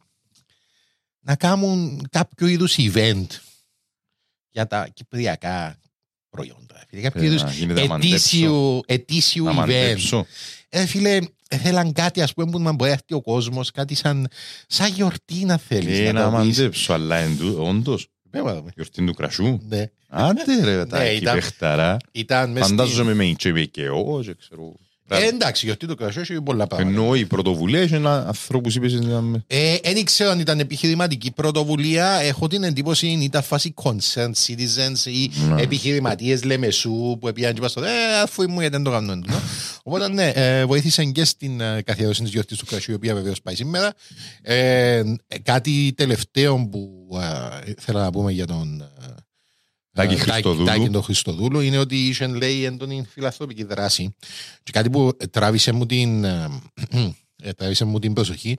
[1.25, 3.25] να κάνουν κάποιο είδους event
[4.51, 5.79] για τα κυπριακά
[6.29, 6.83] προϊόντα.
[6.89, 9.55] Για κάποιο Ε, είδους να γίνεται να ετήσιου, ετήσιου Να event.
[9.55, 10.25] μαντέψω.
[10.69, 11.19] Ε, φίλε,
[11.61, 14.27] θέλαν κάτι ας πούμε που να μπορεί να έρθει ο κόσμος, κάτι σαν,
[14.67, 15.99] σαν γιορτή να θέλεις.
[15.99, 16.57] Ε, να να το πεις.
[16.57, 18.07] μαντέψω, αλλά εν τού- όντως.
[18.29, 18.71] Πέμπα δούμε.
[18.75, 19.59] Γιορτή του κρασού.
[19.67, 19.85] Ναι.
[20.07, 21.97] Άντε ρε, Ναι, τα ήταν- παιχταρά.
[22.11, 24.73] Ήταν μες στην- Φαντάζομαι με η τσεπεκαιό και ξέρω.
[25.07, 26.99] Ε, εντάξει, γιορτή του κρασιού έχει πολλά πράγματα.
[26.99, 29.43] Ενώ η πρωτοβουλία έχει ένα ανθρώπους είπες ήταν...
[29.47, 32.05] Ε, δεν ξέρω αν ήταν επιχειρηματική πρωτοβουλία.
[32.05, 35.61] Έχω την εντύπωση ήταν φάση concerned citizens ή Ναι.
[35.61, 39.37] επιχειρηματίες Λεμεσού που πήγαν και είπαν στο ε, αφού μου γιατί δεν το κάνουν τούτο».
[39.83, 43.41] Οπότε ναι, ε, βοήθησαν και στην ε, καθιέρωση της γιορτής του κρασιού, η οποία βεβαίως
[43.41, 43.93] πάει σήμερα.
[44.41, 45.03] Ε, ε,
[45.43, 47.07] κάτι τελευταίο που
[47.67, 48.94] ε, θέλω να πούμε για τον ε,
[49.95, 50.65] Τάκη ε, Χριστοδούλου.
[50.65, 54.15] Τάκη τον Χριστοδούλου είναι ότι είχε λέει έντονη φιλανθρωπική δράση
[54.63, 56.49] και κάτι που τράβησε μου την, ε,
[57.43, 58.57] ε, τράβησε μου την προσοχή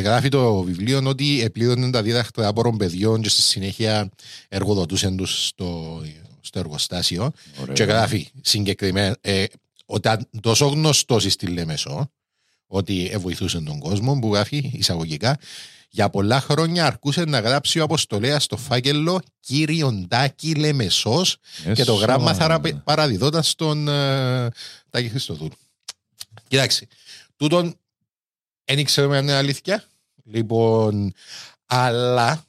[0.00, 4.08] γράφει το βιβλίο ότι επλήρωνε τα δίδακτρα απόρων παιδιών και στη συνέχεια
[4.48, 6.02] εργοδοτούσαν τους στο,
[6.40, 7.74] στο εργοστάσιο Ωραία.
[7.74, 9.44] και γράφει συγκεκριμένα ε,
[9.86, 12.10] όταν τόσο γνωστός στη Λέμεσο
[12.66, 15.38] ότι ε, βοηθούσε τον κόσμο που γράφει εισαγωγικά
[15.94, 21.36] για πολλά χρόνια αρκούσε να γράψει ο Αποστολέας στο φάκελο Κύριον Τάκη Λεμεσός
[21.74, 22.68] και το Έσω, γράμμα θα μάνα.
[22.70, 24.48] ρα- παραδιδόταν στον ε,
[24.90, 25.52] Τάκη Χριστοδούλου.
[26.48, 26.86] Κοιτάξτε,
[27.36, 27.74] τούτον
[28.64, 29.84] δεν ξέρουμε αν είναι αλήθεια.
[30.24, 31.12] Λοιπόν,
[31.66, 32.44] αλλά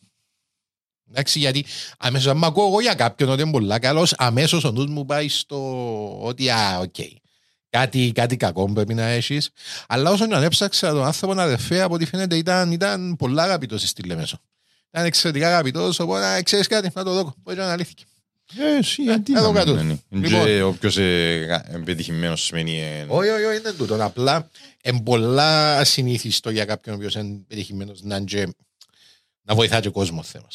[1.10, 1.66] εντάξει, γιατί
[1.98, 5.28] αμέσως αν ακούω εγώ για κάποιον ότι είναι πολύ καλός, αμέσως ο νους μου πάει
[5.30, 6.96] στο ότι α, οκ.
[7.76, 9.50] Κάτι, κάτι κακό πρέπει να έχεις.
[9.88, 14.04] Αλλά όσο να έψαξα τον άνθρωπο αδερφέ, από ό,τι φαίνεται ήταν, ήταν πολλά αγαπητός στη
[14.04, 14.40] Λεμέσο.
[14.94, 17.34] Ήταν εξαιρετικά αγαπητός, οπότε ξέρεις κάτι, να το δω.
[17.44, 18.06] Μπορεί να είναι αλήθεια.
[18.58, 19.74] Ε, εσύ, γιατί εδώ να κάτω.
[19.76, 20.00] μην είναι.
[20.10, 20.46] Λοιπόν.
[20.46, 22.82] Και όποιος ε, είναι πετυχημένος σημαίνει...
[22.82, 24.04] ε, Όχι, όχι, όχι, είναι τούτο.
[24.04, 24.50] Απλά
[24.84, 28.56] είναι πολλά ασυνήθιστο για κάποιον ο οποίος είναι πετυχημένος να, είναι και-
[29.42, 30.48] να βοηθά και κόσμος θέμα.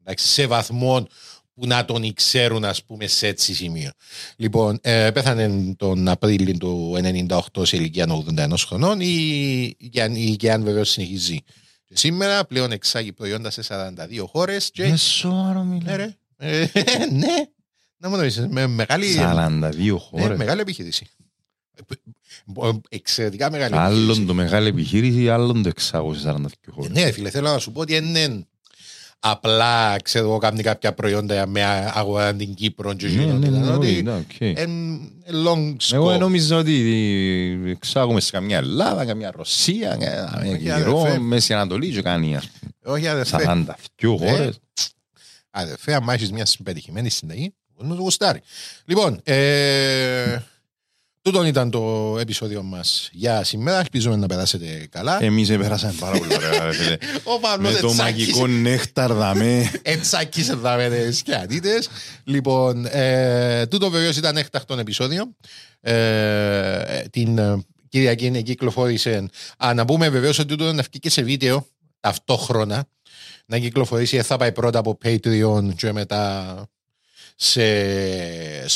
[0.00, 1.06] Εντάξει, σε βαθμό
[1.56, 3.90] που να τον ξέρουν, ας πούμε, σε έτσι σημείο.
[4.36, 6.96] Λοιπόν, ε, πέθανε τον Απρίλιο του
[7.28, 8.06] 98 σε ηλικία
[8.38, 11.38] 81 χρονών ή, ή, αν- ή και αν βεβαίως συνεχίζει.
[11.84, 14.82] Και σήμερα πλέον εξάγει προϊόντα σε 42 χώρες και...
[14.82, 15.96] Ε, σοβαρό Ναι, μιλά.
[15.96, 16.16] ρε.
[16.38, 16.66] Ε,
[17.12, 17.34] ναι,
[17.96, 19.06] να μου το πεις, με μεγάλη...
[19.18, 20.38] 42 Ναι, χώρες.
[20.38, 21.06] μεγάλη επιχείρηση.
[21.74, 26.90] Ε, ε, Εξαιρετικά μεγάλη Άλλον το μεγάλη επιχείρηση, άλλον το εξάγω σε 42 Ε, χώρες.
[26.90, 28.46] Ναι, φίλε, θέλω να σου πω ότι είναι
[29.18, 31.64] απλά, ξέρω εγώ, κάνει κάποια προϊόντα με
[31.94, 34.40] αγορά την Κύπρο και Ναι, γίνονται, ναι, ναι, ότι όχι, ναι, οκ.
[34.40, 34.56] εν-
[35.24, 36.18] εν long Εγώ scope.
[36.18, 36.74] νόμιζα ότι
[37.66, 41.18] εξάγουμε σε καμιά Ελλάδα, καμιά Ρωσία, καμιά Όχι, Γυρό, αδερφέ.
[41.18, 43.36] Μέση Ανατολή και κάνει ας πούμε, Όχι, αδερφέ.
[43.36, 44.30] 42 Ναι.
[44.30, 44.58] χώρες.
[45.50, 48.40] Αδερφέ, άμα έχεις μια πετυχημένη συνταγή, μπορεί να το γουστάρει.
[48.84, 50.36] Λοιπόν, ε,
[51.26, 53.78] τούτον ήταν το επεισόδιο μας για σήμερα.
[53.78, 55.22] Ελπίζουμε να περάσετε καλά.
[55.22, 56.64] Εμείς επέρασαμε πάρα πολύ ωραία.
[56.64, 56.96] ρε φίλε.
[57.34, 59.70] Ο Παύλος Με το ετσάκησε- μαγικό νέχταρ δαμέ.
[59.82, 61.88] Ετσάκησε δάμε σκιανίτες.
[62.24, 65.34] Λοιπόν, ε, τούτο βεβαίως ήταν έκτακτον επεισόδιο.
[65.80, 69.28] Ε, την ε, Κυριακή είναι κυκλοφόρησε.
[69.58, 71.66] Α, να πούμε βεβαίως ότι τούτο να βγει και σε βίντεο
[72.00, 72.84] ταυτόχρονα.
[73.46, 76.44] Να κυκλοφορήσει, ε, θα πάει πρώτα από Patreon και μετά
[77.36, 77.62] σε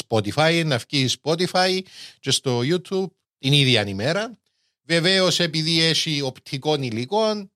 [0.08, 1.80] Spotify, να βγει Spotify
[2.20, 3.06] και στο YouTube
[3.38, 4.38] την ίδια ημέρα.
[4.86, 7.50] Βεβαίως, επειδή έχει οπτικό υλικό,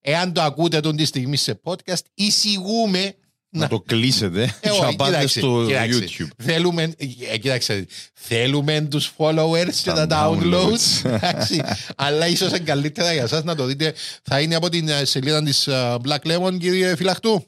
[0.00, 3.14] εάν το ακούτε τον τη στιγμή σε podcast, εισηγούμε
[3.50, 6.04] Να το κλείσετε ε, και όχι, να πάτε κοίταξε, στο κοίταξε.
[6.18, 6.28] YouTube.
[6.44, 6.92] Θέλουμε,
[7.30, 11.02] ε, κοίταξε, θέλουμε τους followers και τα Τα downloads.
[11.02, 11.10] downloads.
[11.10, 11.62] εντάξει.
[11.96, 13.94] Αλλά ίσως είναι καλύτερα για σας να το δείτε.
[14.22, 17.46] Θα είναι από την ε, σελίδα της ε, Black Lemon, κύριε Φυλαχτού.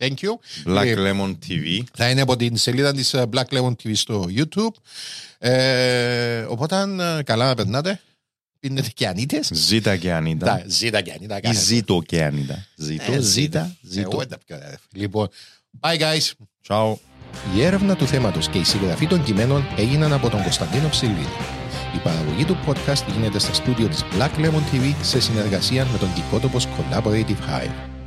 [0.00, 0.30] Thank you.
[0.66, 1.80] Black Ε, Lemon TV.
[1.94, 4.74] θα είναι από την σελίδα της ε, Black Lemon TV στο YouTube.
[5.38, 6.76] Ε, οπότε
[7.18, 8.00] ε, καλά να περνάτε.
[8.60, 9.50] Πίνετε και ανίτες.
[9.52, 10.46] Ζήτα και Ανίτα.
[10.46, 11.36] Τα ζήτα και ανίτα.
[11.36, 12.66] Ή κάθε ζήτω και Ανίτα.
[12.76, 14.16] Ζήτω, Ε, ζήτα, Εγώ ζήτω.
[14.16, 14.78] δεν τα πιο ωραία.
[14.92, 15.28] Λοιπόν,
[15.80, 16.30] bye guys.
[16.68, 16.94] Ciao.
[17.56, 21.26] Η έρευνα του θέματος και η συγγραφή των κειμένων έγιναν από τον Κωνσταντίνο Ψηλίδη.
[21.94, 26.12] Η παραγωγή του podcast γίνεται στα στούντιο της Black Lemon TV σε συνεργασία με τον
[26.14, 27.99] Κικότοπος Collaborative Hive.